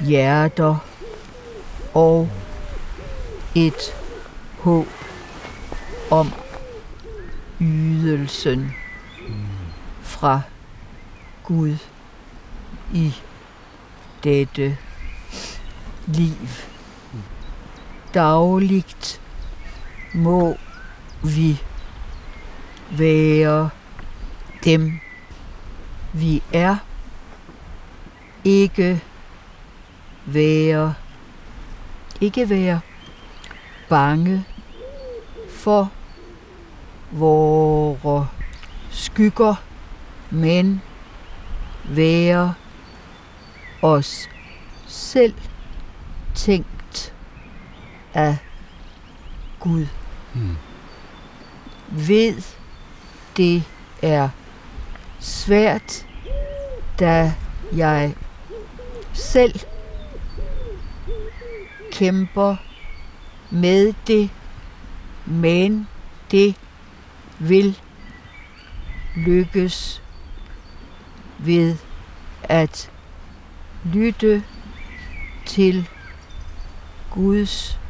hjerter 0.00 0.76
og 1.94 2.30
et 3.54 3.94
håb 4.58 4.86
om 6.10 6.32
ydelsen 7.60 8.72
fra 10.02 10.40
Gud 11.44 11.76
i 12.94 13.14
dette 14.26 14.76
liv. 16.06 16.48
Dagligt 18.14 19.20
må 20.14 20.56
vi 21.22 21.62
være 22.90 23.70
dem, 24.64 25.00
vi 26.12 26.42
er. 26.52 26.76
Ikke 28.44 29.00
være, 30.26 30.94
ikke 32.20 32.50
være 32.50 32.80
bange 33.88 34.44
for 35.50 35.90
vores 37.10 38.28
skygger, 38.90 39.54
men 40.30 40.82
være 41.84 42.54
os 43.86 44.28
selv 44.86 45.34
tænkt 46.34 47.14
af 48.14 48.36
Gud. 49.60 49.86
Mm. 50.34 50.56
Ved 51.88 52.42
det 53.36 53.62
er 54.02 54.28
svært, 55.20 56.06
da 57.00 57.34
jeg 57.72 58.14
selv 59.12 59.60
kæmper 61.92 62.56
med 63.50 63.94
det, 64.06 64.30
men 65.26 65.88
det 66.30 66.54
vil 67.38 67.80
lykkes 69.16 70.02
ved 71.38 71.76
at 72.42 72.90
lytte 73.92 74.42
til 75.46 75.88
Guds 77.10 77.80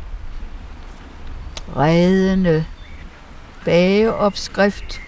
reddende 1.76 2.64
bageopskrift 3.64 5.00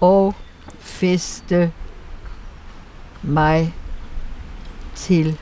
og 0.00 0.34
feste 0.78 1.72
mig 3.22 3.74
til 4.94 5.38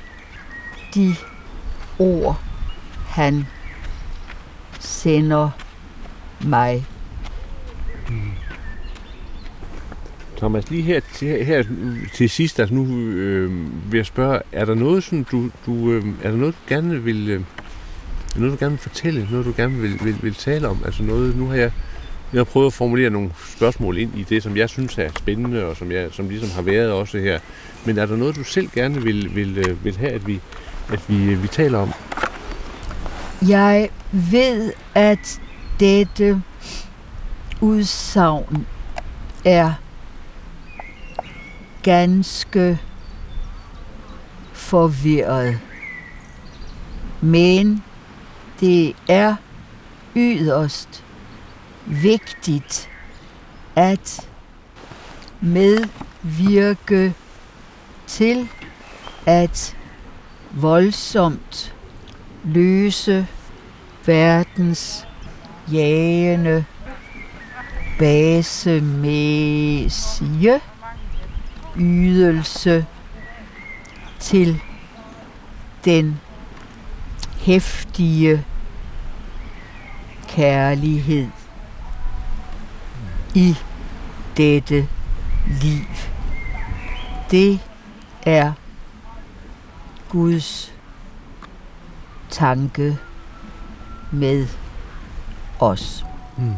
de 0.95 1.17
ord, 1.99 2.41
han 3.07 3.47
sender 4.81 5.51
mig. 6.41 6.87
Thomas, 10.45 10.71
lige 10.71 10.83
her 10.83 11.01
til, 11.15 11.45
her 11.45 11.65
til 12.15 12.31
sidst, 12.31 12.61
altså 12.61 12.75
nu 12.75 12.99
øh, 12.99 13.51
vil 13.93 13.99
jeg 13.99 14.07
spørge, 14.07 14.41
er 14.53 14.65
der 14.65 14.75
noget, 14.75 15.05
som 15.05 15.25
du, 15.25 15.51
du 15.67 15.91
øh, 15.91 16.05
er 16.23 16.31
der 16.31 16.37
noget, 16.37 16.55
du 16.55 16.75
gerne 16.75 17.03
vil, 17.03 17.31
øh, 17.31 17.41
noget, 18.37 18.53
du 18.53 18.65
gerne 18.65 18.71
vil 18.71 18.79
fortælle, 18.79 19.29
noget, 19.31 19.47
du 19.47 19.53
gerne 19.57 19.81
vil, 19.81 20.05
vil, 20.05 20.17
vil 20.23 20.35
tale 20.35 20.69
om? 20.69 20.83
Altså 20.85 21.03
noget, 21.03 21.37
nu 21.37 21.47
har 21.47 21.55
jeg, 21.55 21.73
jeg 22.33 22.39
har 22.39 22.45
prøvet 22.45 22.67
at 22.67 22.73
formulere 22.73 23.11
nogle 23.11 23.31
spørgsmål 23.57 23.99
ind 23.99 24.19
i 24.19 24.23
det, 24.23 24.43
som 24.43 24.57
jeg 24.57 24.69
synes 24.69 24.99
er 24.99 25.11
spændende, 25.19 25.65
og 25.65 25.77
som, 25.77 25.93
jeg, 25.93 26.09
som 26.13 26.29
ligesom 26.29 26.51
har 26.51 26.63
været 26.63 26.91
også 26.91 27.19
her. 27.19 27.39
Men 27.85 27.99
er 27.99 28.07
der 28.07 28.17
noget, 28.17 28.37
du 28.37 28.45
selv 28.45 28.69
gerne 28.75 29.03
vil, 29.03 29.35
vil, 29.35 29.59
øh, 29.59 29.85
vil 29.85 29.97
have, 29.97 30.13
at 30.13 30.27
vi, 30.27 30.41
at 30.93 31.01
vi, 31.09 31.31
øh, 31.31 31.43
vi 31.43 31.49
taler 31.49 31.79
om? 31.79 31.93
Jeg 33.49 33.89
ved, 34.13 34.73
at 34.95 35.41
dette 35.81 36.43
udsagn 37.61 38.67
er 39.45 39.73
ganske 41.85 42.79
forvirret. 44.53 45.59
Men 47.21 47.85
det 48.61 48.97
er 49.09 49.37
yderst 50.17 51.05
vigtigt 51.87 52.91
at 53.77 54.29
medvirke 55.41 57.15
til 58.07 58.49
at 59.27 59.77
voldsomt 60.53 61.75
løse 62.45 63.27
verdens 64.07 65.07
jagende 65.73 66.65
basemæssige 67.99 70.61
ydelse 71.77 72.87
til 74.21 74.61
den 75.85 76.21
hæftige 77.39 78.45
kærlighed 80.29 81.29
i 83.35 83.57
dette 84.37 84.89
liv. 85.63 85.85
Det 87.31 87.61
er 88.23 88.53
Guds 90.09 90.73
tanke 92.31 92.99
med 94.11 94.47
os. 95.59 96.07
Mm. 96.37 96.55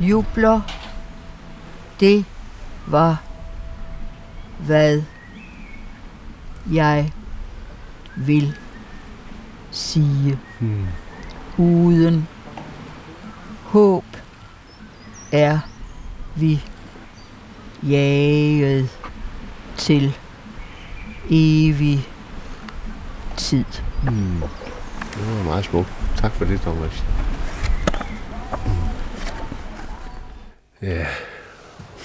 Jubler, 0.00 0.60
det 2.00 2.24
var, 2.90 3.22
hvad 4.58 5.02
jeg 6.72 7.12
vil 8.16 8.56
sige. 9.70 10.38
Mm. 10.60 10.86
Uden 11.58 12.28
håb 13.64 14.04
er 15.32 15.58
vi 16.36 16.64
jaget 17.82 18.88
til 19.76 20.16
evig 21.30 22.08
tid. 23.36 23.64
Mm. 24.02 24.42
Det 25.14 25.36
var 25.36 25.44
meget 25.44 25.64
smukt. 25.64 25.92
Tak 26.16 26.32
for 26.32 26.44
det, 26.44 26.60
Thomas. 26.60 27.04
Mm. 28.66 28.72
Ja, 30.82 31.06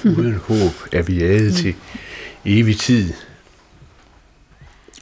uden 0.06 0.34
håb 0.34 0.74
er 0.92 1.02
vi 1.02 1.18
jaget 1.18 1.54
til 1.54 1.76
evig 2.46 2.80
tid. 2.80 3.14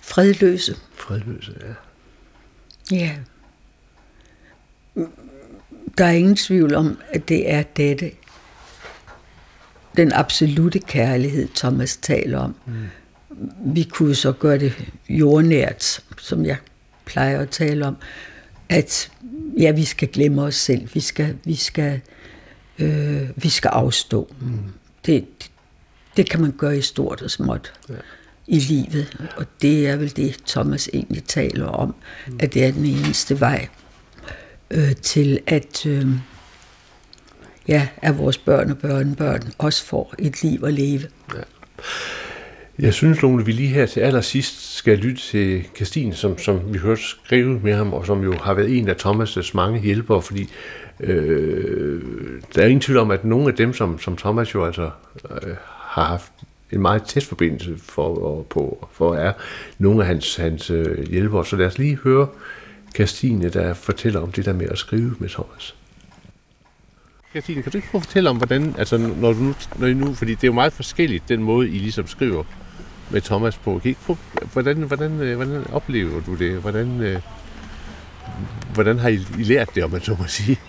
Fredløse. 0.02 0.76
Fredløse, 0.96 1.54
ja. 1.62 1.74
Ja. 2.96 3.12
Der 5.98 6.06
er 6.06 6.12
ingen 6.12 6.36
tvivl 6.36 6.76
om, 6.76 6.98
at 7.10 7.30
det 7.30 7.52
er 7.52 7.64
dette, 7.64 8.12
den 9.98 10.12
absolute 10.14 10.80
kærlighed, 10.80 11.48
Thomas 11.56 11.98
taler 11.98 12.40
om. 12.40 12.56
Mm. 12.66 12.74
Vi 13.74 13.84
kunne 13.84 14.16
så 14.16 14.32
gøre 14.32 14.60
det 14.60 14.74
jordnært, 15.10 16.04
som 16.18 16.46
jeg 16.46 16.58
plejer 17.06 17.40
at 17.40 17.50
tale 17.50 17.86
om, 17.88 17.98
at 18.70 19.12
ja, 19.60 19.72
vi 19.72 19.84
skal 19.84 20.08
glemme 20.08 20.42
os 20.42 20.56
selv. 20.56 20.90
Vi 20.94 21.00
skal, 21.00 21.38
vi 21.44 21.56
skal, 21.56 22.02
øh, 22.80 23.30
vi 23.36 23.50
skal 23.50 23.70
afstå. 23.70 24.34
Mm. 24.42 24.60
Det, 25.06 25.26
det, 25.42 25.52
det 26.18 26.30
kan 26.30 26.42
man 26.42 26.52
gøre 26.52 26.78
i 26.78 26.82
stort 26.82 27.22
og 27.22 27.32
småt. 27.32 27.74
Ja 27.90 27.96
i 28.48 28.60
livet. 28.60 29.30
Og 29.38 29.46
det 29.62 29.88
er 29.88 29.96
vel 29.96 30.16
det, 30.16 30.38
Thomas 30.48 30.90
egentlig 30.94 31.24
taler 31.24 31.66
om, 31.66 31.96
mm. 32.28 32.40
at 32.40 32.54
det 32.54 32.66
er 32.66 32.72
den 32.72 32.86
eneste 32.86 33.40
vej 33.40 33.68
øh, 34.72 34.96
til, 34.96 35.40
at, 35.48 35.86
øh, 35.86 36.08
ja, 37.68 37.88
at 37.98 38.18
vores 38.18 38.38
børn 38.38 38.72
og 38.72 38.78
børnebørn 38.78 39.54
også 39.58 39.86
får 39.86 40.14
et 40.20 40.44
liv 40.44 40.64
at 40.64 40.74
leve. 40.74 41.08
Ja. 41.36 41.42
Jeg 42.80 42.94
synes, 42.94 43.22
Lone, 43.22 43.46
vi 43.46 43.52
lige 43.52 43.70
her 43.70 43.86
til 43.86 44.00
allersidst 44.00 44.76
skal 44.76 44.98
lytte 44.98 45.22
til 45.22 45.68
Christine, 45.76 46.14
som, 46.14 46.38
som 46.38 46.74
vi 46.74 46.80
hørte 46.80 47.02
skrive 47.02 47.60
med 47.60 47.74
ham, 47.74 47.94
og 47.94 48.06
som 48.06 48.24
jo 48.24 48.34
har 48.38 48.54
været 48.54 48.78
en 48.78 48.90
af 48.90 48.96
Thomas' 49.06 49.52
mange 49.54 49.80
hjælpere, 49.80 50.22
fordi 50.22 50.50
øh, 51.00 52.02
der 52.56 52.62
er 52.62 52.66
ingen 52.66 52.82
tvivl 52.82 53.00
om, 53.00 53.12
at 53.12 53.26
nogle 53.26 53.48
af 53.48 53.54
dem, 53.54 53.74
som, 53.74 54.00
som 54.00 54.18
Thomas 54.18 54.54
jo 54.54 54.66
altså 54.66 54.90
øh, 55.32 55.56
har 55.68 56.04
haft 56.04 56.32
en 56.72 56.82
meget 56.82 57.04
tæt 57.04 57.24
forbindelse 57.24 57.78
for, 57.78 58.42
på, 58.50 58.88
for 58.92 59.16
er 59.16 59.34
nogle 59.78 60.02
af 60.02 60.08
hans, 60.08 60.36
hans 60.36 60.70
øh, 60.70 61.10
hjælpere. 61.10 61.46
Så 61.46 61.56
lad 61.56 61.66
os 61.66 61.78
lige 61.78 61.98
høre 62.04 62.28
Christine, 62.96 63.50
der 63.50 63.74
fortæller 63.74 64.20
om 64.20 64.32
det 64.32 64.46
der 64.46 64.54
med 64.54 64.68
at 64.70 64.78
skrive 64.78 65.16
med 65.20 65.30
Thomas. 65.30 65.76
Christine, 67.34 67.64
kan 67.64 67.72
du 67.72 67.78
ikke 67.78 67.88
fortælle 67.92 68.30
om, 68.30 68.38
hvordan, 68.38 68.76
altså 68.78 68.98
når 68.98 69.34
du 69.34 69.40
nu, 69.40 69.54
når 69.76 69.88
I 69.88 69.94
nu, 69.94 70.14
fordi 70.14 70.32
det 70.32 70.44
er 70.44 70.48
jo 70.48 70.54
meget 70.54 70.74
forskelligt, 70.74 71.30
den 71.30 71.44
måde, 71.44 71.70
I 71.70 71.80
ligesom 71.80 72.08
skriver 72.08 72.44
med 73.10 73.22
Thomas 73.22 73.58
på. 73.58 73.80
Kan 73.80 73.82
I 73.84 73.88
ikke 73.90 74.02
prøve, 74.06 74.18
hvordan, 74.54 74.78
hvordan, 74.78 75.20
øh, 75.20 75.36
hvordan 75.36 75.64
oplever 75.72 76.22
du 76.22 76.36
det? 76.36 76.52
Hvordan, 76.62 77.02
øh, 77.02 77.22
hvordan 78.74 79.00
har 79.00 79.10
I, 79.10 79.20
I 79.40 79.44
lært 79.44 79.76
det, 79.76 79.84
om 79.84 79.92
man 79.92 80.02
så 80.02 80.16
må 80.20 80.28
sige? 80.28 80.60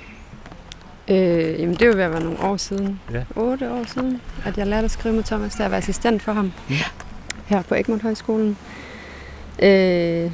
Øh, 1.08 1.60
jamen 1.60 1.74
det 1.74 1.82
er 1.82 1.90
at 1.90 1.98
være 1.98 2.22
nogle 2.22 2.40
år 2.40 2.56
siden. 2.56 3.00
Ja. 3.12 3.24
8 3.36 3.72
år 3.72 3.84
siden, 3.94 4.20
at 4.44 4.58
jeg 4.58 4.66
lærte 4.66 4.84
at 4.84 4.90
skrive 4.90 5.14
med 5.14 5.24
Thomas, 5.24 5.54
da 5.54 5.62
jeg 5.62 5.70
var 5.70 5.76
assistent 5.76 6.22
for 6.22 6.32
ham. 6.32 6.52
Ja. 6.70 6.84
Her 7.46 7.62
på 7.62 7.74
Egmont 7.74 8.02
Højskolen. 8.02 8.56
Øh, 9.62 10.30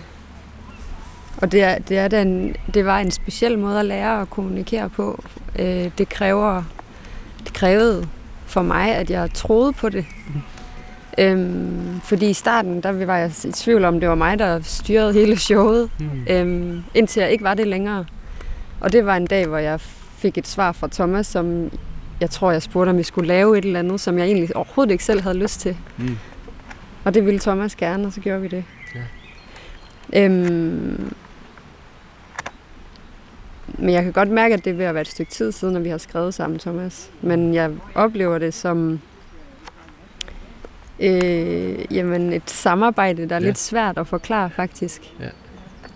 og 1.41 1.53
det, 1.53 1.63
er, 1.63 1.79
det, 1.79 1.99
er 1.99 2.09
den, 2.09 2.57
det 2.75 2.85
var 2.85 2.99
en 2.99 3.11
speciel 3.11 3.59
måde 3.59 3.81
at 3.81 3.87
lære 3.87 4.21
at 4.21 4.31
kommunikere 4.31 4.89
på. 4.89 5.25
Øh, 5.59 5.91
det, 5.99 6.09
kræver, 6.09 6.63
det 7.45 7.53
krævede 7.53 8.09
for 8.47 8.63
mig, 8.63 8.95
at 8.95 9.11
jeg 9.11 9.31
troede 9.35 9.73
på 9.73 9.89
det. 9.89 10.05
Mm. 10.35 10.41
Øhm, 11.19 12.01
fordi 12.01 12.31
i 12.31 12.33
starten, 12.33 12.81
der 12.81 13.05
var 13.05 13.17
jeg 13.17 13.31
i 13.45 13.53
tvivl 13.53 13.85
om, 13.85 14.01
det 14.01 14.09
var 14.09 14.15
mig, 14.15 14.39
der 14.39 14.61
styrede 14.63 15.13
hele 15.13 15.39
showet. 15.39 15.91
Mm. 16.01 16.27
Øhm, 16.31 16.83
indtil 16.95 17.21
jeg 17.21 17.33
ikke 17.33 17.45
var 17.45 17.55
det 17.55 17.67
længere. 17.67 18.05
Og 18.81 18.93
det 18.93 19.07
var 19.07 19.17
en 19.17 19.27
dag, 19.27 19.47
hvor 19.47 19.59
jeg 19.59 19.81
fik 20.17 20.39
et 20.39 20.49
svar 20.49 20.73
fra 20.73 20.89
Thomas, 20.93 21.27
som 21.27 21.71
jeg 22.21 22.31
tror, 22.31 22.51
jeg 22.53 22.63
spurgte, 22.63 22.91
om 22.91 22.99
vi 22.99 23.03
skulle 23.03 23.29
lave 23.29 23.59
et 23.59 23.65
eller 23.65 23.79
andet, 23.79 24.01
som 24.01 24.19
jeg 24.19 24.27
egentlig 24.27 24.57
overhovedet 24.57 24.93
ikke 24.93 25.05
selv 25.05 25.21
havde 25.21 25.39
lyst 25.39 25.61
til. 25.61 25.77
Mm. 25.97 26.19
Og 27.05 27.15
det 27.15 27.27
ville 27.27 27.41
Thomas 27.41 27.77
gerne, 27.77 28.07
og 28.07 28.13
så 28.13 28.21
gjorde 28.21 28.41
vi 28.41 28.49
det. 28.49 28.65
Ja. 28.95 29.01
Øhm, 30.25 31.13
men 33.79 33.95
jeg 33.95 34.03
kan 34.03 34.13
godt 34.13 34.29
mærke, 34.29 34.55
at 34.55 34.65
det 34.65 34.71
er 34.71 34.75
ved 34.75 34.85
at 34.85 34.95
være 34.95 35.01
et 35.01 35.09
stykke 35.09 35.33
tid 35.33 35.53
siden, 35.53 35.77
at 35.77 35.85
vi 35.85 35.89
har 35.89 35.99
skrevet 35.99 36.35
sammen, 36.35 36.59
Thomas. 36.59 37.11
Men 37.21 37.55
jeg 37.55 37.71
oplever 37.95 38.39
det 38.39 38.55
som 38.55 39.01
øh, 41.01 41.95
jamen 41.95 42.33
et 42.33 42.51
samarbejde, 42.51 43.29
der 43.29 43.37
er 43.37 43.41
ja. 43.41 43.47
lidt 43.47 43.59
svært 43.59 43.99
at 43.99 44.07
forklare, 44.07 44.51
faktisk. 44.51 45.13
Ja. 45.21 45.29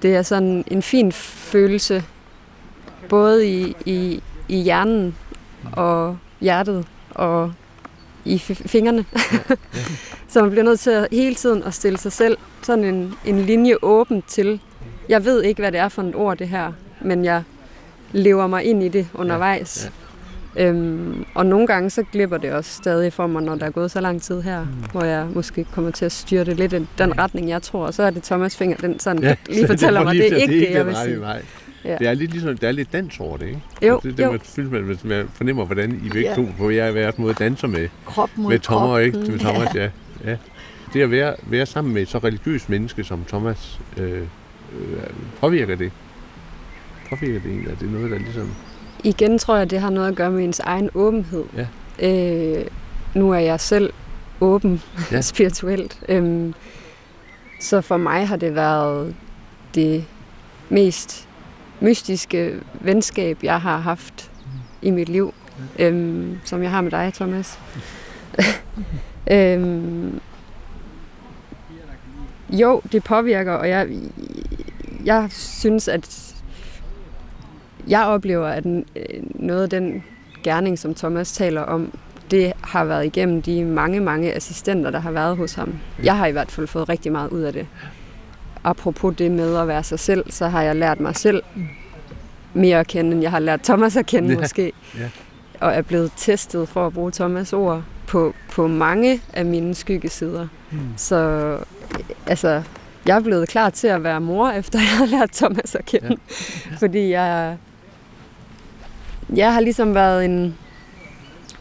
Det 0.03 0.15
er 0.15 0.23
sådan 0.23 0.65
en 0.67 0.83
fin 0.83 1.13
følelse, 1.13 2.05
både 3.09 3.49
i, 3.49 3.77
i, 3.87 4.23
i 4.49 4.57
hjernen 4.57 5.17
og 5.73 6.19
hjertet 6.41 6.87
og 7.11 7.53
i 8.25 8.39
fingrene. 8.39 9.05
Ja, 9.15 9.39
ja. 9.51 9.55
så 10.29 10.41
man 10.41 10.51
bliver 10.51 10.65
nødt 10.65 10.81
til 10.81 10.91
at 10.91 11.09
hele 11.13 11.35
tiden 11.35 11.63
at 11.63 11.75
stille 11.75 11.99
sig 11.99 12.13
selv 12.13 12.37
sådan 12.63 12.85
en, 12.85 13.15
en 13.25 13.41
linje 13.41 13.77
åben 13.83 14.23
til, 14.23 14.61
jeg 15.09 15.25
ved 15.25 15.43
ikke, 15.43 15.63
hvad 15.63 15.73
det 15.73 15.81
er 15.81 15.89
for 15.89 16.03
et 16.03 16.15
ord, 16.15 16.39
det 16.39 16.49
her, 16.49 16.73
men 17.01 17.25
jeg 17.25 17.43
lever 18.15 18.47
mig 18.47 18.65
ind 18.65 18.83
i 18.83 18.89
det 18.89 19.07
undervejs. 19.15 19.85
Ja, 19.85 20.63
ja. 20.63 20.69
Øhm, 20.69 21.25
og 21.35 21.47
nogle 21.47 21.67
gange 21.67 21.91
så 21.91 22.03
glipper 22.13 22.37
det 22.37 22.53
også 22.53 22.71
stadig 22.71 23.13
for 23.13 23.27
mig, 23.27 23.43
når 23.43 23.55
der 23.55 23.67
er 23.67 23.71
gået 23.71 23.91
så 23.91 24.01
lang 24.01 24.23
tid 24.23 24.43
her, 24.43 24.61
mm. 24.61 24.69
hvor 24.93 25.05
jeg 25.05 25.27
måske 25.35 25.65
kommer 25.65 25.91
til 25.91 26.05
at 26.05 26.13
styre 26.13 26.45
det 26.45 26.57
lidt 26.57 26.73
i 26.73 26.87
den 26.99 27.19
retning, 27.19 27.49
jeg 27.49 27.63
tror. 27.63 27.87
Og 27.87 27.95
så 27.95 28.03
er 28.03 28.11
det 28.11 28.23
Thomas 28.23 28.57
Finger, 28.57 28.77
den 28.77 28.99
sådan 28.99 29.23
ja, 29.23 29.35
lige 29.49 29.67
fortæller 29.75 30.05
mig, 30.05 30.15
det 30.15 30.33
er 30.33 30.37
ikke 30.37 30.61
det, 30.61 30.71
jeg 30.71 30.87
vil 30.87 30.97
sige. 31.05 31.21
Nej, 31.21 31.43
Ja. 31.85 31.97
Det 31.99 32.07
er 32.07 32.15
lidt 32.15 32.31
ligesom, 32.31 32.59
der 32.59 32.69
er 32.69 32.73
lidt 32.73 32.93
dans 32.93 33.21
over 33.21 33.37
det, 33.37 33.47
ikke? 33.47 33.61
Jo, 33.83 34.01
det, 34.03 34.17
det, 34.17 34.25
jo. 34.25 34.39
Man, 34.57 34.85
man, 34.85 34.99
man 35.05 35.29
fornemmer, 35.35 35.65
hvordan 35.65 36.01
I 36.05 36.09
begge 36.09 36.29
ja. 36.29 36.35
to 36.35 36.49
på 36.59 36.71
jer 36.71 36.91
hver 36.91 37.13
måde 37.17 37.35
danser 37.35 37.69
med, 37.69 37.89
krop 38.07 38.31
mod 38.37 38.51
med 38.51 38.59
Thomas, 38.59 39.07
ikke? 39.07 39.19
Med 39.19 39.39
Thomas, 39.39 39.75
ja. 39.75 39.83
ja. 39.83 39.91
ja. 40.31 40.37
Det 40.93 41.03
at 41.03 41.11
være, 41.11 41.35
være 41.43 41.67
sammen 41.67 41.95
med 41.95 42.03
et 42.03 42.09
så 42.09 42.19
religiøst 42.19 42.71
menneske 42.71 43.05
som 43.05 43.25
Thomas, 43.29 43.81
øh, 43.97 44.13
øh, 44.13 44.27
påvirker 45.41 45.77
det? 45.77 45.93
Påvirker 47.15 47.41
det 47.41 47.51
egentlig? 47.51 47.73
Er 47.73 47.77
det 47.77 47.93
noget, 47.93 48.11
der 48.11 48.19
ligesom... 48.19 48.55
Igen 49.05 49.39
tror 49.39 49.57
jeg, 49.57 49.71
det 49.71 49.81
har 49.81 49.91
noget 49.91 50.09
at 50.09 50.17
gøre 50.17 50.31
med 50.31 50.45
ens 50.45 50.61
egen 50.61 50.91
åbenhed. 50.95 51.45
Ja. 51.57 51.67
Øh, 52.09 52.67
nu 53.15 53.31
er 53.31 53.39
jeg 53.39 53.61
selv 53.61 53.93
åben 54.41 54.83
ja. 55.13 55.21
spirituelt. 55.33 56.01
Øhm, 56.09 56.55
så 57.61 57.81
for 57.81 57.97
mig 57.97 58.29
har 58.29 58.37
det 58.37 58.55
været 58.55 59.15
det 59.75 60.05
mest 60.69 61.29
mystiske 61.81 62.61
venskab, 62.81 63.39
jeg 63.43 63.61
har 63.61 63.77
haft 63.77 64.31
i 64.83 64.91
mit 64.91 65.09
liv, 65.09 65.35
øhm, 65.79 66.39
som 66.45 66.63
jeg 66.63 66.71
har 66.71 66.81
med 66.81 66.91
dig, 66.91 67.13
Thomas. 67.15 67.59
øhm, 69.33 70.21
jo, 72.51 72.83
det 72.93 73.05
påvirker, 73.05 73.53
og 73.53 73.69
jeg, 73.69 73.89
jeg 75.05 75.29
synes, 75.31 75.89
at 75.89 76.34
jeg 77.89 78.05
oplever, 78.05 78.47
at 78.47 78.65
noget 79.35 79.63
af 79.63 79.71
den 79.71 80.05
gerning, 80.43 80.79
som 80.79 80.95
Thomas 80.95 81.33
taler 81.33 81.61
om, 81.61 81.93
det 82.31 82.53
har 82.61 82.85
været 82.85 83.07
igennem 83.07 83.43
de 83.43 83.65
mange, 83.65 84.01
mange 84.01 84.33
assistenter, 84.33 84.91
der 84.91 84.99
har 84.99 85.11
været 85.11 85.37
hos 85.37 85.55
ham. 85.55 85.75
Jeg 86.03 86.17
har 86.17 86.27
i 86.27 86.33
hvert 86.33 86.51
fald 86.51 86.67
fået 86.67 86.89
rigtig 86.89 87.13
meget 87.13 87.31
ud 87.31 87.41
af 87.41 87.53
det 87.53 87.67
apropos 88.65 89.17
det 89.17 89.31
med 89.31 89.57
at 89.57 89.69
være 89.69 89.83
sig 89.83 89.99
selv, 89.99 90.33
så 90.33 90.49
har 90.49 90.63
jeg 90.63 90.77
lært 90.77 91.01
mig 91.01 91.17
selv 91.17 91.43
mere 92.55 92.81
at 92.81 92.87
kende, 92.87 93.13
end 93.13 93.23
jeg 93.23 93.31
har 93.31 93.39
lært 93.39 93.61
Thomas 93.63 93.97
at 93.97 94.07
kende 94.07 94.35
ja. 94.35 94.41
måske. 94.41 94.73
Ja. 94.99 95.11
Og 95.61 95.75
er 95.75 95.83
blevet 95.83 96.13
testet 96.17 96.69
for 96.69 96.87
at 96.87 96.93
bruge 96.93 97.13
Thomas' 97.17 97.55
ord 97.55 97.83
på, 98.07 98.35
på 98.53 98.67
mange 98.67 99.21
af 99.33 99.45
mine 99.45 99.75
skyggesider. 99.75 100.49
Mm. 100.71 100.79
Så 100.97 101.59
altså, 102.27 102.63
jeg 103.07 103.17
er 103.17 103.21
blevet 103.21 103.49
klar 103.49 103.71
til 103.71 103.87
at 103.87 104.05
være 104.05 104.21
mor, 104.21 104.51
efter 104.51 104.79
jeg 104.79 104.89
har 104.89 105.07
lært 105.07 105.31
Thomas 105.31 105.75
at 105.75 105.85
kende. 105.85 106.09
Ja. 106.71 106.77
Fordi 106.83 107.11
jeg, 107.11 107.57
jeg 109.37 109.53
har 109.53 109.61
ligesom 109.61 109.95
været 109.95 110.25
en 110.25 110.55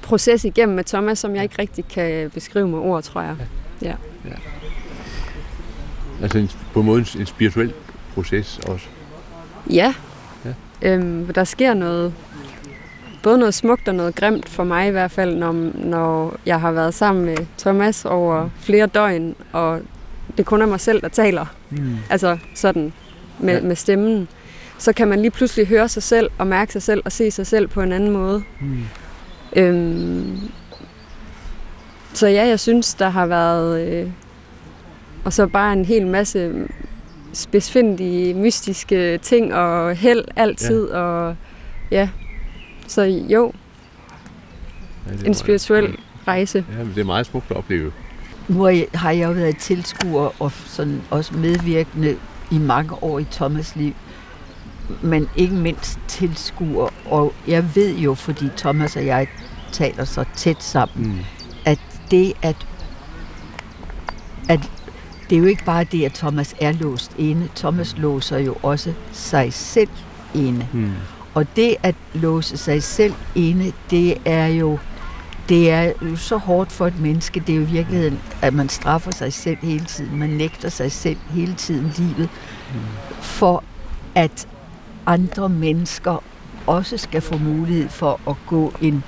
proces 0.02 0.46
igennem 0.46 0.76
med 0.76 0.84
Thomas, 0.84 1.20
som 1.20 1.36
jeg 1.36 1.44
ikke 1.44 1.56
rigtig 1.60 1.86
kan 1.88 2.30
beskrive 2.34 2.68
med 2.68 2.80
ord, 2.80 3.04
tror 3.04 3.22
jeg. 3.22 3.36
Ja. 3.82 3.94
ja. 4.26 4.34
Altså 6.22 6.38
en, 6.38 6.50
på 6.74 6.80
en 6.80 6.86
måde 6.86 7.06
en, 7.20 7.26
spirituel 7.26 7.74
proces 8.14 8.60
også. 8.68 8.86
Ja. 9.70 9.94
Ja. 10.46 10.54
Øhm, 10.82 11.34
der 11.34 11.44
sker 11.44 11.74
noget, 11.74 12.14
både 13.24 13.38
noget 13.38 13.54
smukt 13.54 13.88
og 13.88 13.96
noget 13.96 14.16
grimt 14.16 14.50
for 14.50 14.64
mig 14.64 14.88
i 14.88 14.92
hvert 14.92 15.12
fald, 15.12 15.36
når, 15.36 15.52
når 15.74 16.36
jeg 16.46 16.62
har 16.62 16.72
været 16.72 16.94
sammen 16.94 17.26
med 17.26 17.38
Thomas 17.58 18.06
over 18.06 18.50
flere 18.60 18.88
døgn, 18.88 19.36
og 19.52 19.82
det 20.38 20.46
kun 20.46 20.62
er 20.62 20.66
mig 20.66 20.80
selv, 20.80 21.02
der 21.02 21.08
taler. 21.10 21.46
Mm. 21.70 21.96
Altså 22.10 22.38
sådan 22.56 22.94
med, 23.40 23.54
Ja. 23.54 23.60
ja. 23.60 23.66
med 23.66 23.76
stemmen. 23.76 24.28
Så 24.78 24.94
kan 24.94 25.08
man 25.08 25.20
lige 25.22 25.32
pludselig 25.32 25.68
høre 25.68 25.90
sig 25.90 26.04
selv 26.04 26.30
og 26.38 26.48
mærke 26.48 26.74
sig 26.74 26.82
selv 26.82 27.02
og 27.06 27.12
se 27.12 27.32
sig 27.32 27.48
selv 27.48 27.68
på 27.68 27.82
en 27.82 27.92
anden 27.92 28.10
måde. 28.12 28.44
Mm. 28.62 28.84
Øhm, 29.56 30.38
så 32.14 32.28
ja, 32.28 32.48
jeg 32.48 32.60
synes, 32.60 32.94
der 32.94 33.10
har 33.10 33.26
været... 33.26 33.88
Øh, 33.88 34.10
og 35.26 35.34
så 35.34 35.48
bare 35.48 35.74
en 35.74 35.86
hel 35.86 36.08
masse 36.08 36.54
spidsfindige, 37.34 38.34
mystiske 38.34 39.18
ting 39.18 39.54
og 39.54 39.96
held 39.96 40.24
altid. 40.36 40.90
Ja. 40.90 40.98
Og 40.98 41.36
ja, 41.92 42.10
så 42.88 43.02
jo, 43.02 43.52
Ja, 45.08 45.12
en 45.12 45.18
meget- 45.24 45.38
spirituel 45.38 45.98
rejse. 46.28 46.66
Ja, 46.78 46.84
men 46.84 46.92
det 46.96 47.02
er 47.02 47.06
meget 47.06 47.26
smukt 47.26 47.52
at 47.52 47.58
opleve. 47.58 47.92
Nu 48.48 48.62
har 48.64 48.70
jeg, 48.70 48.86
har 48.94 49.12
jeg 49.12 49.28
jo 49.28 49.32
været 49.34 49.58
tilskuer 49.58 50.42
og 50.42 50.52
sådan 50.66 51.02
også 51.10 51.34
medvirkende 51.34 52.16
i 52.52 52.58
mange 52.58 53.04
år 53.04 53.20
i 53.20 53.26
Thomas' 53.36 53.72
liv. 53.80 53.94
Men 55.02 55.30
ikke 55.36 55.56
mindst 55.56 56.00
tilskuer. 56.08 56.90
Og 57.06 57.34
jeg 57.48 57.76
ved 57.76 57.96
jo, 57.98 58.14
fordi 58.14 58.50
Thomas 58.58 58.96
og 58.96 59.06
jeg 59.06 59.28
taler 59.72 60.06
så 60.06 60.26
tæt 60.36 60.64
sammen, 60.64 61.08
Mm. 61.08 61.20
at 61.66 61.80
det 62.12 62.34
at, 62.42 62.56
at 64.50 64.60
det 65.30 65.36
er 65.36 65.40
jo 65.40 65.46
ikke 65.46 65.66
bare 65.66 65.84
det, 65.84 66.06
at 66.06 66.14
Thomas 66.14 66.56
er 66.62 66.72
låst 66.72 67.12
inde. 67.18 67.48
Thomas 67.56 67.98
låser 67.98 68.38
jo 68.38 68.56
også 68.64 68.94
sig 69.12 69.54
selv 69.54 69.90
inde. 70.34 70.68
Mm. 70.74 70.92
Og 71.34 71.46
det 71.56 71.76
at 71.84 71.96
låse 72.14 72.58
sig 72.58 72.84
selv 72.84 73.14
inde, 73.36 73.72
det 73.90 74.18
er 74.26 74.46
jo 74.48 74.80
det 75.50 75.72
er 75.72 75.92
jo 76.02 76.16
så 76.16 76.38
hårdt 76.38 76.72
for 76.72 76.88
et 76.88 77.00
menneske. 77.00 77.40
Det 77.40 77.50
er 77.50 77.56
jo 77.58 77.62
i 77.62 77.66
virkeligheden, 77.72 78.20
at 78.42 78.54
man 78.54 78.70
straffer 78.70 79.12
sig 79.12 79.34
selv 79.34 79.58
hele 79.62 79.86
tiden. 79.86 80.20
Man 80.20 80.30
nægter 80.30 80.70
sig 80.70 80.92
selv 80.92 81.18
hele 81.30 81.54
tiden 81.54 81.94
livet. 81.98 82.30
For 83.22 83.64
at 84.16 84.48
andre 85.06 85.50
mennesker 85.50 86.24
også 86.68 86.98
skal 86.98 87.22
få 87.22 87.38
mulighed 87.38 87.90
for 87.90 88.20
at 88.28 88.36
gå 88.48 88.74
en, 88.82 89.04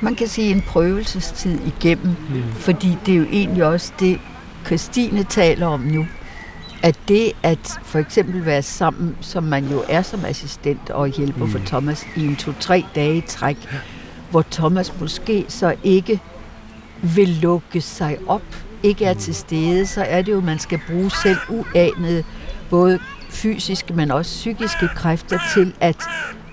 man 0.00 0.14
kan 0.14 0.28
sige 0.28 0.50
en 0.50 0.62
prøvelsestid 0.62 1.58
igennem. 1.66 2.16
Mm. 2.30 2.42
Fordi 2.52 2.98
det 3.06 3.14
er 3.14 3.18
jo 3.18 3.26
egentlig 3.32 3.64
også 3.64 3.92
det, 4.00 4.20
Christine 4.66 5.24
taler 5.24 5.66
om 5.66 5.80
nu. 5.80 6.06
At 6.82 6.98
det 7.08 7.32
at 7.42 7.78
for 7.82 7.98
eksempel 7.98 8.46
være 8.46 8.62
sammen, 8.62 9.16
som 9.20 9.42
man 9.42 9.64
jo 9.64 9.82
er 9.88 10.02
som 10.02 10.24
assistent 10.24 10.90
og 10.90 11.08
hjælper 11.08 11.46
for 11.46 11.58
Mm. 11.58 11.64
Thomas 11.64 12.06
i 12.16 12.26
en 12.26 12.36
to-tre 12.36 12.84
dage 12.94 13.16
i 13.16 13.20
træk, 13.20 13.56
hvor 14.30 14.44
Thomas 14.50 15.00
måske 15.00 15.44
så 15.48 15.74
ikke 15.84 16.20
vil 17.02 17.28
lukke 17.28 17.80
sig 17.80 18.18
op, 18.26 18.42
ikke 18.82 19.04
er 19.04 19.14
til 19.14 19.34
stede, 19.34 19.86
så 19.86 20.02
er 20.02 20.22
det 20.22 20.32
jo, 20.32 20.38
at 20.38 20.44
man 20.44 20.58
skal 20.58 20.80
bruge 20.88 21.10
selv 21.10 21.38
uanede, 21.48 22.24
både 22.70 22.98
fysiske, 23.34 23.92
men 23.94 24.10
også 24.10 24.30
psykiske 24.30 24.88
kræfter 24.88 25.38
til 25.54 25.74
at, 25.80 25.96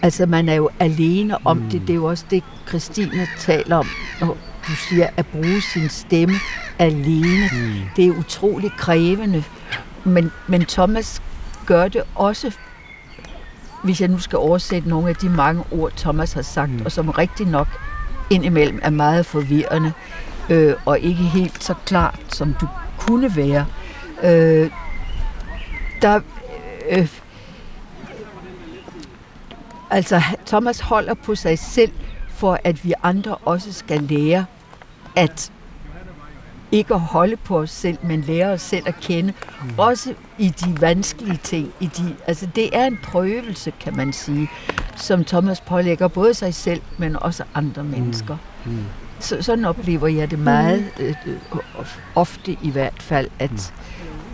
altså 0.02 0.26
man 0.26 0.50
er 0.50 0.56
jo 0.56 0.70
alene 0.80 1.38
om 1.46 1.62
det. 1.62 1.82
Det 1.82 1.90
er 1.90 1.96
jo 1.96 2.06
også 2.06 2.26
det, 2.32 2.44
Christine 2.68 3.28
taler 3.40 3.76
om, 3.76 3.88
når 4.22 4.38
du 4.68 4.72
siger 4.90 5.08
at 5.18 5.26
bruge 5.28 5.62
sin 5.74 5.90
stemme 5.90 6.36
alene. 6.80 7.50
Mm. 7.54 7.74
Det 7.96 8.06
er 8.06 8.12
utroligt 8.12 8.78
krævende. 8.78 9.44
Men, 10.04 10.32
men 10.48 10.66
Thomas 10.66 11.22
gør 11.66 11.88
det 11.88 12.02
også, 12.16 12.52
hvis 13.84 14.02
jeg 14.02 14.10
nu 14.10 14.20
skal 14.20 14.38
oversætte 14.38 14.90
nogle 14.90 15.10
af 15.10 15.16
de 15.16 15.30
mange 15.30 15.64
ord, 15.72 15.92
Thomas 15.98 16.34
har 16.34 16.42
sagt, 16.42 16.72
Mm. 16.72 16.82
og 16.86 16.92
som 16.92 17.10
rigtig 17.10 17.48
nok 17.48 17.68
indimellem 18.30 18.80
er 18.84 18.90
meget 18.90 19.26
forvirrende, 19.26 19.94
øh, 20.50 20.74
og 20.86 21.00
ikke 21.00 21.24
helt 21.24 21.64
så 21.64 21.74
klart, 21.86 22.20
som 22.28 22.54
du 22.62 22.68
kunne 22.98 23.36
være. 23.36 23.66
Øh, 24.24 24.70
der, 26.02 26.20
øh, 26.90 27.08
altså, 29.90 30.22
Thomas 30.46 30.80
holder 30.80 31.14
på 31.14 31.36
sig 31.36 31.60
selv, 31.60 31.92
for 32.30 32.60
at 32.64 32.86
vi 32.86 32.94
andre 33.04 33.36
også 33.36 33.74
skal 33.74 34.02
lære 34.02 34.46
at 35.16 35.52
ikke 36.72 36.94
at 36.94 37.00
holde 37.00 37.38
på 37.38 37.60
os 37.60 37.72
selv, 37.72 37.98
men 38.04 38.22
lære 38.22 38.48
os 38.48 38.62
selv 38.62 38.84
at 38.88 38.96
kende. 39.02 39.34
Mm. 39.64 39.70
Også 39.78 40.14
i 40.38 40.50
de 40.50 40.82
vanskelige 40.82 41.40
ting. 41.44 41.74
I 41.80 41.86
de, 41.86 42.16
altså 42.28 42.48
det 42.56 42.78
er 42.78 42.86
en 42.86 42.98
prøvelse, 43.04 43.72
kan 43.80 43.98
man 43.98 44.14
sige, 44.14 44.50
som 44.96 45.24
Thomas 45.26 45.62
pålægger 45.62 46.08
både 46.08 46.34
sig 46.34 46.54
selv, 46.54 46.82
men 46.98 47.16
også 47.16 47.44
andre 47.54 47.84
mennesker. 47.84 48.38
Mm. 48.66 48.78
Så, 49.20 49.42
sådan 49.42 49.66
oplever 49.66 50.08
jeg 50.08 50.32
det 50.32 50.40
meget 50.40 50.92
øh, 51.00 51.16
øh, 51.26 51.38
ofte 52.16 52.58
i 52.62 52.70
hvert 52.72 53.02
fald, 53.02 53.30
at, 53.40 53.74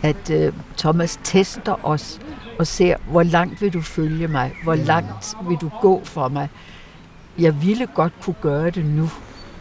at 0.03 0.29
øh, 0.31 0.53
Thomas 0.77 1.19
tester 1.23 1.85
os 1.85 2.19
og 2.59 2.67
ser, 2.67 2.95
hvor 3.09 3.23
langt 3.23 3.61
vil 3.61 3.73
du 3.73 3.81
følge 3.81 4.27
mig? 4.27 4.51
Hvor 4.63 4.75
langt 4.75 5.35
vil 5.49 5.57
du 5.61 5.71
gå 5.81 6.01
for 6.03 6.27
mig? 6.27 6.49
Jeg 7.39 7.61
ville 7.61 7.87
godt 7.95 8.13
kunne 8.21 8.35
gøre 8.41 8.69
det 8.69 8.85
nu, 8.85 9.09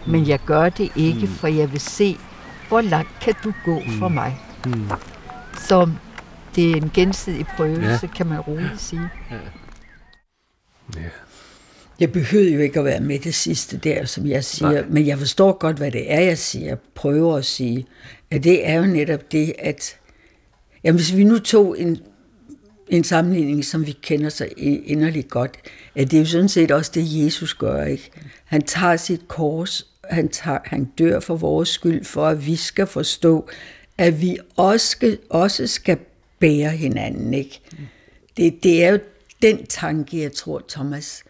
men 0.06 0.28
jeg 0.28 0.38
gør 0.46 0.68
det 0.68 0.92
ikke, 0.96 1.26
for 1.26 1.46
jeg 1.46 1.72
vil 1.72 1.80
se, 1.80 2.16
hvor 2.68 2.80
langt 2.80 3.10
kan 3.20 3.34
du 3.44 3.52
gå 3.64 3.80
for 3.98 4.08
mig? 4.08 4.38
Mm. 4.66 4.90
Så 5.58 5.90
det 6.56 6.70
er 6.70 6.76
en 6.76 6.90
gensidig 6.94 7.46
prøvelse, 7.56 7.86
Ja. 7.86 7.98
ja. 8.02 8.06
kan 8.16 8.26
man 8.26 8.40
roligt 8.40 8.80
sige. 8.80 9.08
Ja. 9.30 9.36
Jeg 12.00 12.12
behøver 12.12 12.50
jo 12.54 12.58
ikke 12.60 12.78
at 12.78 12.84
være 12.84 13.00
med 13.00 13.18
det 13.18 13.34
sidste 13.34 13.76
der, 13.76 14.04
som 14.04 14.26
jeg 14.26 14.44
siger, 14.44 14.70
Nej. 14.72 14.84
Men 14.88 15.06
jeg 15.06 15.18
forstår 15.18 15.52
godt, 15.58 15.76
hvad 15.76 15.90
det 15.90 16.12
er, 16.12 16.20
jeg 16.20 16.38
siger, 16.38 16.66
jeg 16.66 16.78
prøver 16.94 17.36
at 17.36 17.44
sige. 17.44 17.86
At 18.30 18.44
det 18.44 18.68
er 18.68 18.74
jo 18.74 18.86
netop 18.86 19.32
det, 19.32 19.52
at 19.58 19.96
jamen, 20.86 20.96
hvis 20.96 21.16
vi 21.16 21.24
nu 21.24 21.38
tog 21.38 21.80
en, 21.80 21.98
en 22.88 23.04
sammenligning, 23.04 23.64
som 23.64 23.86
vi 23.86 23.92
kender 24.02 24.28
så 24.28 24.48
inderligt 24.56 25.28
godt, 25.28 25.56
at 25.94 26.10
det 26.10 26.16
er 26.16 26.20
jo 26.20 26.26
sådan 26.26 26.48
set 26.48 26.70
også 26.70 26.90
det, 26.94 27.24
Jesus 27.24 27.54
gør, 27.54 27.84
ikke? 27.84 28.10
Han 28.44 28.62
tager 28.62 28.96
sit 28.96 29.28
kors, 29.28 29.86
han, 30.10 30.28
tager, 30.28 30.58
han 30.64 30.84
dør 30.98 31.20
for 31.20 31.36
vores 31.36 31.68
skyld, 31.68 32.04
for 32.04 32.26
at 32.26 32.46
vi 32.46 32.56
skal 32.56 32.86
forstå, 32.86 33.48
at 33.98 34.20
vi 34.20 34.38
også 34.56 34.86
skal, 34.86 35.18
også 35.30 35.66
skal 35.66 35.98
bære 36.38 36.70
hinanden, 36.70 37.34
ikke? 37.34 37.60
Det, 38.36 38.62
det 38.62 38.84
er 38.84 38.90
jo 38.90 38.98
den 39.42 39.66
tanke, 39.66 40.22
jeg 40.22 40.32
tror, 40.32 40.62
Thomas 40.68 41.24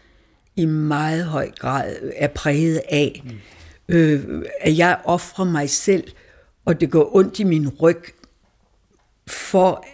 i 0.55 0.65
meget 0.65 1.25
høj 1.25 1.51
grad 1.51 1.95
er 2.15 2.27
præget 2.27 2.81
af. 2.89 3.23
Mm. 3.25 3.95
Øh, 3.95 4.45
at 4.61 4.77
jeg 4.77 4.99
offrer 5.05 5.45
mig 5.45 5.69
selv, 5.69 6.03
og 6.65 6.81
det 6.81 6.91
går 6.91 7.15
ondt 7.15 7.39
i 7.39 7.43
min 7.43 7.69
ryg, 7.69 8.13
for 9.27 9.85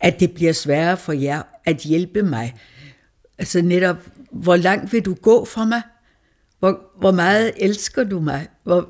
at 0.00 0.20
det 0.20 0.32
bliver 0.32 0.52
sværere 0.52 0.96
for 0.96 1.12
jer 1.12 1.42
at 1.64 1.76
hjælpe 1.76 2.22
mig. 2.22 2.54
Altså 3.38 3.62
netop, 3.62 3.96
hvor 4.30 4.56
langt 4.56 4.92
vil 4.92 5.04
du 5.04 5.14
gå 5.14 5.44
for 5.44 5.64
mig? 5.64 5.82
Hvor, 6.58 6.80
hvor 6.98 7.10
meget 7.10 7.52
elsker 7.56 8.04
du 8.04 8.20
mig? 8.20 8.48
Hvor, 8.64 8.88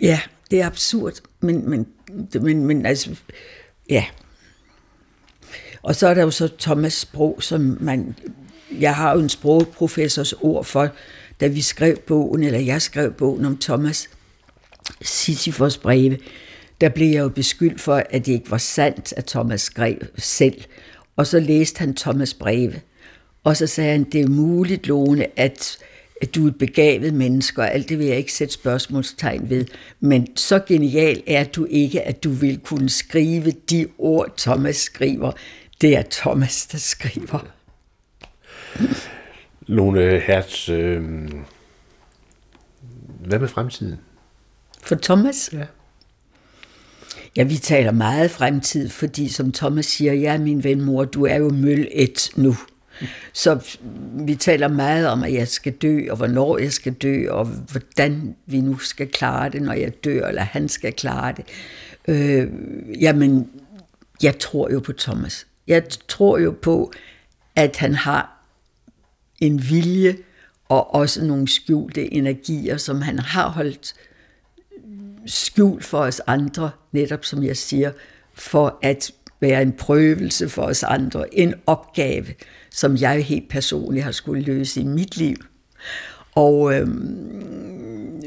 ja, 0.00 0.20
det 0.50 0.60
er 0.60 0.66
absurd, 0.66 1.12
men, 1.40 1.70
men, 1.70 1.86
men, 2.40 2.66
men 2.66 2.86
altså, 2.86 3.16
ja. 3.88 4.04
Og 5.82 5.96
så 5.96 6.06
er 6.08 6.14
der 6.14 6.22
jo 6.22 6.30
så 6.30 6.48
Thomas 6.58 6.92
sprog, 6.92 7.42
som 7.42 7.78
man, 7.80 8.14
jeg 8.80 8.94
har 8.94 9.14
jo 9.14 9.20
en 9.20 9.28
sprogprofessors 9.28 10.32
ord 10.32 10.64
for, 10.64 10.88
da 11.40 11.46
vi 11.46 11.62
skrev 11.62 11.96
bogen, 11.96 12.42
eller 12.42 12.58
jeg 12.58 12.82
skrev 12.82 13.12
bogen 13.12 13.44
om 13.44 13.58
Thomas 13.58 14.10
Sisyfos 15.02 15.78
breve, 15.78 16.18
der 16.80 16.88
blev 16.88 17.08
jeg 17.08 17.20
jo 17.20 17.28
beskyldt 17.28 17.80
for, 17.80 18.02
at 18.10 18.26
det 18.26 18.32
ikke 18.32 18.50
var 18.50 18.58
sandt, 18.58 19.14
at 19.16 19.24
Thomas 19.24 19.60
skrev 19.60 19.96
selv. 20.18 20.64
Og 21.16 21.26
så 21.26 21.40
læste 21.40 21.78
han 21.78 21.94
Thomas 21.94 22.34
breve, 22.34 22.80
og 23.44 23.56
så 23.56 23.66
sagde 23.66 23.92
han, 23.92 24.04
det 24.04 24.20
er 24.20 24.28
muligt, 24.28 24.86
Lone, 24.86 25.38
at, 25.40 25.78
at 26.22 26.34
du 26.34 26.44
er 26.44 26.48
et 26.48 26.58
begavet 26.58 27.14
menneske, 27.14 27.60
og 27.60 27.74
alt 27.74 27.88
det 27.88 27.98
vil 27.98 28.06
jeg 28.06 28.16
ikke 28.16 28.32
sætte 28.32 28.54
spørgsmålstegn 28.54 29.50
ved. 29.50 29.66
Men 30.00 30.36
så 30.36 30.58
genial 30.58 31.22
er 31.26 31.44
du 31.44 31.66
ikke, 31.70 32.02
at 32.02 32.24
du 32.24 32.30
vil 32.30 32.58
kunne 32.58 32.88
skrive 32.88 33.50
de 33.50 33.86
ord, 33.98 34.34
Thomas 34.36 34.76
skriver. 34.76 35.32
Det 35.80 35.96
er 35.96 36.02
Thomas, 36.10 36.66
der 36.66 36.78
skriver. 36.78 37.46
Lone 39.66 40.20
Hertz, 40.20 40.68
øh, 40.68 41.02
hvad 43.20 43.38
med 43.38 43.48
fremtiden? 43.48 44.00
For 44.82 44.94
Thomas? 44.94 45.50
Ja. 45.52 45.64
Ja, 47.36 47.42
vi 47.42 47.56
taler 47.56 47.92
meget 47.92 48.30
fremtid, 48.30 48.88
fordi 48.88 49.28
som 49.28 49.52
Thomas 49.52 49.86
siger, 49.86 50.12
ja, 50.12 50.38
min 50.38 50.64
ven 50.64 50.80
mor, 50.80 51.04
du 51.04 51.26
er 51.26 51.36
jo 51.36 51.48
møl 51.48 51.88
et 51.92 52.30
nu. 52.36 52.56
Så 53.32 53.78
vi 54.14 54.34
taler 54.34 54.68
meget 54.68 55.08
om, 55.08 55.22
at 55.22 55.32
jeg 55.32 55.48
skal 55.48 55.72
dø, 55.72 56.06
og 56.10 56.16
hvornår 56.16 56.58
jeg 56.58 56.72
skal 56.72 56.92
dø, 56.92 57.30
og 57.30 57.46
hvordan 57.46 58.36
vi 58.46 58.60
nu 58.60 58.78
skal 58.78 59.08
klare 59.08 59.48
det, 59.48 59.62
når 59.62 59.72
jeg 59.72 60.04
dør, 60.04 60.28
eller 60.28 60.42
han 60.42 60.68
skal 60.68 60.92
klare 60.92 61.34
det. 61.36 61.44
Øh, 62.08 62.48
jamen, 63.00 63.50
jeg 64.22 64.38
tror 64.38 64.70
jo 64.72 64.80
på 64.80 64.92
Thomas. 64.92 65.46
Jeg 65.66 65.82
tror 66.08 66.38
jo 66.38 66.54
på, 66.62 66.92
at 67.56 67.76
han 67.76 67.94
har 67.94 68.46
en 69.40 69.70
vilje 69.70 70.16
og 70.68 70.94
også 70.94 71.24
nogle 71.24 71.48
skjulte 71.48 72.14
energier, 72.14 72.76
som 72.76 73.02
han 73.02 73.18
har 73.18 73.48
holdt 73.48 73.94
skjult 75.26 75.84
for 75.84 75.98
os 75.98 76.20
andre, 76.26 76.70
netop 76.92 77.24
som 77.24 77.42
jeg 77.42 77.56
siger, 77.56 77.92
for 78.34 78.78
at 78.82 79.12
være 79.40 79.62
en 79.62 79.72
prøvelse 79.72 80.48
for 80.48 80.62
os 80.62 80.82
andre, 80.82 81.34
en 81.34 81.54
opgave, 81.66 82.26
som 82.70 82.96
jeg 82.96 83.24
helt 83.24 83.48
personligt 83.48 84.04
har 84.04 84.12
skulle 84.12 84.42
løse 84.42 84.80
i 84.80 84.84
mit 84.84 85.16
liv. 85.16 85.36
Og 86.34 86.74
øhm, 86.74 88.22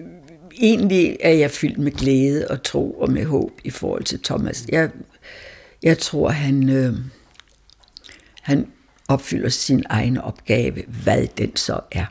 egentlig 0.60 1.18
er 1.20 1.34
jeg 1.34 1.52
fyldt 1.52 1.78
med 1.78 1.92
glæde 1.92 2.48
og 2.50 2.64
tro 2.64 2.92
og 2.92 3.12
med 3.12 3.26
håb 3.26 3.52
i 3.64 3.70
forhold 3.70 4.04
til 4.04 4.20
Thomas. 4.24 4.66
Jeg, 4.70 4.90
jeg 5.84 5.98
tror, 5.98 6.30
han, 6.30 6.70
øh, 6.70 6.94
han 8.42 8.68
opfylder 9.08 9.50
sin 9.50 9.84
egen 9.90 10.18
opgave, 10.18 10.84
hvad 11.04 11.28
den 11.38 11.56
så 11.56 11.80
er. 11.92 12.06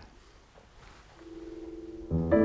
Det 2.30 2.38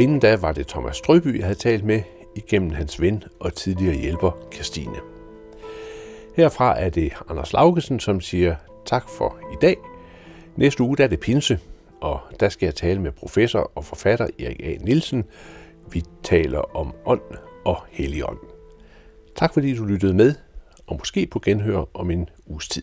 og 0.00 0.04
inden 0.04 0.20
da 0.20 0.36
var 0.36 0.52
det 0.52 0.66
Thomas 0.66 0.96
Strøby, 0.96 1.38
jeg 1.38 1.44
havde 1.44 1.58
talt 1.58 1.84
med 1.84 2.02
igennem 2.36 2.70
hans 2.70 3.00
ven 3.00 3.24
og 3.40 3.54
tidligere 3.54 3.96
hjælper, 3.96 4.30
Christine. 4.54 4.96
Herfra 6.36 6.80
er 6.80 6.88
det 6.90 7.12
Anders 7.28 7.52
Laugesen, 7.52 8.00
som 8.00 8.20
siger 8.20 8.56
tak 8.86 9.08
for 9.08 9.38
i 9.52 9.56
dag. 9.62 9.76
Næste 10.56 10.82
uge 10.82 10.96
der 10.96 11.04
er 11.04 11.08
det 11.08 11.20
pinse, 11.20 11.58
og 12.00 12.20
der 12.40 12.48
skal 12.48 12.66
jeg 12.66 12.74
tale 12.74 13.00
med 13.00 13.12
professor 13.12 13.72
og 13.74 13.84
forfatter 13.84 14.26
Erik 14.38 14.60
A. 14.60 14.76
Nielsen. 14.80 15.24
Vi 15.92 16.02
taler 16.22 16.76
om 16.76 16.94
ånd 17.06 17.22
og 17.64 17.78
helligånd. 17.90 18.38
Tak 19.36 19.54
fordi 19.54 19.76
du 19.76 19.84
lyttede 19.84 20.14
med, 20.14 20.34
og 20.86 20.96
måske 20.98 21.26
på 21.26 21.38
genhør 21.44 21.84
om 21.94 22.10
en 22.10 22.28
uges 22.46 22.68
tid. 22.68 22.82